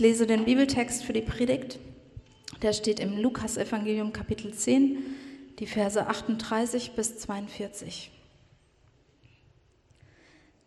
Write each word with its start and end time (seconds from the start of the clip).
lese 0.00 0.26
den 0.26 0.46
Bibeltext 0.46 1.04
für 1.04 1.12
die 1.12 1.20
Predigt. 1.20 1.78
Der 2.62 2.72
steht 2.72 3.00
im 3.00 3.18
Lukasevangelium 3.18 4.12
Kapitel 4.12 4.52
10, 4.52 4.98
die 5.58 5.66
Verse 5.66 6.06
38 6.06 6.92
bis 6.92 7.18
42. 7.18 8.10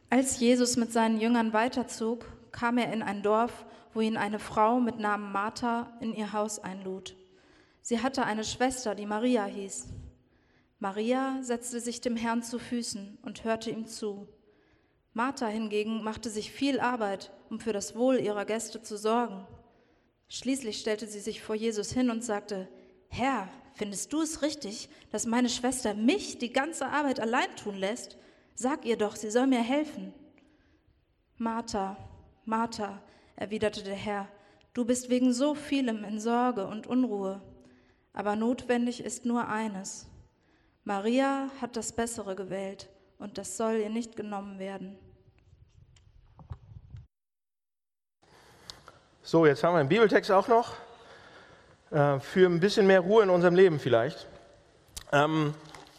Als 0.10 0.40
Jesus 0.40 0.78
mit 0.78 0.94
seinen 0.94 1.20
Jüngern 1.20 1.52
weiterzog, 1.52 2.26
kam 2.52 2.78
er 2.78 2.94
in 2.94 3.02
ein 3.02 3.24
Dorf, 3.24 3.66
wo 3.96 4.02
ihn 4.02 4.18
eine 4.18 4.38
Frau 4.38 4.80
mit 4.80 5.00
Namen 5.00 5.32
Martha 5.32 5.92
in 6.00 6.14
ihr 6.14 6.32
Haus 6.32 6.60
einlud. 6.60 7.16
Sie 7.82 8.02
hatte 8.02 8.26
eine 8.26 8.44
Schwester, 8.44 8.94
die 8.94 9.08
Maria 9.08 9.46
hieß. 9.46 9.88
Maria 10.80 11.40
setzte 11.42 11.80
sich 11.80 12.02
dem 12.02 12.16
Herrn 12.16 12.44
zu 12.44 12.60
Füßen 12.60 13.18
und 13.24 13.44
hörte 13.44 13.72
ihm 13.72 13.88
zu. 13.88 14.28
Martha 15.14 15.46
hingegen 15.46 16.04
machte 16.04 16.30
sich 16.30 16.52
viel 16.52 16.80
Arbeit, 16.80 17.32
um 17.50 17.60
für 17.60 17.72
das 17.72 17.96
Wohl 17.96 18.20
ihrer 18.20 18.46
Gäste 18.46 18.82
zu 18.82 18.98
sorgen. 18.98 19.46
Schließlich 20.28 20.80
stellte 20.80 21.06
sie 21.06 21.20
sich 21.20 21.44
vor 21.44 21.54
Jesus 21.54 21.92
hin 21.92 22.10
und 22.10 22.24
sagte, 22.24 22.68
Herr, 23.10 23.48
findest 23.76 24.12
du 24.12 24.22
es 24.22 24.42
richtig, 24.42 24.90
dass 25.12 25.28
meine 25.28 25.50
Schwester 25.50 25.94
mich 25.94 26.40
die 26.40 26.52
ganze 26.52 26.88
Arbeit 26.88 27.20
allein 27.20 27.56
tun 27.56 27.76
lässt? 27.76 28.18
Sag 28.56 28.86
ihr 28.86 28.98
doch, 28.98 29.16
sie 29.16 29.30
soll 29.30 29.46
mir 29.46 29.62
helfen. 29.62 30.14
Martha, 31.38 31.98
Martha, 32.46 33.04
erwiderte 33.36 33.84
der 33.84 33.96
Herr, 33.96 34.28
du 34.74 34.84
bist 34.84 35.10
wegen 35.12 35.32
so 35.32 35.54
vielem 35.54 36.04
in 36.04 36.20
Sorge 36.20 36.66
und 36.66 36.88
Unruhe, 36.88 37.42
aber 38.14 38.36
notwendig 38.36 39.04
ist 39.04 39.26
nur 39.26 39.48
eines. 39.48 40.08
Maria 40.84 41.50
hat 41.62 41.76
das 41.76 41.92
Bessere 41.92 42.36
gewählt 42.36 42.90
und 43.20 43.38
das 43.38 43.58
soll 43.58 43.76
ihr 43.76 43.90
nicht 43.90 44.16
genommen 44.16 44.60
werden. 44.60 44.98
So, 49.26 49.46
jetzt 49.46 49.64
haben 49.64 49.74
wir 49.74 49.80
einen 49.80 49.88
Bibeltext 49.88 50.30
auch 50.32 50.50
noch 50.50 50.74
äh, 51.92 52.20
für 52.20 52.46
ein 52.46 52.60
bisschen 52.60 52.86
mehr 52.86 53.00
Ruhe 53.00 53.24
in 53.24 53.30
unserem 53.30 53.56
Leben 53.56 53.80
vielleicht. 53.80 54.28
Ähm, 55.14 55.54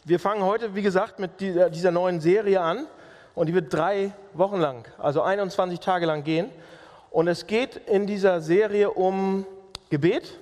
wir 0.04 0.20
fangen 0.20 0.42
heute, 0.42 0.74
wie 0.74 0.82
gesagt, 0.82 1.18
mit 1.18 1.40
dieser, 1.40 1.70
dieser 1.70 1.90
neuen 1.90 2.20
Serie 2.20 2.60
an 2.60 2.86
und 3.34 3.46
die 3.46 3.54
wird 3.54 3.72
drei 3.72 4.12
Wochen 4.34 4.58
lang, 4.58 4.86
also 4.98 5.22
21 5.22 5.80
Tage 5.80 6.04
lang 6.04 6.22
gehen. 6.22 6.50
Und 7.10 7.26
es 7.26 7.46
geht 7.46 7.76
in 7.88 8.06
dieser 8.06 8.42
Serie 8.42 8.90
um 8.90 9.46
Gebet 9.88 10.38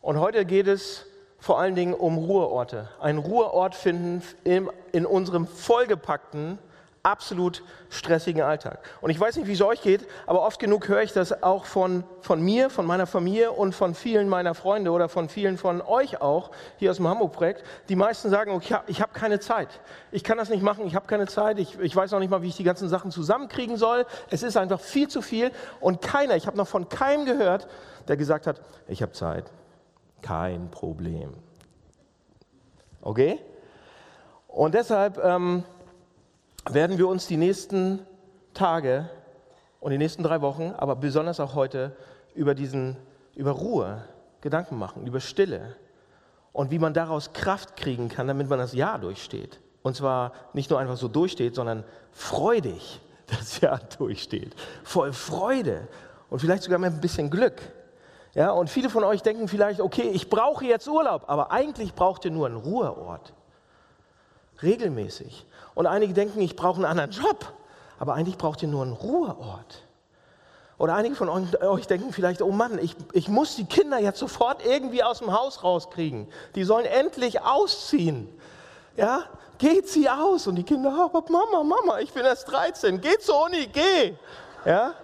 und 0.00 0.18
heute 0.18 0.44
geht 0.44 0.66
es 0.66 1.06
vor 1.38 1.60
allen 1.60 1.76
Dingen 1.76 1.94
um 1.94 2.18
Ruheorte. 2.18 2.88
Einen 3.00 3.18
Ruheort 3.20 3.76
finden 3.76 4.20
in, 4.42 4.68
in 4.90 5.06
unserem 5.06 5.46
vollgepackten, 5.46 6.58
absolut 7.04 7.62
stressigen 7.90 8.42
Alltag. 8.42 8.78
Und 9.02 9.10
ich 9.10 9.20
weiß 9.20 9.36
nicht, 9.36 9.46
wie 9.46 9.52
es 9.52 9.60
euch 9.60 9.82
geht, 9.82 10.08
aber 10.26 10.42
oft 10.42 10.58
genug 10.58 10.88
höre 10.88 11.02
ich 11.02 11.12
das 11.12 11.42
auch 11.42 11.66
von, 11.66 12.02
von 12.22 12.40
mir, 12.40 12.70
von 12.70 12.86
meiner 12.86 13.06
Familie 13.06 13.52
und 13.52 13.74
von 13.74 13.94
vielen 13.94 14.28
meiner 14.28 14.54
Freunde 14.54 14.90
oder 14.90 15.10
von 15.10 15.28
vielen 15.28 15.58
von 15.58 15.82
euch 15.82 16.22
auch 16.22 16.50
hier 16.78 16.90
aus 16.90 16.96
dem 16.96 17.06
Hamburg-Projekt. 17.06 17.62
Die 17.90 17.94
meisten 17.94 18.30
sagen, 18.30 18.52
okay, 18.52 18.78
ich 18.86 19.02
habe 19.02 19.12
keine 19.12 19.38
Zeit. 19.38 19.68
Ich 20.12 20.24
kann 20.24 20.38
das 20.38 20.48
nicht 20.48 20.62
machen, 20.62 20.86
ich 20.86 20.94
habe 20.94 21.06
keine 21.06 21.26
Zeit. 21.26 21.58
Ich, 21.58 21.78
ich 21.78 21.94
weiß 21.94 22.10
noch 22.10 22.20
nicht 22.20 22.30
mal, 22.30 22.40
wie 22.40 22.48
ich 22.48 22.56
die 22.56 22.64
ganzen 22.64 22.88
Sachen 22.88 23.10
zusammenkriegen 23.10 23.76
soll. 23.76 24.06
Es 24.30 24.42
ist 24.42 24.56
einfach 24.56 24.80
viel 24.80 25.08
zu 25.08 25.20
viel. 25.20 25.52
Und 25.80 26.00
keiner, 26.00 26.36
ich 26.36 26.46
habe 26.46 26.56
noch 26.56 26.68
von 26.68 26.88
keinem 26.88 27.26
gehört, 27.26 27.68
der 28.08 28.16
gesagt 28.16 28.46
hat, 28.46 28.62
ich 28.88 29.02
habe 29.02 29.12
Zeit. 29.12 29.52
Kein 30.22 30.70
Problem. 30.70 31.34
Okay? 33.02 33.38
Und 34.48 34.72
deshalb 34.72 35.22
ähm, 35.22 35.64
werden 36.70 36.98
wir 36.98 37.08
uns 37.08 37.26
die 37.26 37.36
nächsten 37.36 38.00
Tage 38.54 39.10
und 39.80 39.90
die 39.90 39.98
nächsten 39.98 40.22
drei 40.22 40.40
Wochen, 40.40 40.72
aber 40.76 40.96
besonders 40.96 41.40
auch 41.40 41.54
heute, 41.54 41.96
über, 42.34 42.54
diesen, 42.54 42.96
über 43.34 43.52
Ruhe 43.52 44.04
Gedanken 44.40 44.78
machen, 44.78 45.06
über 45.06 45.20
Stille 45.20 45.76
und 46.52 46.70
wie 46.70 46.78
man 46.78 46.94
daraus 46.94 47.32
Kraft 47.32 47.76
kriegen 47.76 48.08
kann, 48.08 48.26
damit 48.26 48.48
man 48.48 48.58
das 48.58 48.74
Jahr 48.74 48.98
durchsteht. 48.98 49.60
Und 49.82 49.96
zwar 49.96 50.32
nicht 50.52 50.70
nur 50.70 50.78
einfach 50.78 50.96
so 50.96 51.08
durchsteht, 51.08 51.54
sondern 51.54 51.84
freudig 52.12 53.00
das 53.26 53.60
Jahr 53.60 53.80
durchsteht. 53.98 54.54
Voll 54.82 55.12
Freude 55.12 55.88
und 56.30 56.40
vielleicht 56.40 56.62
sogar 56.62 56.78
mit 56.78 56.92
ein 56.92 57.00
bisschen 57.00 57.30
Glück. 57.30 57.60
Ja, 58.34 58.50
und 58.50 58.68
viele 58.68 58.90
von 58.90 59.04
euch 59.04 59.22
denken 59.22 59.46
vielleicht, 59.46 59.80
okay, 59.80 60.10
ich 60.12 60.28
brauche 60.28 60.64
jetzt 60.64 60.88
Urlaub, 60.88 61.24
aber 61.28 61.52
eigentlich 61.52 61.94
braucht 61.94 62.24
ihr 62.24 62.32
nur 62.32 62.46
einen 62.46 62.56
Ruheort. 62.56 63.32
Regelmäßig. 64.62 65.46
Und 65.74 65.86
einige 65.86 66.14
denken, 66.14 66.40
ich 66.40 66.56
brauche 66.56 66.76
einen 66.76 66.84
anderen 66.84 67.10
Job, 67.10 67.52
aber 67.98 68.14
eigentlich 68.14 68.38
braucht 68.38 68.62
ihr 68.62 68.68
nur 68.68 68.82
einen 68.82 68.92
Ruheort. 68.92 69.82
Oder 70.76 70.94
einige 70.96 71.14
von 71.14 71.28
euch 71.28 71.86
denken 71.86 72.12
vielleicht, 72.12 72.42
oh 72.42 72.50
Mann, 72.50 72.78
ich, 72.78 72.96
ich 73.12 73.28
muss 73.28 73.54
die 73.56 73.64
Kinder 73.64 73.98
jetzt 73.98 74.18
sofort 74.18 74.64
irgendwie 74.66 75.02
aus 75.02 75.20
dem 75.20 75.32
Haus 75.32 75.62
rauskriegen. 75.62 76.26
Die 76.56 76.64
sollen 76.64 76.84
endlich 76.84 77.40
ausziehen. 77.40 78.28
Ja, 78.96 79.24
geht 79.58 79.88
sie 79.88 80.08
aus. 80.10 80.46
Und 80.48 80.56
die 80.56 80.64
Kinder, 80.64 81.10
oh, 81.12 81.22
Mama, 81.28 81.62
Mama, 81.62 82.00
ich 82.00 82.12
bin 82.12 82.24
erst 82.24 82.50
13, 82.50 83.00
geh 83.00 83.18
zur 83.18 83.44
Uni, 83.44 83.68
geh. 83.72 84.14
Ja, 84.64 84.94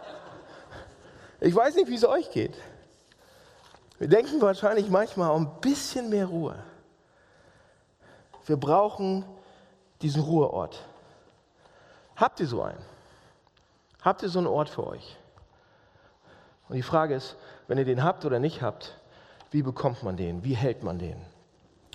ich 1.41 1.54
weiß 1.54 1.75
nicht, 1.76 1.88
wie 1.88 1.94
es 1.94 2.04
euch 2.04 2.30
geht. 2.30 2.54
Wir 3.98 4.09
denken 4.09 4.41
wahrscheinlich 4.41 4.88
manchmal 4.91 5.30
um 5.30 5.47
ein 5.47 5.60
bisschen 5.60 6.10
mehr 6.10 6.26
Ruhe. 6.26 6.56
Wir 8.47 8.56
brauchen 8.56 9.25
diesen 10.02 10.22
Ruheort. 10.22 10.84
Habt 12.16 12.40
ihr 12.40 12.46
so 12.46 12.62
einen? 12.62 12.78
Habt 14.02 14.22
ihr 14.22 14.28
so 14.28 14.38
einen 14.38 14.48
Ort 14.48 14.68
für 14.68 14.86
euch? 14.86 15.16
Und 16.68 16.76
die 16.76 16.82
Frage 16.82 17.14
ist, 17.14 17.36
wenn 17.66 17.78
ihr 17.78 17.84
den 17.84 18.02
habt 18.02 18.24
oder 18.24 18.38
nicht 18.38 18.62
habt, 18.62 18.96
wie 19.50 19.62
bekommt 19.62 20.02
man 20.02 20.16
den? 20.16 20.44
Wie 20.44 20.54
hält 20.54 20.82
man 20.82 20.98
den? 20.98 21.16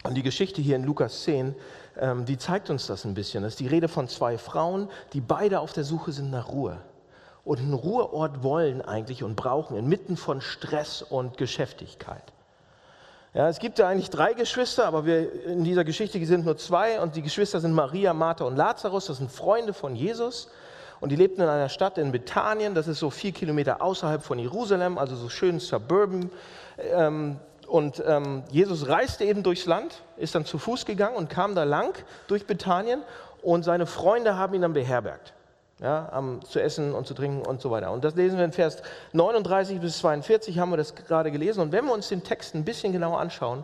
Und 0.03 0.15
die 0.15 0.23
Geschichte 0.23 0.61
hier 0.61 0.75
in 0.75 0.83
Lukas 0.83 1.23
10, 1.23 1.55
ähm, 1.97 2.25
die 2.25 2.37
zeigt 2.37 2.69
uns 2.69 2.85
das 2.85 3.05
ein 3.05 3.13
bisschen. 3.13 3.43
Das 3.43 3.53
ist 3.53 3.59
die 3.59 3.67
Rede 3.67 3.87
von 3.87 4.07
zwei 4.07 4.37
Frauen, 4.37 4.89
die 5.13 5.21
beide 5.21 5.59
auf 5.59 5.73
der 5.73 5.83
Suche 5.83 6.11
sind 6.11 6.29
nach 6.29 6.49
Ruhe 6.49 6.79
und 7.45 7.59
einen 7.59 7.73
Ruheort 7.73 8.43
wollen 8.43 8.81
eigentlich 8.81 9.23
und 9.23 9.35
brauchen 9.35 9.77
inmitten 9.77 10.17
von 10.17 10.41
Stress 10.41 11.03
und 11.03 11.37
Geschäftigkeit. 11.37 12.23
Ja, 13.35 13.49
es 13.49 13.59
gibt 13.59 13.79
ja 13.79 13.89
eigentlich 13.89 14.09
drei 14.09 14.31
Geschwister, 14.31 14.85
aber 14.85 15.05
wir 15.05 15.43
in 15.43 15.65
dieser 15.65 15.83
Geschichte 15.83 16.25
sind 16.25 16.45
nur 16.45 16.55
zwei 16.55 17.01
und 17.01 17.17
die 17.17 17.21
Geschwister 17.21 17.59
sind 17.59 17.73
Maria, 17.73 18.13
Martha 18.13 18.45
und 18.45 18.55
Lazarus. 18.55 19.07
Das 19.07 19.17
sind 19.17 19.29
Freunde 19.29 19.73
von 19.73 19.93
Jesus 19.93 20.49
und 21.01 21.11
die 21.11 21.17
lebten 21.17 21.41
in 21.41 21.49
einer 21.49 21.67
Stadt 21.67 21.97
in 21.97 22.13
Bethanien. 22.13 22.75
Das 22.75 22.87
ist 22.87 22.99
so 22.99 23.09
vier 23.09 23.33
Kilometer 23.33 23.81
außerhalb 23.81 24.23
von 24.23 24.39
Jerusalem, 24.39 24.97
also 24.97 25.17
so 25.17 25.27
schön 25.27 25.59
suburban. 25.59 26.29
Ähm, 26.79 27.35
und 27.67 28.01
ähm, 28.07 28.43
Jesus 28.51 28.87
reiste 28.87 29.25
eben 29.25 29.43
durchs 29.43 29.65
Land, 29.65 30.01
ist 30.15 30.33
dann 30.33 30.45
zu 30.45 30.57
Fuß 30.57 30.85
gegangen 30.85 31.17
und 31.17 31.29
kam 31.29 31.55
da 31.55 31.65
lang 31.65 31.93
durch 32.29 32.47
Bethanien 32.47 33.03
und 33.41 33.63
seine 33.63 33.85
Freunde 33.85 34.37
haben 34.37 34.53
ihn 34.53 34.61
dann 34.61 34.71
beherbergt 34.71 35.34
ja, 35.79 36.17
um, 36.17 36.43
zu 36.43 36.61
essen 36.61 36.93
und 36.93 37.05
zu 37.05 37.13
trinken 37.13 37.45
und 37.45 37.61
so 37.61 37.69
weiter. 37.71 37.91
Und 37.91 38.03
das 38.03 38.15
lesen 38.15 38.37
wir 38.37 38.45
in 38.45 38.53
Vers 38.53 38.81
39 39.13 39.81
bis 39.81 39.97
42, 39.99 40.59
haben 40.59 40.69
wir 40.69 40.77
das 40.77 40.95
gerade 40.95 41.31
gelesen. 41.31 41.61
Und 41.61 41.71
wenn 41.71 41.85
wir 41.85 41.93
uns 41.93 42.07
den 42.07 42.23
Text 42.23 42.55
ein 42.55 42.63
bisschen 42.63 42.93
genauer 42.93 43.19
anschauen, 43.19 43.63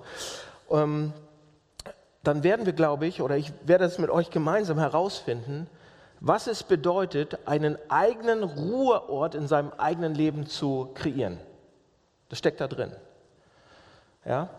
ähm, 0.70 1.14
dann 2.24 2.44
werden 2.44 2.66
wir, 2.66 2.74
glaube 2.74 3.08
ich, 3.08 3.22
oder 3.22 3.38
ich 3.38 3.52
werde 3.66 3.86
es 3.86 3.98
mit 3.98 4.10
euch 4.10 4.30
gemeinsam 4.30 4.78
herausfinden, 4.78 5.68
was 6.20 6.46
es 6.48 6.64
bedeutet, 6.64 7.40
einen 7.48 7.78
eigenen 7.90 8.44
Ruheort 8.44 9.34
in 9.34 9.48
seinem 9.48 9.72
eigenen 9.78 10.14
Leben 10.14 10.46
zu 10.46 10.92
kreieren. 10.94 11.40
Das 12.30 12.38
steckt 12.38 12.62
da 12.62 12.68
drin. 12.68 12.92
Ja? 14.24 14.50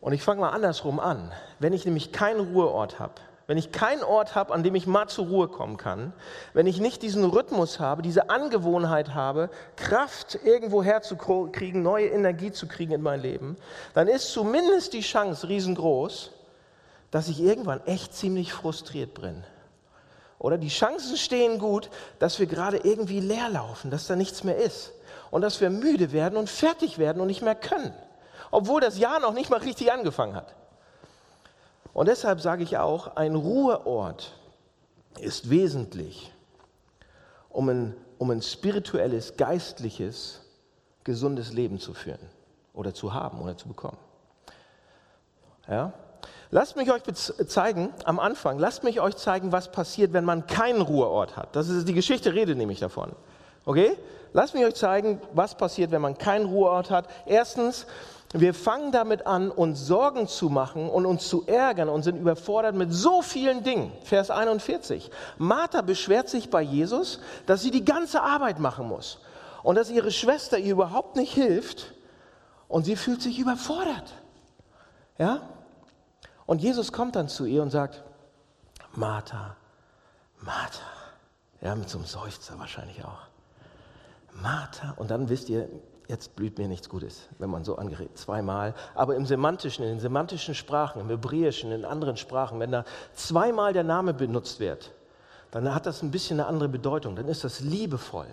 Und 0.00 0.12
ich 0.12 0.22
fange 0.22 0.42
mal 0.42 0.50
andersrum 0.50 1.00
an. 1.00 1.32
Wenn 1.58 1.72
ich 1.72 1.86
nämlich 1.86 2.12
keinen 2.12 2.52
Ruheort 2.52 2.98
habe, 2.98 3.14
wenn 3.46 3.58
ich 3.58 3.72
keinen 3.72 4.02
Ort 4.02 4.34
habe, 4.34 4.52
an 4.52 4.62
dem 4.62 4.74
ich 4.74 4.86
mal 4.86 5.08
zur 5.08 5.26
Ruhe 5.26 5.48
kommen 5.48 5.76
kann, 5.76 6.12
wenn 6.54 6.66
ich 6.66 6.80
nicht 6.80 7.02
diesen 7.02 7.24
Rhythmus 7.24 7.80
habe, 7.80 8.02
diese 8.02 8.30
Angewohnheit 8.30 9.14
habe, 9.14 9.50
Kraft 9.76 10.38
irgendwo 10.44 10.82
herzukriegen, 10.82 11.82
neue 11.82 12.08
Energie 12.08 12.52
zu 12.52 12.68
kriegen 12.68 12.92
in 12.92 13.02
mein 13.02 13.20
Leben, 13.20 13.56
dann 13.94 14.08
ist 14.08 14.32
zumindest 14.32 14.92
die 14.92 15.00
Chance 15.00 15.48
riesengroß, 15.48 16.30
dass 17.10 17.28
ich 17.28 17.40
irgendwann 17.40 17.84
echt 17.86 18.14
ziemlich 18.14 18.52
frustriert 18.52 19.14
bin. 19.20 19.44
Oder 20.38 20.58
die 20.58 20.68
Chancen 20.68 21.16
stehen 21.16 21.60
gut, 21.60 21.88
dass 22.18 22.40
wir 22.40 22.46
gerade 22.46 22.78
irgendwie 22.78 23.20
leer 23.20 23.48
laufen, 23.48 23.92
dass 23.92 24.08
da 24.08 24.16
nichts 24.16 24.42
mehr 24.42 24.56
ist. 24.56 24.92
Und 25.30 25.42
dass 25.42 25.60
wir 25.60 25.70
müde 25.70 26.10
werden 26.10 26.36
und 26.36 26.50
fertig 26.50 26.98
werden 26.98 27.20
und 27.20 27.28
nicht 27.28 27.42
mehr 27.42 27.54
können. 27.54 27.94
Obwohl 28.50 28.80
das 28.80 28.98
Jahr 28.98 29.20
noch 29.20 29.34
nicht 29.34 29.50
mal 29.50 29.60
richtig 29.60 29.92
angefangen 29.92 30.34
hat. 30.34 30.54
Und 31.94 32.08
deshalb 32.08 32.40
sage 32.40 32.62
ich 32.62 32.78
auch, 32.78 33.16
ein 33.16 33.34
Ruheort 33.34 34.32
ist 35.18 35.50
wesentlich, 35.50 36.32
um 37.50 37.68
ein, 37.68 37.94
um 38.18 38.30
ein 38.30 38.42
spirituelles, 38.42 39.36
geistliches, 39.36 40.40
gesundes 41.04 41.52
Leben 41.52 41.78
zu 41.78 41.92
führen 41.92 42.30
oder 42.72 42.94
zu 42.94 43.12
haben 43.12 43.40
oder 43.40 43.56
zu 43.56 43.68
bekommen. 43.68 43.98
Ja? 45.68 45.92
Lasst 46.50 46.76
mich 46.76 46.92
euch 46.92 47.02
zeigen, 47.46 47.92
am 48.04 48.20
Anfang, 48.20 48.58
lasst 48.58 48.84
mich 48.84 49.00
euch 49.00 49.16
zeigen, 49.16 49.52
was 49.52 49.72
passiert, 49.72 50.12
wenn 50.12 50.24
man 50.24 50.46
keinen 50.46 50.82
Ruheort 50.82 51.36
hat. 51.36 51.56
Das 51.56 51.68
ist 51.68 51.88
die 51.88 51.94
Geschichte, 51.94 52.34
redet 52.34 52.58
nämlich 52.58 52.78
davon. 52.80 53.12
Okay? 53.64 53.96
Lasst 54.34 54.54
mich 54.54 54.64
euch 54.64 54.74
zeigen, 54.74 55.20
was 55.32 55.54
passiert, 55.54 55.90
wenn 55.90 56.02
man 56.02 56.16
keinen 56.16 56.46
Ruheort 56.46 56.90
hat. 56.90 57.08
Erstens, 57.26 57.86
wir 58.32 58.54
fangen 58.54 58.92
damit 58.92 59.26
an, 59.26 59.50
uns 59.50 59.86
Sorgen 59.86 60.26
zu 60.26 60.48
machen 60.48 60.88
und 60.88 61.04
uns 61.04 61.28
zu 61.28 61.46
ärgern 61.46 61.88
und 61.88 62.02
sind 62.02 62.16
überfordert 62.16 62.74
mit 62.74 62.92
so 62.92 63.20
vielen 63.20 63.62
Dingen. 63.62 63.92
Vers 64.04 64.30
41. 64.30 65.10
Martha 65.36 65.82
beschwert 65.82 66.30
sich 66.30 66.48
bei 66.50 66.62
Jesus, 66.62 67.20
dass 67.46 67.60
sie 67.60 67.70
die 67.70 67.84
ganze 67.84 68.22
Arbeit 68.22 68.58
machen 68.58 68.88
muss 68.88 69.18
und 69.62 69.74
dass 69.74 69.90
ihre 69.90 70.10
Schwester 70.10 70.58
ihr 70.58 70.72
überhaupt 70.72 71.16
nicht 71.16 71.34
hilft 71.34 71.92
und 72.68 72.84
sie 72.84 72.96
fühlt 72.96 73.20
sich 73.20 73.38
überfordert. 73.38 74.14
Ja? 75.18 75.42
Und 76.46 76.62
Jesus 76.62 76.90
kommt 76.90 77.16
dann 77.16 77.28
zu 77.28 77.44
ihr 77.44 77.62
und 77.62 77.70
sagt, 77.70 78.02
Martha, 78.94 79.56
Martha. 80.40 80.82
Ja, 81.60 81.74
mit 81.74 81.88
so 81.88 81.98
einem 81.98 82.06
Seufzer 82.06 82.58
wahrscheinlich 82.58 83.04
auch. 83.04 83.20
Martha. 84.32 84.94
Und 84.96 85.10
dann 85.10 85.28
wisst 85.28 85.48
ihr, 85.48 85.68
jetzt 86.08 86.36
blüht 86.36 86.58
mir 86.58 86.68
nichts 86.68 86.88
Gutes, 86.88 87.28
wenn 87.38 87.50
man 87.50 87.64
so 87.64 87.76
angerät, 87.76 88.16
zweimal. 88.16 88.74
Aber 88.94 89.16
im 89.16 89.26
semantischen, 89.26 89.84
in 89.84 89.92
den 89.92 90.00
semantischen 90.00 90.54
Sprachen, 90.54 91.00
im 91.00 91.08
Hebräischen, 91.08 91.72
in 91.72 91.84
anderen 91.84 92.16
Sprachen, 92.16 92.60
wenn 92.60 92.72
da 92.72 92.84
zweimal 93.14 93.72
der 93.72 93.84
Name 93.84 94.14
benutzt 94.14 94.60
wird, 94.60 94.92
dann 95.50 95.74
hat 95.74 95.86
das 95.86 96.02
ein 96.02 96.10
bisschen 96.10 96.40
eine 96.40 96.48
andere 96.48 96.68
Bedeutung. 96.68 97.14
Dann 97.14 97.28
ist 97.28 97.44
das 97.44 97.60
liebevoll. 97.60 98.26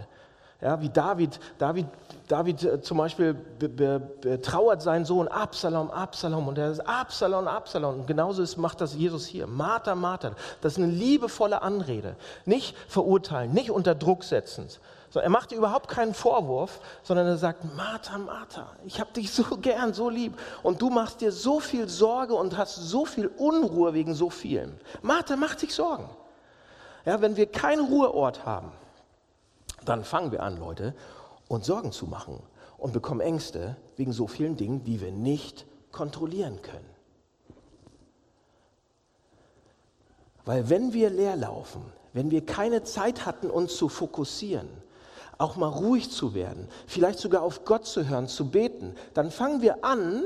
Ja, 0.61 0.81
wie 0.81 0.89
David, 0.89 1.39
David, 1.57 1.85
David 2.27 2.63
äh, 2.63 2.81
zum 2.81 2.97
Beispiel 2.97 3.33
betrauert 3.33 4.81
seinen 4.81 5.05
Sohn 5.05 5.29
Absalom, 5.29 5.89
Absalom 5.89 6.49
und 6.49 6.57
er 6.57 6.71
ist 6.71 6.81
Absalom, 6.81 7.47
Absalom. 7.47 8.01
Und 8.01 8.07
genauso 8.07 8.43
ist, 8.43 8.57
macht 8.57 8.81
das 8.81 8.93
Jesus 8.93 9.25
hier. 9.25 9.47
Martha, 9.47 9.95
Martha. 9.95 10.33
Das 10.59 10.73
ist 10.73 10.83
eine 10.83 10.91
liebevolle 10.91 11.61
Anrede. 11.61 12.17
Nicht 12.43 12.75
verurteilen, 12.89 13.53
nicht 13.53 13.71
unter 13.71 13.95
Druck 13.95 14.25
setzen, 14.25 14.67
so, 15.11 15.19
er 15.19 15.29
macht 15.29 15.49
dir 15.51 15.57
überhaupt 15.57 15.87
keinen 15.87 16.13
Vorwurf, 16.13 16.79
sondern 17.01 17.25
er 17.25 17.37
sagt, 17.37 17.63
Martha, 17.75 18.17
Martha, 18.17 18.67
ich 18.85 18.99
habe 18.99 19.11
dich 19.13 19.31
so 19.31 19.43
gern, 19.61 19.93
so 19.93 20.09
lieb 20.09 20.37
und 20.61 20.81
du 20.81 20.89
machst 20.89 21.21
dir 21.21 21.31
so 21.31 21.59
viel 21.59 21.89
Sorge 21.89 22.35
und 22.35 22.57
hast 22.57 22.75
so 22.75 23.05
viel 23.05 23.27
Unruhe 23.27 23.93
wegen 23.93 24.13
so 24.13 24.29
vielem. 24.29 24.77
Martha 25.01 25.35
macht 25.35 25.59
sich 25.59 25.73
Sorgen. 25.73 26.09
Ja, 27.05 27.21
wenn 27.21 27.37
wir 27.37 27.47
keinen 27.47 27.85
Ruheort 27.85 28.45
haben, 28.45 28.71
dann 29.85 30.03
fangen 30.03 30.31
wir 30.31 30.43
an, 30.43 30.59
Leute, 30.59 30.93
uns 31.47 31.65
Sorgen 31.65 31.91
zu 31.91 32.05
machen 32.05 32.43
und 32.77 32.93
bekommen 32.93 33.21
Ängste 33.21 33.77
wegen 33.95 34.13
so 34.13 34.27
vielen 34.27 34.57
Dingen, 34.57 34.83
die 34.83 35.01
wir 35.01 35.11
nicht 35.11 35.65
kontrollieren 35.91 36.61
können. 36.61 36.89
Weil 40.45 40.69
wenn 40.69 40.93
wir 40.93 41.09
leer 41.09 41.35
laufen, 41.35 41.81
wenn 42.13 42.29
wir 42.29 42.45
keine 42.45 42.83
Zeit 42.83 43.25
hatten, 43.25 43.49
uns 43.49 43.75
zu 43.75 43.89
fokussieren, 43.89 44.67
auch 45.39 45.55
mal 45.55 45.69
ruhig 45.69 46.11
zu 46.11 46.35
werden, 46.35 46.67
vielleicht 46.85 47.17
sogar 47.17 47.41
auf 47.41 47.65
Gott 47.65 47.87
zu 47.87 48.07
hören, 48.07 48.27
zu 48.27 48.49
beten, 48.49 48.93
dann 49.13 49.31
fangen 49.31 49.61
wir 49.61 49.83
an, 49.83 50.21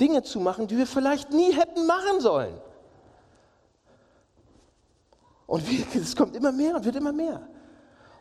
Dinge 0.00 0.22
zu 0.22 0.40
machen, 0.40 0.68
die 0.68 0.78
wir 0.78 0.86
vielleicht 0.86 1.30
nie 1.32 1.52
hätten 1.52 1.86
machen 1.86 2.20
sollen. 2.20 2.54
Und 5.46 5.64
es 5.94 6.16
kommt 6.16 6.34
immer 6.34 6.52
mehr 6.52 6.76
und 6.76 6.84
wird 6.84 6.96
immer 6.96 7.12
mehr. 7.12 7.42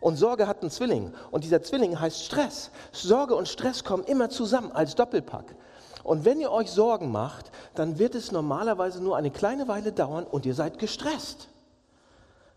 Und 0.02 0.18
Sorge 0.18 0.48
hat 0.48 0.62
einen 0.62 0.72
Zwilling. 0.72 1.14
Und 1.30 1.44
dieser 1.44 1.62
Zwilling 1.62 2.00
heißt 2.00 2.26
Stress. 2.26 2.72
Sorge 2.92 3.36
und 3.36 3.48
Stress 3.48 3.84
kommen 3.84 4.04
immer 4.04 4.30
zusammen 4.30 4.72
als 4.72 4.96
Doppelpack. 4.96 5.56
Und 6.04 6.26
wenn 6.26 6.40
ihr 6.40 6.52
euch 6.52 6.72
Sorgen 6.72 7.12
macht, 7.12 7.52
dann 7.76 8.00
wird 8.00 8.16
es 8.16 8.32
normalerweise 8.32 9.02
nur 9.02 9.16
eine 9.16 9.30
kleine 9.30 9.68
Weile 9.68 9.92
dauern 9.92 10.26
und 10.26 10.48
ihr 10.48 10.56
seid 10.56 10.80
gestresst. 10.80 11.50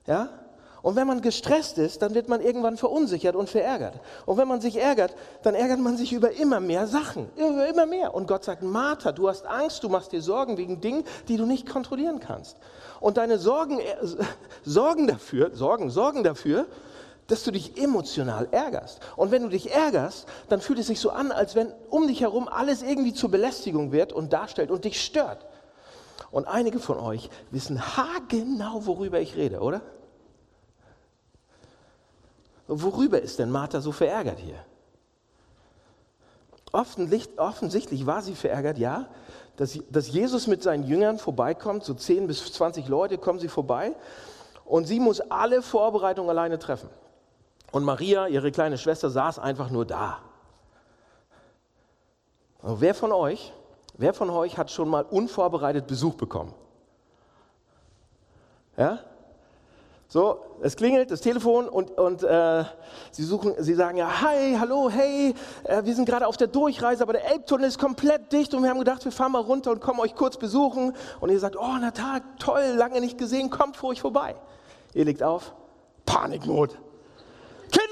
Ja? 0.07 0.31
Und 0.85 0.97
wenn 0.97 1.07
man 1.07 1.23
gestresst 1.23 1.79
ist, 1.79 2.03
dann 2.03 2.15
wird 2.15 2.29
man 2.29 2.43
irgendwann 2.43 2.77
verunsichert 2.77 3.37
und 3.37 3.49
verärgert. 3.49 3.95
Und 4.27 4.37
wenn 4.37 4.47
man 4.47 4.61
sich 4.61 4.77
ärgert, 4.77 5.15
dann 5.43 5.55
ärgert 5.55 5.79
man 5.79 5.97
sich 5.97 6.13
über 6.13 6.33
immer 6.33 6.61
mehr 6.61 6.87
Sachen, 6.87 7.31
über 7.37 7.67
immer 7.67 7.87
mehr. 7.87 8.15
Und 8.15 8.29
Gott 8.29 8.45
sagt, 8.45 8.63
Martha, 8.63 9.11
du 9.11 9.27
hast 9.27 9.47
Angst, 9.47 9.83
du 9.83 9.89
machst 9.89 10.13
dir 10.13 10.21
Sorgen 10.21 10.59
wegen 10.59 10.83
Dingen, 10.83 11.05
die 11.27 11.39
du 11.39 11.47
nicht 11.47 11.67
kontrollieren 11.67 12.21
kannst. 12.21 12.59
Und 13.01 13.17
deine 13.17 13.39
Sorgen 13.39 13.81
äh, 13.81 13.97
sorgen 14.63 15.07
dafür, 15.07 15.53
Sorgen, 15.55 15.89
sorgen 15.89 16.23
dafür, 16.23 16.67
dass 17.29 17.45
du 17.45 17.51
dich 17.51 17.81
emotional 17.83 18.49
ärgerst. 18.51 19.01
Und 19.17 19.31
wenn 19.31 19.43
du 19.43 19.49
dich 19.49 19.73
ärgerst, 19.73 20.27
dann 20.51 20.61
fühlt 20.61 20.81
es 20.81 20.89
sich 20.89 21.01
so 21.01 21.09
an, 21.09 21.33
als 21.33 21.55
wenn 21.55 21.73
um 21.89 22.09
dich 22.09 22.21
herum 22.21 22.47
alles 22.47 22.83
irgendwie 22.83 23.15
zur 23.15 23.31
Belästigung 23.31 23.91
wird 23.91 24.13
und 24.13 24.35
darstellt 24.35 24.71
und 24.71 24.85
dich 24.85 25.03
stört. 25.03 25.47
Und 26.31 26.47
einige 26.47 26.79
von 26.79 26.99
euch 26.99 27.31
wissen 27.51 27.81
haargenau, 27.97 28.85
worüber 28.85 29.19
ich 29.19 29.35
rede, 29.35 29.61
oder? 29.61 29.81
Worüber 32.67 33.21
ist 33.21 33.39
denn 33.39 33.51
Martha 33.51 33.81
so 33.81 33.93
verärgert 33.93 34.39
hier? 34.39 34.65
Offensichtlich 36.73 38.07
war 38.07 38.23
sie 38.23 38.35
verärgert, 38.35 38.79
ja, 38.79 39.07
dass, 39.57 40.09
Jesus 40.09 40.47
mit 40.49 40.63
seinen 40.63 40.85
Jüngern 40.85 41.19
vorbeikommt, 41.19 41.85
so 41.85 41.95
10 41.95 42.27
bis 42.27 42.53
20 42.53 42.89
Leute 42.89 43.19
kommen 43.19 43.39
sie 43.39 43.49
vorbei 43.49 43.95
und 44.65 44.87
sie 44.87 44.99
muss 44.99 45.21
alle 45.21 45.63
Vorbereitungen 45.63 46.31
alleine 46.31 46.59
treffen. 46.59 46.89
Und 47.71 47.85
Maria, 47.85 48.27
ihre 48.27 48.51
kleine 48.51 48.79
Schwester, 48.79 49.11
saß 49.11 49.39
einfach 49.39 49.71
nur 49.71 49.85
da. 49.85 50.21
Und 52.63 52.81
wer 52.81 52.95
von 52.95 53.13
euch, 53.13 53.53
wer 53.97 54.15
von 54.15 54.31
euch 54.31 54.59
hat 54.59 54.71
schon 54.71 54.89
mal 54.89 55.05
unvorbereitet 55.05 55.87
Besuch 55.87 56.15
bekommen? 56.15 56.55
Ja? 58.77 58.99
So, 60.15 60.39
es 60.63 60.77
klingelt, 60.77 61.11
das 61.11 61.23
Telefon 61.23 61.69
und, 61.69 61.91
und 61.99 62.23
äh, 62.23 62.63
sie, 63.11 63.25
suchen, 63.25 63.53
sie 63.59 63.75
sagen 63.75 63.99
ja, 63.99 64.21
hi, 64.23 64.57
hallo, 64.57 64.89
hey, 64.89 65.35
äh, 65.65 65.85
wir 65.85 65.93
sind 65.93 66.09
gerade 66.09 66.29
auf 66.29 66.37
der 66.37 66.47
Durchreise, 66.47 67.03
aber 67.03 67.15
der 67.15 67.33
Elbtunnel 67.33 67.67
ist 67.67 67.81
komplett 67.81 68.33
dicht 68.33 68.55
und 68.55 68.63
wir 68.63 68.71
haben 68.71 68.79
gedacht, 68.79 69.05
wir 69.05 69.11
fahren 69.11 69.33
mal 69.33 69.41
runter 69.41 69.73
und 69.73 69.81
kommen 69.81 69.99
euch 69.99 70.15
kurz 70.15 70.37
besuchen. 70.37 70.95
Und 71.19 71.31
ihr 71.31 71.41
sagt, 71.41 71.57
oh, 71.57 71.77
na 71.81 71.91
Tag, 71.91 72.23
toll, 72.39 72.63
lange 72.77 73.01
nicht 73.01 73.19
gesehen, 73.19 73.51
kommt 73.51 73.83
ruhig 73.83 74.01
vorbei. 74.01 74.37
Ihr 74.93 75.05
legt 75.05 75.25
auf, 75.25 75.53
Panikmod. 76.07 76.79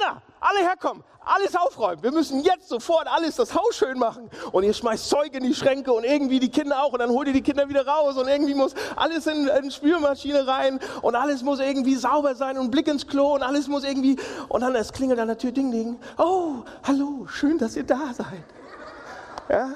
Kinder, 0.03 0.23
alle 0.41 0.61
herkommen, 0.61 1.05
alles 1.25 1.55
aufräumen. 1.55 2.03
Wir 2.03 2.13
müssen 2.13 2.43
jetzt 2.43 2.69
sofort 2.69 3.07
alles, 3.07 3.37
das 3.37 3.55
Haus 3.55 3.77
schön 3.77 3.99
machen. 3.99 4.29
Und 4.51 4.65
ihr 4.65 4.75
schmeißt 4.75 5.09
Zeug 5.09 5.35
in 5.35 5.45
die 5.45 5.55
Schränke 5.55 5.93
und 5.93 6.05
irgendwie 6.05 6.41
die 6.41 6.51
Kinder 6.51 6.83
auch. 6.83 6.93
Und 6.93 6.99
dann 6.99 7.11
holt 7.11 7.29
ihr 7.29 7.35
die 7.35 7.43
Kinder 7.43 7.69
wieder 7.69 7.87
raus 7.87 8.17
und 8.17 8.29
irgendwie 8.29 8.55
muss 8.55 8.75
alles 8.97 9.27
in, 9.27 9.47
in 9.49 9.71
Spülmaschine 9.71 10.47
rein 10.47 10.81
und 11.03 11.15
alles 11.15 11.43
muss 11.43 11.61
irgendwie 11.61 11.95
sauber 11.95 12.35
sein 12.35 12.59
und 12.59 12.71
Blick 12.71 12.89
ins 12.89 13.07
Klo 13.07 13.35
und 13.35 13.43
alles 13.43 13.69
muss 13.69 13.85
irgendwie. 13.85 14.17
Und 14.49 14.63
dann 14.63 14.75
es 14.75 14.93
klingelt 14.93 15.21
an 15.21 15.29
der 15.29 15.39
Tür, 15.39 15.53
ding, 15.53 15.71
ding. 15.71 16.01
Oh, 16.19 16.65
hallo, 16.83 17.27
schön, 17.29 17.59
dass 17.59 17.77
ihr 17.77 17.85
da 17.85 18.13
seid. 18.13 18.45
Ja? 19.49 19.75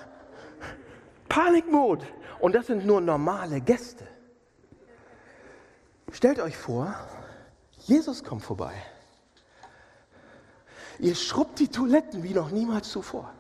Panikmod. 1.29 2.01
Und 2.41 2.55
das 2.55 2.67
sind 2.67 2.85
nur 2.85 3.01
normale 3.01 3.61
Gäste. 3.61 4.07
Stellt 6.13 6.39
euch 6.41 6.57
vor, 6.57 6.95
Jesus 7.87 8.23
kommt 8.23 8.43
vorbei. 8.43 8.73
Ihr 10.99 11.15
schrubbt 11.15 11.59
die 11.59 11.69
Toiletten 11.69 12.23
wie 12.23 12.35
noch 12.35 12.51
niemals 12.51 12.91
zuvor. 12.91 13.33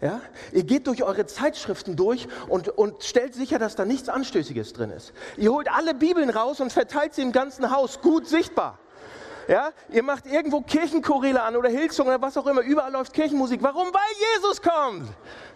Ja? 0.00 0.20
Ihr 0.52 0.64
geht 0.64 0.86
durch 0.86 1.02
eure 1.02 1.26
Zeitschriften 1.26 1.96
durch 1.96 2.26
und, 2.48 2.68
und 2.68 3.02
stellt 3.04 3.34
sicher, 3.34 3.58
dass 3.58 3.76
da 3.76 3.84
nichts 3.84 4.08
Anstößiges 4.08 4.72
drin 4.72 4.90
ist. 4.90 5.12
Ihr 5.36 5.52
holt 5.52 5.70
alle 5.70 5.94
Bibeln 5.94 6.30
raus 6.30 6.60
und 6.60 6.72
verteilt 6.72 7.14
sie 7.14 7.22
im 7.22 7.32
ganzen 7.32 7.70
Haus, 7.70 8.00
gut 8.00 8.26
sichtbar. 8.26 8.78
Ja? 9.48 9.72
Ihr 9.90 10.02
macht 10.02 10.26
irgendwo 10.26 10.62
Kirchenchoräle 10.62 11.42
an 11.42 11.56
oder 11.56 11.68
Hillsong 11.68 12.06
oder 12.06 12.22
was 12.22 12.36
auch 12.36 12.46
immer. 12.46 12.62
Überall 12.62 12.92
läuft 12.92 13.12
Kirchenmusik. 13.12 13.62
Warum? 13.62 13.88
Weil 13.92 14.40
Jesus 14.40 14.62
kommt. 14.62 15.08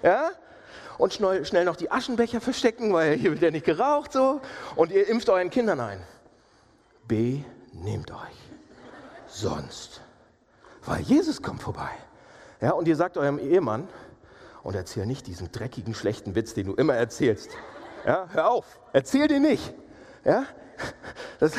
Ja? 0.03 0.31
Und 0.99 1.15
schnell, 1.15 1.45
schnell 1.45 1.65
noch 1.65 1.77
die 1.77 1.91
Aschenbecher 1.91 2.41
verstecken, 2.41 2.93
weil 2.93 3.15
hier 3.15 3.31
wird 3.31 3.43
ja 3.43 3.51
nicht 3.51 3.65
geraucht 3.65 4.13
so. 4.13 4.41
Und 4.77 4.93
ihr 4.93 5.09
impft 5.09 5.29
euren 5.29 5.51
Kindern 5.51 5.81
ein. 5.81 6.03
B, 7.09 7.41
nehmt 7.73 8.11
euch. 8.11 8.19
Sonst 9.27 9.94
weil 10.87 11.01
Jesus 11.03 11.43
kommt 11.43 11.63
vorbei. 11.63 11.91
Ja, 12.61 12.73
und 12.73 12.89
ihr 12.89 12.97
sagt 12.97 13.17
eurem 13.17 13.39
Ehemann, 13.39 13.89
und 14.65 14.75
erzähl 14.75 15.05
nicht 15.05 15.27
diesen 15.27 15.53
dreckigen, 15.53 15.95
schlechten 15.95 16.35
Witz, 16.35 16.55
den 16.55 16.67
du 16.67 16.75
immer 16.75 16.95
erzählst. 16.95 17.51
Ja, 18.07 18.27
hör 18.33 18.51
auf, 18.51 18.81
erzähl 18.93 19.29
den 19.29 19.43
nicht. 19.43 19.75
Ja? 20.25 20.47
Das, 21.39 21.53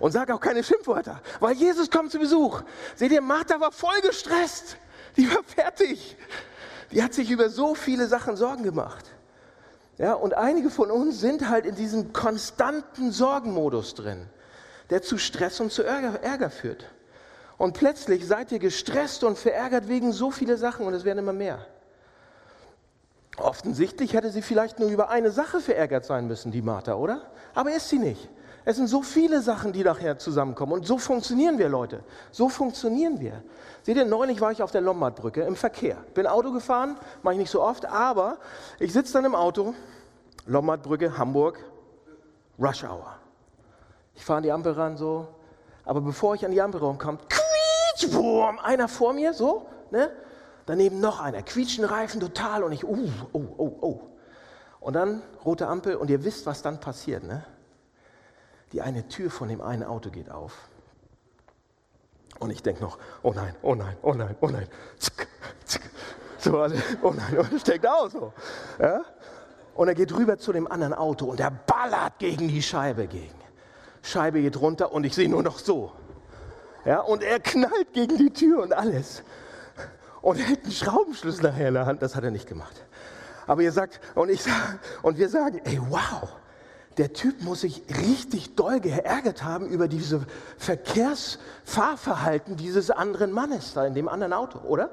und 0.00 0.12
sag 0.12 0.30
auch 0.30 0.40
keine 0.40 0.62
Schimpfwörter, 0.62 1.20
weil 1.40 1.54
Jesus 1.54 1.90
kommt 1.90 2.12
zu 2.12 2.18
Besuch. 2.18 2.62
Seht 2.94 3.12
ihr, 3.12 3.20
Martha 3.20 3.60
war 3.60 3.72
voll 3.72 4.00
gestresst. 4.02 4.76
Die 5.16 5.28
war 5.28 5.42
fertig. 5.42 6.16
Die 6.92 7.02
hat 7.02 7.14
sich 7.14 7.30
über 7.30 7.50
so 7.50 7.74
viele 7.74 8.06
Sachen 8.06 8.36
Sorgen 8.36 8.62
gemacht. 8.62 9.06
Ja, 9.98 10.12
und 10.12 10.34
einige 10.34 10.70
von 10.70 10.90
uns 10.90 11.20
sind 11.20 11.48
halt 11.48 11.66
in 11.66 11.74
diesem 11.74 12.12
konstanten 12.12 13.10
Sorgenmodus 13.10 13.94
drin, 13.94 14.28
der 14.90 15.02
zu 15.02 15.18
Stress 15.18 15.58
und 15.60 15.72
zu 15.72 15.82
Ärger, 15.82 16.22
Ärger 16.22 16.50
führt. 16.50 16.86
Und 17.58 17.72
plötzlich 17.72 18.26
seid 18.26 18.52
ihr 18.52 18.58
gestresst 18.58 19.24
und 19.24 19.38
verärgert 19.38 19.88
wegen 19.88 20.12
so 20.12 20.30
viele 20.30 20.56
Sachen 20.56 20.86
und 20.86 20.94
es 20.94 21.04
werden 21.04 21.20
immer 21.20 21.32
mehr. 21.32 21.64
Offensichtlich 23.38 24.14
hätte 24.14 24.30
sie 24.30 24.42
vielleicht 24.42 24.78
nur 24.78 24.88
über 24.88 25.10
eine 25.10 25.30
Sache 25.30 25.60
verärgert 25.60 26.04
sein 26.04 26.26
müssen, 26.26 26.52
die 26.52 26.62
Martha, 26.62 26.94
oder? 26.94 27.22
Aber 27.54 27.70
ist 27.70 27.88
sie 27.88 27.98
nicht. 27.98 28.28
Es 28.64 28.76
sind 28.76 28.88
so 28.88 29.02
viele 29.02 29.42
Sachen, 29.42 29.72
die 29.72 29.84
nachher 29.84 30.18
zusammenkommen. 30.18 30.72
Und 30.72 30.86
so 30.86 30.98
funktionieren 30.98 31.56
wir, 31.56 31.68
Leute. 31.68 32.02
So 32.32 32.48
funktionieren 32.48 33.20
wir. 33.20 33.44
Seht 33.82 33.96
ihr, 33.96 34.04
neulich 34.04 34.40
war 34.40 34.50
ich 34.50 34.62
auf 34.62 34.72
der 34.72 34.80
Lombardbrücke 34.80 35.42
im 35.42 35.54
Verkehr. 35.54 35.98
Bin 36.14 36.26
Auto 36.26 36.50
gefahren, 36.50 36.96
mache 37.22 37.34
ich 37.34 37.38
nicht 37.38 37.50
so 37.50 37.62
oft, 37.62 37.86
aber 37.86 38.38
ich 38.80 38.92
sitze 38.92 39.12
dann 39.12 39.24
im 39.24 39.36
Auto, 39.36 39.74
Lombardbrücke, 40.46 41.16
Hamburg, 41.16 41.64
Rush 42.58 42.82
Hour. 42.82 43.16
Ich 44.14 44.24
fahre 44.24 44.38
an 44.38 44.42
die 44.42 44.52
Ampel 44.52 44.72
ran, 44.72 44.96
so. 44.96 45.28
Aber 45.84 46.00
bevor 46.00 46.34
ich 46.34 46.44
an 46.44 46.50
die 46.50 46.60
Ampel 46.60 46.80
rumkomme, 46.80 47.18
quietsch, 47.96 48.58
einer 48.62 48.88
vor 48.88 49.12
mir, 49.12 49.32
so, 49.32 49.68
ne? 49.90 50.10
Daneben 50.66 51.00
noch 51.00 51.20
einer, 51.20 51.42
quietschen 51.42 51.84
Reifen 51.84 52.20
total 52.20 52.64
und 52.64 52.72
ich, 52.72 52.84
uh, 52.84 53.08
oh, 53.32 53.44
oh, 53.56 53.78
oh. 53.80 54.00
Und 54.80 54.94
dann 54.94 55.22
rote 55.44 55.66
Ampel 55.68 55.96
und 55.96 56.10
ihr 56.10 56.24
wisst, 56.24 56.46
was 56.46 56.62
dann 56.62 56.80
passiert, 56.80 57.24
ne? 57.24 57.44
Die 58.72 58.82
eine 58.82 59.08
Tür 59.08 59.30
von 59.30 59.48
dem 59.48 59.60
einen 59.60 59.84
Auto 59.84 60.10
geht 60.10 60.30
auf. 60.30 60.68
Und 62.38 62.50
ich 62.50 62.62
denke 62.62 62.82
noch, 62.82 62.98
oh 63.22 63.32
nein, 63.32 63.54
oh 63.62 63.74
nein, 63.74 63.96
oh 64.02 64.12
nein, 64.12 64.36
oh 64.40 64.48
nein. 64.48 64.68
Zick, 64.98 65.28
zick. 65.64 65.82
So, 66.38 66.60
also, 66.60 66.76
oh 67.02 67.12
nein, 67.12 67.38
und 67.38 67.52
er 67.52 67.58
steckt 67.58 67.86
aus. 67.86 68.12
So. 68.12 68.32
Ja? 68.78 69.04
Und 69.74 69.88
er 69.88 69.94
geht 69.94 70.12
rüber 70.14 70.38
zu 70.38 70.52
dem 70.52 70.70
anderen 70.70 70.94
Auto 70.94 71.26
und 71.26 71.40
er 71.40 71.50
ballert 71.50 72.18
gegen 72.18 72.48
die 72.48 72.62
Scheibe 72.62 73.06
gegen. 73.06 73.34
Scheibe 74.02 74.40
geht 74.40 74.60
runter 74.60 74.92
und 74.92 75.04
ich 75.04 75.14
sehe 75.14 75.28
nur 75.28 75.42
noch 75.42 75.58
so. 75.58 75.92
Ja, 76.86 77.00
und 77.00 77.22
er 77.22 77.40
knallt 77.40 77.92
gegen 77.92 78.16
die 78.16 78.30
Tür 78.30 78.62
und 78.62 78.72
alles. 78.72 79.24
Und 80.22 80.38
er 80.38 80.46
hält 80.46 80.62
einen 80.62 80.72
Schraubenschlüssel 80.72 81.42
nachher 81.42 81.68
in 81.68 81.74
der 81.74 81.84
Hand, 81.84 82.00
das 82.00 82.14
hat 82.14 82.24
er 82.24 82.30
nicht 82.30 82.48
gemacht. 82.48 82.84
Aber 83.46 83.60
ihr 83.62 83.72
sagt, 83.72 84.00
und 84.14 84.30
ich 84.30 84.42
und 85.02 85.18
wir 85.18 85.28
sagen, 85.28 85.60
ey, 85.64 85.80
wow, 85.88 86.28
der 86.96 87.12
Typ 87.12 87.42
muss 87.42 87.60
sich 87.62 87.82
richtig 88.06 88.54
doll 88.54 88.80
geärgert 88.80 89.42
haben 89.42 89.66
über 89.68 89.88
dieses 89.88 90.22
Verkehrsfahrverhalten 90.58 92.56
dieses 92.56 92.90
anderen 92.90 93.32
Mannes 93.32 93.74
da 93.74 93.84
in 93.84 93.94
dem 93.94 94.08
anderen 94.08 94.32
Auto, 94.32 94.60
oder? 94.60 94.90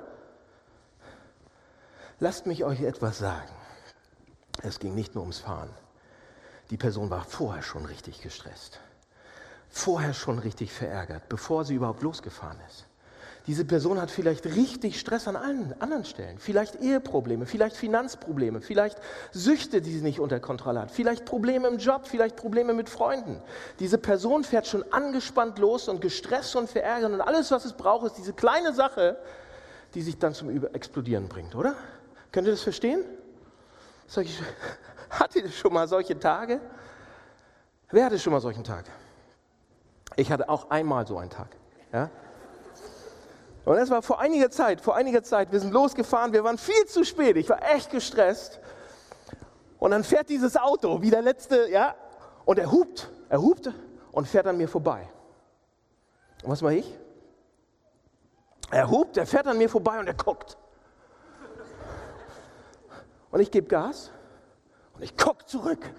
Lasst 2.20 2.46
mich 2.46 2.64
euch 2.64 2.82
etwas 2.82 3.20
sagen. 3.20 3.52
Es 4.62 4.80
ging 4.80 4.96
nicht 4.96 5.16
nur 5.16 5.24
ums 5.24 5.40
Fahren. 5.40 5.70
Die 6.70 6.78
Person 6.78 7.10
war 7.10 7.24
vorher 7.24 7.64
schon 7.64 7.86
richtig 7.86 8.22
gestresst, 8.22 8.80
vorher 9.74 10.14
schon 10.14 10.38
richtig 10.38 10.72
verärgert, 10.72 11.28
bevor 11.30 11.66
sie 11.66 11.74
überhaupt 11.74 12.04
losgefahren 12.04 12.60
ist. 12.68 12.86
Diese 13.48 13.66
Person 13.66 14.00
hat 14.00 14.10
vielleicht 14.10 14.46
richtig 14.46 14.98
Stress 14.98 15.28
an 15.28 15.36
allen 15.36 15.74
anderen 15.82 16.06
Stellen. 16.06 16.38
Vielleicht 16.38 16.76
Eheprobleme, 16.76 17.46
vielleicht 17.46 17.76
Finanzprobleme, 17.76 18.62
vielleicht 18.62 18.98
Süchte, 19.32 19.82
die 19.82 19.92
sie 19.92 20.02
nicht 20.02 20.22
unter 20.22 20.40
Kontrolle 20.40 20.80
hat, 20.80 20.92
vielleicht 20.92 21.26
Probleme 21.26 21.68
im 21.68 21.78
Job, 21.78 22.08
vielleicht 22.08 22.38
Probleme 22.38 22.74
mit 22.74 22.88
Freunden. 22.88 23.42
Diese 23.80 23.98
Person 23.98 24.46
fährt 24.46 24.68
schon 24.68 24.86
angespannt 24.94 25.58
los 25.58 25.90
und 25.90 26.00
gestresst 26.00 26.56
und 26.56 26.70
verärgert 26.70 27.12
und 27.12 27.20
alles, 27.20 27.52
was 27.52 27.66
es 27.66 27.74
braucht, 27.74 28.06
ist 28.06 28.18
diese 28.18 28.32
kleine 28.32 28.74
Sache, 28.74 29.18
die 29.96 30.04
sich 30.04 30.18
dann 30.20 30.34
zum 30.34 30.66
Explodieren 30.74 31.28
bringt, 31.28 31.56
oder? 31.56 31.76
Könnt 32.32 32.48
ihr 32.48 32.54
das 32.54 32.62
verstehen? 32.62 33.04
Solche, 34.08 34.44
hattet 35.10 35.46
ihr 35.46 35.52
schon 35.52 35.74
mal 35.74 35.88
solche 35.88 36.18
Tage? 36.18 36.62
Wer 37.92 38.06
hatte 38.06 38.20
schon 38.20 38.32
mal 38.32 38.40
solchen 38.40 38.64
Tag? 38.64 38.86
Ich 40.16 40.32
hatte 40.32 40.50
auch 40.50 40.70
einmal 40.70 41.08
so 41.08 41.18
einen 41.18 41.30
Tag. 41.30 41.48
Ja? 41.92 42.10
Und 43.66 43.78
das 43.78 43.90
war 43.90 44.02
vor 44.02 44.20
einiger 44.20 44.52
Zeit, 44.52 44.82
vor 44.82 44.96
einiger 44.96 45.24
Zeit, 45.24 45.52
wir 45.52 45.60
sind 45.60 45.72
losgefahren, 45.72 46.34
wir 46.34 46.44
waren 46.44 46.58
viel 46.58 46.86
zu 46.86 47.06
spät, 47.06 47.38
ich 47.38 47.50
war 47.50 47.62
echt 47.74 47.92
gestresst. 47.92 48.60
Und 49.80 49.92
dann 49.92 50.04
fährt 50.04 50.30
dieses 50.30 50.58
Auto, 50.58 51.02
wie 51.02 51.10
der 51.10 51.22
letzte, 51.22 51.70
ja, 51.70 51.96
und 52.46 52.60
er 52.60 52.72
hupt, 52.72 53.10
er 53.30 53.42
hupt 53.42 53.72
und 54.12 54.28
fährt 54.28 54.48
an 54.48 54.58
mir 54.58 54.68
vorbei. 54.68 55.08
Und 56.44 56.52
was 56.52 56.62
mache 56.62 56.76
ich? 56.76 57.00
Er 58.70 58.90
hupt, 58.90 59.18
er 59.18 59.26
fährt 59.26 59.48
an 59.48 59.58
mir 59.58 59.70
vorbei 59.70 60.00
und 60.00 60.08
er 60.08 60.14
guckt. 60.14 60.58
Und 63.32 63.40
ich 63.40 63.50
gebe 63.50 63.68
Gas 63.68 64.12
und 64.96 65.04
ich 65.04 65.18
gucke 65.18 65.46
zurück. 65.46 65.90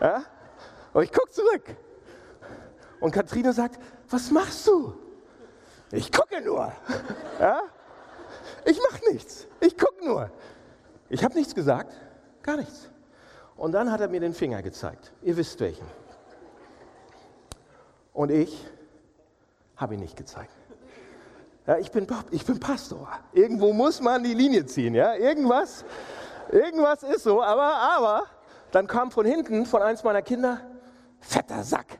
Ja? 0.00 0.22
Und 0.92 1.02
ich 1.02 1.12
gucke 1.12 1.30
zurück. 1.30 1.76
Und 3.02 3.10
Katrine 3.10 3.52
sagt, 3.52 3.80
was 4.08 4.30
machst 4.30 4.64
du? 4.68 4.94
Ich 5.90 6.12
gucke 6.12 6.40
nur. 6.40 6.72
Ja? 7.40 7.62
Ich 8.64 8.78
mache 8.78 9.12
nichts. 9.12 9.48
Ich 9.58 9.76
gucke 9.76 10.04
nur. 10.04 10.30
Ich 11.08 11.24
habe 11.24 11.34
nichts 11.34 11.52
gesagt. 11.52 11.92
Gar 12.44 12.58
nichts. 12.58 12.88
Und 13.56 13.72
dann 13.72 13.90
hat 13.90 14.00
er 14.00 14.06
mir 14.06 14.20
den 14.20 14.34
Finger 14.34 14.62
gezeigt. 14.62 15.12
Ihr 15.20 15.36
wisst 15.36 15.58
welchen. 15.58 15.84
Und 18.12 18.30
ich 18.30 18.64
habe 19.74 19.94
ihn 19.94 20.00
nicht 20.00 20.16
gezeigt. 20.16 20.52
Ja, 21.66 21.78
ich, 21.78 21.90
bin, 21.90 22.06
ich 22.30 22.46
bin 22.46 22.60
Pastor. 22.60 23.08
Irgendwo 23.32 23.72
muss 23.72 24.00
man 24.00 24.22
die 24.22 24.34
Linie 24.34 24.64
ziehen. 24.66 24.94
Ja? 24.94 25.16
Irgendwas, 25.16 25.84
irgendwas 26.52 27.02
ist 27.02 27.24
so. 27.24 27.42
Aber, 27.42 27.74
aber 27.74 28.26
dann 28.70 28.86
kam 28.86 29.10
von 29.10 29.26
hinten 29.26 29.66
von 29.66 29.82
eins 29.82 30.04
meiner 30.04 30.22
Kinder, 30.22 30.60
fetter 31.18 31.64
Sack. 31.64 31.98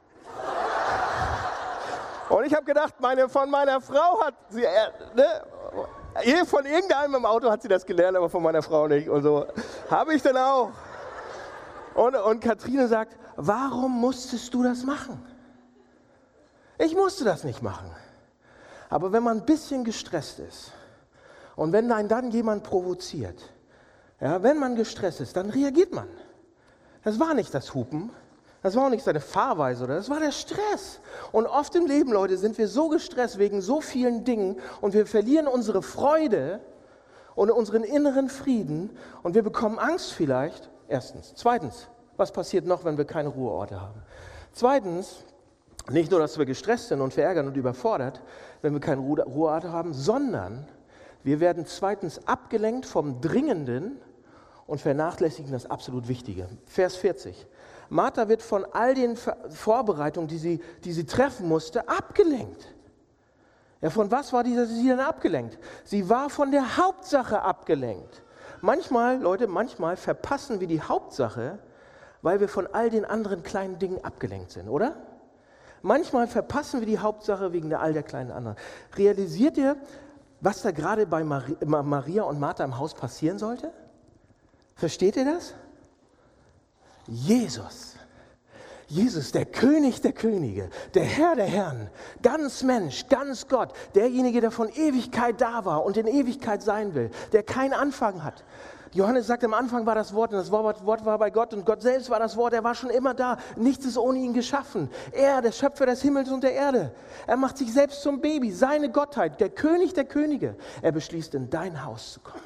Und 2.33 2.47
ich 2.47 2.55
habe 2.55 2.65
gedacht, 2.65 2.95
meine, 2.99 3.29
von 3.29 3.51
meiner 3.51 3.79
Frau 3.83 4.25
hat 4.25 4.35
sie, 4.49 4.65
äh, 4.65 4.89
ne, 5.15 6.47
von 6.47 6.65
irgendeinem 6.65 7.17
im 7.17 7.27
Auto 7.27 7.51
hat 7.51 7.61
sie 7.61 7.69
das 7.69 7.85
gelernt, 7.85 8.17
aber 8.17 8.31
von 8.31 8.43
meiner 8.43 8.63
Frau 8.63 8.89
nicht. 8.89 9.07
Und 9.07 9.23
so 9.23 9.47
habe 9.91 10.15
ich 10.15 10.23
dann 10.23 10.39
auch. 10.39 10.71
Und, 11.95 12.17
und 12.17 12.41
Katrine 12.41 12.89
sagt, 12.89 13.19
warum 13.37 14.01
musstest 14.01 14.55
du 14.55 14.63
das 14.63 14.83
machen? 14.83 15.23
Ich 16.79 16.95
musste 16.95 17.23
das 17.25 17.45
nicht 17.45 17.61
machen. 17.61 17.91
Aber 18.89 19.13
wenn 19.13 19.23
man 19.23 19.41
ein 19.41 19.45
bisschen 19.45 19.85
gestresst 19.85 20.39
ist 20.39 20.73
und 21.55 21.73
wenn 21.73 21.93
einen 21.93 22.09
dann 22.09 22.31
jemand 22.31 22.63
provoziert, 22.63 23.43
ja, 24.21 24.43
wenn 24.43 24.59
man 24.59 24.75
gestresst 24.75 25.21
ist, 25.21 25.37
dann 25.37 25.51
reagiert 25.51 25.93
man. 25.93 26.09
Das 27.05 27.21
war 27.21 27.35
nicht 27.35 27.53
das 27.53 27.75
Hupen, 27.75 28.11
das 28.63 28.77
war 28.77 28.87
auch 28.87 28.91
nicht 28.91 29.05
seine 29.05 29.21
Fahrweise, 29.21 29.85
oder? 29.85 29.97
Das 29.97 30.09
war 30.09 30.21
der 30.21 30.31
Stress. 30.31 31.01
Und 31.33 31.47
oft 31.47 31.75
im 31.75 31.87
Leben, 31.87 32.13
Leute, 32.13 32.37
sind 32.37 32.57
wir 32.59 32.69
so 32.69 32.89
gestresst 32.89 33.39
wegen 33.39 33.61
so 33.61 33.81
vielen 33.81 34.25
Dingen 34.25 34.61
und 34.81 34.95
wir 34.95 35.07
verlieren 35.07 35.49
unsere 35.49 35.83
Freude 35.83 36.61
und 37.35 37.51
unseren 37.51 37.83
inneren 37.83 38.29
Frieden 38.29 38.91
und 39.23 39.35
wir 39.35 39.43
bekommen 39.43 39.79
Angst 39.79 40.13
vielleicht. 40.13 40.71
Erstens. 40.89 41.33
Zweitens, 41.37 41.89
was 42.17 42.33
passiert 42.33 42.67
noch, 42.67 42.85
wenn 42.85 42.99
wir 42.99 43.07
keine 43.07 43.31
Ruheorte 43.31 43.81
haben? 43.81 44.03
Zweitens, 44.53 45.25
nicht 45.91 46.11
nur, 46.11 46.21
dass 46.21 46.39
wir 46.39 46.45
gestresst 46.45 46.89
sind 46.89 47.01
und 47.01 47.15
verärgert 47.15 47.47
und 47.47 47.57
überfordert, 47.57 48.21
wenn 48.61 48.75
wir 48.75 48.81
keine 48.81 49.01
Ruheorte 49.01 49.73
haben, 49.73 49.95
sondern 49.95 50.67
wir 51.25 51.41
werden 51.41 51.67
zweitens 51.67 52.27
abgelenkt 52.27 52.87
vom 52.87 53.21
Dringenden 53.21 53.97
und 54.67 54.81
vernachlässigen 54.81 55.51
das 55.51 55.71
absolut 55.71 56.09
Wichtige. 56.09 56.49
Vers 56.67 56.97
40. 56.97 57.47
Martha 57.93 58.27
wird 58.27 58.41
von 58.41 58.65
all 58.73 58.95
den 58.95 59.17
Vorbereitungen, 59.17 60.27
die 60.27 60.39
sie, 60.39 60.61
die 60.83 60.93
sie 60.93 61.05
treffen 61.05 61.47
musste, 61.47 61.87
abgelenkt. 61.87 62.75
Ja, 63.83 63.91
von 63.91 64.11
was 64.11 64.33
war 64.33 64.43
die, 64.43 64.57
sie 64.65 64.89
denn 64.89 64.99
abgelenkt? 64.99 65.59
Sie 65.85 66.09
war 66.09 66.31
von 66.31 66.51
der 66.51 66.79
Hauptsache 66.79 67.43
abgelenkt. 67.43 68.23
Manchmal, 68.63 69.21
Leute, 69.21 69.47
manchmal 69.47 69.99
verpassen 69.99 70.59
wir 70.61 70.69
die 70.69 70.81
Hauptsache, 70.81 71.59
weil 72.23 72.41
wir 72.41 72.49
von 72.49 72.67
all 72.73 72.89
den 72.89 73.05
anderen 73.05 73.43
kleinen 73.43 73.79
Dingen 73.79 74.03
abgelenkt 74.03 74.53
sind, 74.53 74.69
oder? 74.69 74.97
Manchmal 75.83 76.29
verpassen 76.29 76.81
wir 76.81 76.87
die 76.87 76.99
Hauptsache 76.99 77.53
wegen 77.53 77.75
all 77.75 77.93
der 77.93 78.05
kleinen 78.05 78.31
anderen. 78.31 78.57
Realisiert 78.97 79.59
ihr, 79.59 79.77
was 80.41 80.63
da 80.63 80.71
gerade 80.71 81.07
bei 81.07 81.25
Maria 81.25 82.23
und 82.23 82.41
Martha 82.41 82.65
im 82.65 82.79
Haus 82.79 82.95
passieren 82.95 83.39
sollte? 83.39 83.71
Versteht 84.77 85.17
ihr 85.17 85.27
das? 85.27 85.55
Jesus. 87.13 87.93
Jesus, 88.89 89.33
der 89.33 89.47
König 89.47 90.03
der 90.03 90.13
Könige, 90.13 90.69
der 90.93 91.05
Herr 91.05 91.35
der 91.35 91.47
Herren, 91.47 91.89
ganz 92.23 92.63
Mensch, 92.63 93.07
ganz 93.09 93.49
Gott, 93.49 93.73
derjenige, 93.95 94.43
der 94.43 94.51
von 94.51 94.69
Ewigkeit 94.69 95.41
da 95.41 95.65
war 95.65 95.85
und 95.85 95.97
in 95.97 96.07
Ewigkeit 96.07 96.63
sein 96.63 96.95
will, 96.95 97.11
der 97.33 97.43
keinen 97.43 97.73
Anfang 97.73 98.23
hat. 98.23 98.45
Johannes 98.93 99.27
sagt, 99.27 99.43
am 99.45 99.55
Anfang 99.55 99.87
war 99.87 99.95
das 99.95 100.13
Wort 100.13 100.33
und 100.33 100.39
das 100.39 100.51
Wort 100.51 100.85
war 101.07 101.19
bei 101.19 101.31
Gott 101.31 101.55
und 101.55 101.65
Gott 101.65 101.81
selbst 101.81 102.11
war 102.11 102.19
das 102.19 102.37
Wort, 102.37 102.53
er 102.53 102.65
war 102.65 102.75
schon 102.75 102.91
immer 102.91 103.15
da. 103.15 103.39
Nichts 103.57 103.87
ist 103.87 103.97
ohne 103.97 104.19
ihn 104.19 104.35
geschaffen. 104.35 104.91
Er, 105.13 105.41
der 105.41 105.53
Schöpfer 105.53 105.87
des 105.87 106.03
Himmels 106.03 106.31
und 106.31 106.45
der 106.45 106.53
Erde. 106.53 106.95
Er 107.27 107.39
macht 107.39 107.57
sich 107.57 107.73
selbst 107.73 108.03
zum 108.03 108.21
Baby, 108.21 108.53
seine 108.53 108.91
Gottheit, 108.91 109.41
der 109.41 109.49
König 109.49 109.95
der 109.95 110.05
Könige. 110.05 110.57
Er 110.83 110.93
beschließt, 110.93 111.35
in 111.35 111.49
dein 111.49 111.83
Haus 111.83 112.13
zu 112.13 112.21
kommen. 112.21 112.45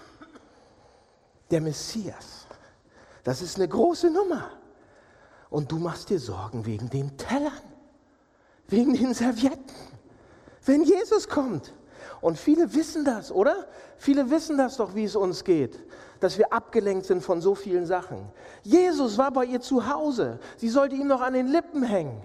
Der 1.51 1.61
Messias. 1.61 2.46
Das 3.26 3.42
ist 3.42 3.56
eine 3.56 3.66
große 3.66 4.09
Nummer. 4.09 4.52
Und 5.50 5.73
du 5.73 5.78
machst 5.78 6.11
dir 6.11 6.21
Sorgen 6.21 6.64
wegen 6.64 6.88
den 6.90 7.16
Tellern, 7.16 7.50
wegen 8.68 8.95
den 8.95 9.14
Servietten. 9.14 9.75
Wenn 10.64 10.85
Jesus 10.85 11.28
kommt 11.28 11.75
Und 12.21 12.38
viele 12.38 12.73
wissen 12.73 13.04
das, 13.04 13.33
oder? 13.33 13.66
Viele 13.99 14.30
wissen 14.30 14.56
das 14.56 14.76
doch, 14.76 14.95
wie 14.95 15.02
es 15.02 15.16
uns 15.16 15.42
geht, 15.42 15.76
dass 16.21 16.38
wir 16.38 16.52
abgelenkt 16.52 17.06
sind 17.06 17.21
von 17.21 17.40
so 17.40 17.56
vielen 17.56 17.85
Sachen. 17.85 18.30
Jesus 18.62 19.18
war 19.18 19.33
bei 19.33 19.45
ihr 19.45 19.61
zu 19.61 19.92
Hause. 19.92 20.38
Sie 20.56 20.68
sollte 20.68 20.95
ihm 20.95 21.09
noch 21.09 21.21
an 21.21 21.33
den 21.33 21.49
Lippen 21.49 21.83
hängen. 21.83 22.23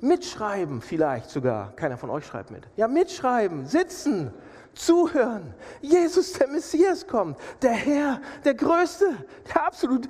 Mitschreiben 0.00 0.80
vielleicht 0.80 1.30
sogar. 1.30 1.74
Keiner 1.74 1.96
von 1.96 2.10
euch 2.10 2.26
schreibt 2.26 2.50
mit. 2.50 2.68
Ja, 2.76 2.86
mitschreiben, 2.88 3.66
sitzen, 3.66 4.32
zuhören. 4.74 5.54
Jesus, 5.80 6.32
der 6.34 6.48
Messias 6.48 7.06
kommt, 7.06 7.38
der 7.62 7.72
Herr, 7.72 8.20
der 8.44 8.54
Größte, 8.54 9.06
der 9.48 9.66
absolut. 9.66 10.08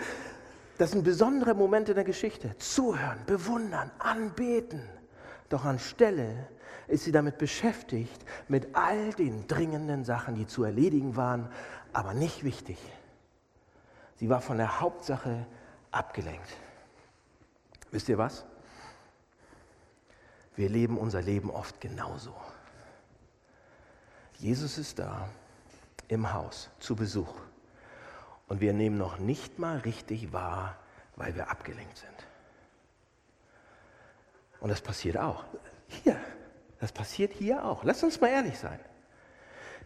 Das 0.76 0.92
sind 0.92 1.02
besondere 1.04 1.54
Momente 1.54 1.92
in 1.92 1.96
der 1.96 2.04
Geschichte. 2.04 2.56
Zuhören, 2.58 3.18
bewundern, 3.26 3.90
anbeten. 3.98 4.82
Doch 5.48 5.64
anstelle 5.64 6.48
ist 6.86 7.04
sie 7.04 7.12
damit 7.12 7.38
beschäftigt, 7.38 8.24
mit 8.48 8.74
all 8.74 9.12
den 9.14 9.46
dringenden 9.46 10.04
Sachen, 10.04 10.34
die 10.34 10.46
zu 10.46 10.64
erledigen 10.64 11.16
waren, 11.16 11.48
aber 11.92 12.14
nicht 12.14 12.44
wichtig. 12.44 12.78
Sie 14.16 14.28
war 14.28 14.40
von 14.40 14.58
der 14.58 14.80
Hauptsache 14.80 15.46
abgelenkt. 15.90 16.48
Wisst 17.90 18.08
ihr 18.08 18.18
was? 18.18 18.44
Wir 20.58 20.68
leben 20.68 20.98
unser 20.98 21.22
Leben 21.22 21.52
oft 21.52 21.80
genauso. 21.80 22.34
Jesus 24.40 24.76
ist 24.76 24.98
da 24.98 25.28
im 26.08 26.32
Haus 26.32 26.68
zu 26.80 26.96
Besuch 26.96 27.32
und 28.48 28.60
wir 28.60 28.72
nehmen 28.72 28.98
noch 28.98 29.20
nicht 29.20 29.60
mal 29.60 29.78
richtig 29.78 30.32
wahr, 30.32 30.76
weil 31.14 31.36
wir 31.36 31.48
abgelenkt 31.48 31.98
sind. 31.98 32.26
Und 34.58 34.70
das 34.70 34.80
passiert 34.80 35.16
auch. 35.16 35.44
Hier, 35.86 36.18
das 36.80 36.90
passiert 36.90 37.32
hier 37.34 37.64
auch. 37.64 37.84
Lass 37.84 38.02
uns 38.02 38.20
mal 38.20 38.30
ehrlich 38.30 38.58
sein. 38.58 38.80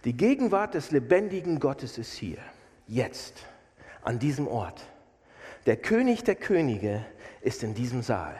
Die 0.04 0.16
Gegenwart 0.16 0.72
des 0.72 0.90
lebendigen 0.90 1.60
Gottes 1.60 1.98
ist 1.98 2.14
hier, 2.14 2.38
jetzt, 2.86 3.44
an 4.00 4.18
diesem 4.18 4.48
Ort. 4.48 4.80
Der 5.66 5.76
König 5.76 6.24
der 6.24 6.36
Könige 6.36 7.04
ist 7.42 7.62
in 7.62 7.74
diesem 7.74 8.00
Saal. 8.00 8.34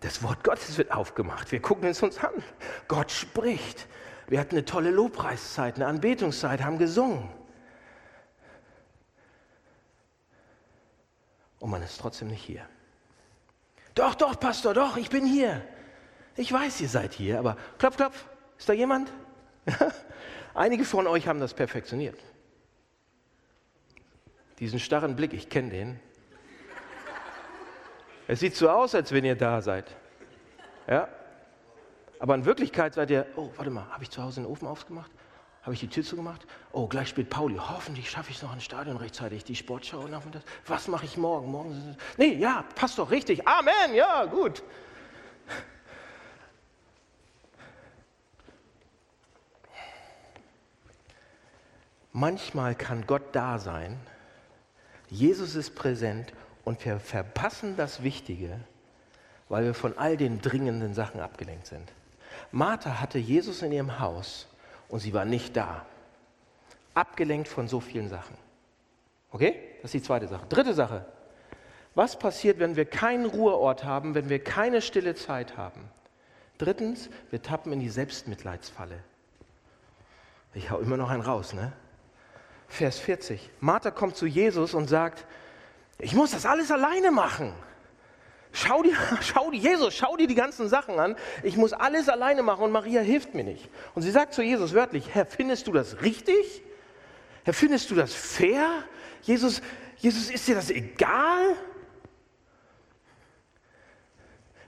Das 0.00 0.22
Wort 0.22 0.44
Gottes 0.44 0.78
wird 0.78 0.92
aufgemacht. 0.92 1.50
Wir 1.50 1.60
gucken 1.60 1.88
es 1.88 2.02
uns 2.02 2.18
an. 2.18 2.32
Gott 2.86 3.10
spricht. 3.10 3.86
Wir 4.28 4.38
hatten 4.38 4.54
eine 4.54 4.64
tolle 4.64 4.90
Lobpreiszeit, 4.90 5.76
eine 5.76 5.86
Anbetungszeit, 5.86 6.62
haben 6.62 6.78
gesungen. 6.78 7.28
Und 11.58 11.70
man 11.70 11.82
ist 11.82 11.98
trotzdem 12.00 12.28
nicht 12.28 12.44
hier. 12.44 12.64
Doch, 13.94 14.14
doch, 14.14 14.38
Pastor, 14.38 14.74
doch, 14.74 14.96
ich 14.96 15.10
bin 15.10 15.26
hier. 15.26 15.66
Ich 16.36 16.52
weiß, 16.52 16.80
ihr 16.82 16.88
seid 16.88 17.14
hier, 17.14 17.40
aber 17.40 17.56
klopf, 17.78 17.96
klopf, 17.96 18.26
ist 18.56 18.68
da 18.68 18.72
jemand? 18.72 19.12
Einige 20.54 20.84
von 20.84 21.08
euch 21.08 21.26
haben 21.26 21.40
das 21.40 21.52
perfektioniert. 21.52 22.20
Diesen 24.60 24.78
starren 24.78 25.16
Blick, 25.16 25.32
ich 25.32 25.48
kenne 25.48 25.70
den. 25.70 26.00
Es 28.28 28.40
sieht 28.40 28.54
so 28.54 28.68
aus, 28.68 28.94
als 28.94 29.10
wenn 29.10 29.24
ihr 29.24 29.34
da 29.34 29.62
seid. 29.62 29.86
Ja? 30.86 31.08
Aber 32.20 32.34
in 32.34 32.44
Wirklichkeit 32.44 32.92
seid 32.92 33.10
ihr, 33.10 33.26
oh, 33.36 33.48
warte 33.56 33.70
mal, 33.70 33.86
habe 33.90 34.04
ich 34.04 34.10
zu 34.10 34.22
Hause 34.22 34.42
den 34.42 34.46
Ofen 34.46 34.68
aufgemacht? 34.68 35.10
Habe 35.62 35.72
ich 35.72 35.80
die 35.80 35.88
Tür 35.88 36.04
zugemacht? 36.04 36.46
Oh, 36.72 36.86
gleich 36.86 37.08
spielt 37.08 37.30
Pauli. 37.30 37.56
Hoffentlich 37.56 38.10
schaffe 38.10 38.30
ich 38.30 38.36
es 38.36 38.42
noch 38.42 38.52
ins 38.52 38.64
Stadion 38.64 38.98
rechtzeitig. 38.98 39.44
Die 39.44 39.56
Sportschau 39.56 40.06
nachmittags. 40.08 40.44
Was 40.66 40.88
mache 40.88 41.06
ich 41.06 41.16
morgen? 41.16 41.50
Morgen. 41.50 41.96
Nee, 42.18 42.34
ja, 42.34 42.64
passt 42.74 42.98
doch 42.98 43.10
richtig. 43.10 43.48
Amen, 43.48 43.94
ja, 43.94 44.26
gut. 44.26 44.62
Manchmal 52.12 52.74
kann 52.74 53.06
Gott 53.06 53.22
da 53.32 53.58
sein, 53.58 53.98
Jesus 55.08 55.54
ist 55.54 55.74
präsent 55.74 56.32
und 56.68 56.84
wir 56.84 57.00
verpassen 57.00 57.78
das 57.78 58.02
Wichtige, 58.02 58.60
weil 59.48 59.64
wir 59.64 59.72
von 59.72 59.96
all 59.96 60.18
den 60.18 60.42
dringenden 60.42 60.92
Sachen 60.92 61.18
abgelenkt 61.18 61.66
sind. 61.66 61.90
Martha 62.52 63.00
hatte 63.00 63.18
Jesus 63.18 63.62
in 63.62 63.72
ihrem 63.72 64.00
Haus 64.00 64.46
und 64.90 65.00
sie 65.00 65.14
war 65.14 65.24
nicht 65.24 65.56
da. 65.56 65.86
Abgelenkt 66.92 67.48
von 67.48 67.68
so 67.68 67.80
vielen 67.80 68.10
Sachen. 68.10 68.36
Okay? 69.30 69.56
Das 69.80 69.94
ist 69.94 70.02
die 70.02 70.06
zweite 70.06 70.28
Sache. 70.28 70.44
Dritte 70.50 70.74
Sache. 70.74 71.06
Was 71.94 72.18
passiert, 72.18 72.58
wenn 72.58 72.76
wir 72.76 72.84
keinen 72.84 73.24
Ruheort 73.24 73.84
haben, 73.84 74.14
wenn 74.14 74.28
wir 74.28 74.44
keine 74.44 74.82
stille 74.82 75.14
Zeit 75.14 75.56
haben? 75.56 75.88
Drittens, 76.58 77.08
wir 77.30 77.40
tappen 77.40 77.72
in 77.72 77.80
die 77.80 77.88
Selbstmitleidsfalle. 77.88 79.02
Ich 80.52 80.70
hau 80.70 80.80
immer 80.80 80.98
noch 80.98 81.08
einen 81.08 81.22
raus, 81.22 81.54
ne? 81.54 81.72
Vers 82.68 82.98
40. 82.98 83.48
Martha 83.60 83.90
kommt 83.90 84.16
zu 84.16 84.26
Jesus 84.26 84.74
und 84.74 84.86
sagt, 84.88 85.24
ich 85.98 86.14
muss 86.14 86.30
das 86.30 86.46
alles 86.46 86.70
alleine 86.70 87.10
machen. 87.10 87.52
Schau 88.52 88.82
dir, 88.82 88.96
schau 89.20 89.50
dir, 89.50 89.58
Jesus, 89.58 89.94
schau 89.94 90.16
dir 90.16 90.26
die 90.26 90.34
ganzen 90.34 90.68
Sachen 90.68 90.98
an. 90.98 91.16
Ich 91.42 91.56
muss 91.56 91.72
alles 91.72 92.08
alleine 92.08 92.42
machen 92.42 92.64
und 92.64 92.72
Maria 92.72 93.00
hilft 93.00 93.34
mir 93.34 93.44
nicht. 93.44 93.68
Und 93.94 94.02
sie 94.02 94.10
sagt 94.10 94.34
zu 94.34 94.42
Jesus 94.42 94.74
wörtlich, 94.74 95.14
Herr, 95.14 95.26
findest 95.26 95.66
du 95.66 95.72
das 95.72 96.02
richtig? 96.02 96.62
Herr, 97.44 97.54
findest 97.54 97.90
du 97.90 97.94
das 97.94 98.14
fair? 98.14 98.84
Jesus, 99.22 99.60
Jesus, 99.96 100.30
ist 100.30 100.46
dir 100.46 100.54
das 100.54 100.70
egal? 100.70 101.56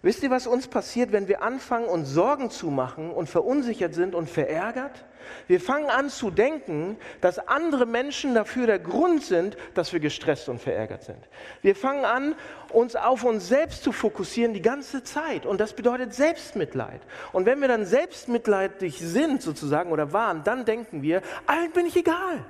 Wisst 0.02 0.22
ihr, 0.22 0.30
was 0.30 0.46
uns 0.46 0.66
passiert, 0.66 1.12
wenn 1.12 1.28
wir 1.28 1.42
anfangen, 1.42 1.86
uns 1.86 2.08
Sorgen 2.08 2.50
zu 2.50 2.70
machen 2.70 3.10
und 3.10 3.28
verunsichert 3.28 3.94
sind 3.94 4.14
und 4.14 4.30
verärgert? 4.30 5.04
Wir 5.46 5.60
fangen 5.60 5.90
an 5.90 6.08
zu 6.08 6.30
denken, 6.30 6.96
dass 7.20 7.38
andere 7.38 7.84
Menschen 7.84 8.34
dafür 8.34 8.66
der 8.66 8.78
Grund 8.78 9.22
sind, 9.22 9.58
dass 9.74 9.92
wir 9.92 10.00
gestresst 10.00 10.48
und 10.48 10.58
verärgert 10.58 11.02
sind. 11.02 11.18
Wir 11.60 11.76
fangen 11.76 12.06
an, 12.06 12.34
uns 12.72 12.96
auf 12.96 13.24
uns 13.24 13.48
selbst 13.48 13.82
zu 13.82 13.92
fokussieren 13.92 14.54
die 14.54 14.62
ganze 14.62 15.02
Zeit. 15.02 15.44
Und 15.44 15.60
das 15.60 15.74
bedeutet 15.74 16.14
Selbstmitleid. 16.14 17.02
Und 17.32 17.44
wenn 17.44 17.60
wir 17.60 17.68
dann 17.68 17.84
selbstmitleidig 17.84 18.98
sind, 18.98 19.42
sozusagen, 19.42 19.92
oder 19.92 20.14
waren, 20.14 20.44
dann 20.44 20.64
denken 20.64 21.02
wir, 21.02 21.20
allen 21.46 21.72
bin 21.72 21.84
ich 21.84 21.96
egal. 21.96 22.44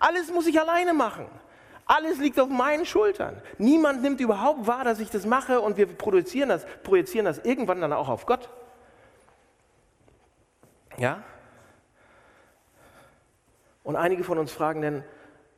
Alles 0.00 0.32
muss 0.32 0.46
ich 0.46 0.58
alleine 0.58 0.92
machen. 0.92 1.26
Alles 1.90 2.18
liegt 2.18 2.38
auf 2.38 2.48
meinen 2.48 2.86
Schultern. 2.86 3.42
Niemand 3.58 4.00
nimmt 4.00 4.20
überhaupt 4.20 4.68
wahr, 4.68 4.84
dass 4.84 5.00
ich 5.00 5.10
das 5.10 5.26
mache 5.26 5.60
und 5.60 5.76
wir 5.76 5.86
produzieren 5.86 6.48
das, 6.48 6.64
projizieren 6.84 7.24
das 7.24 7.40
irgendwann 7.40 7.80
dann 7.80 7.92
auch 7.92 8.08
auf 8.08 8.26
Gott. 8.26 8.48
Ja? 10.98 11.24
Und 13.82 13.96
einige 13.96 14.22
von 14.22 14.38
uns 14.38 14.52
fragen 14.52 14.82
dann, 14.82 15.04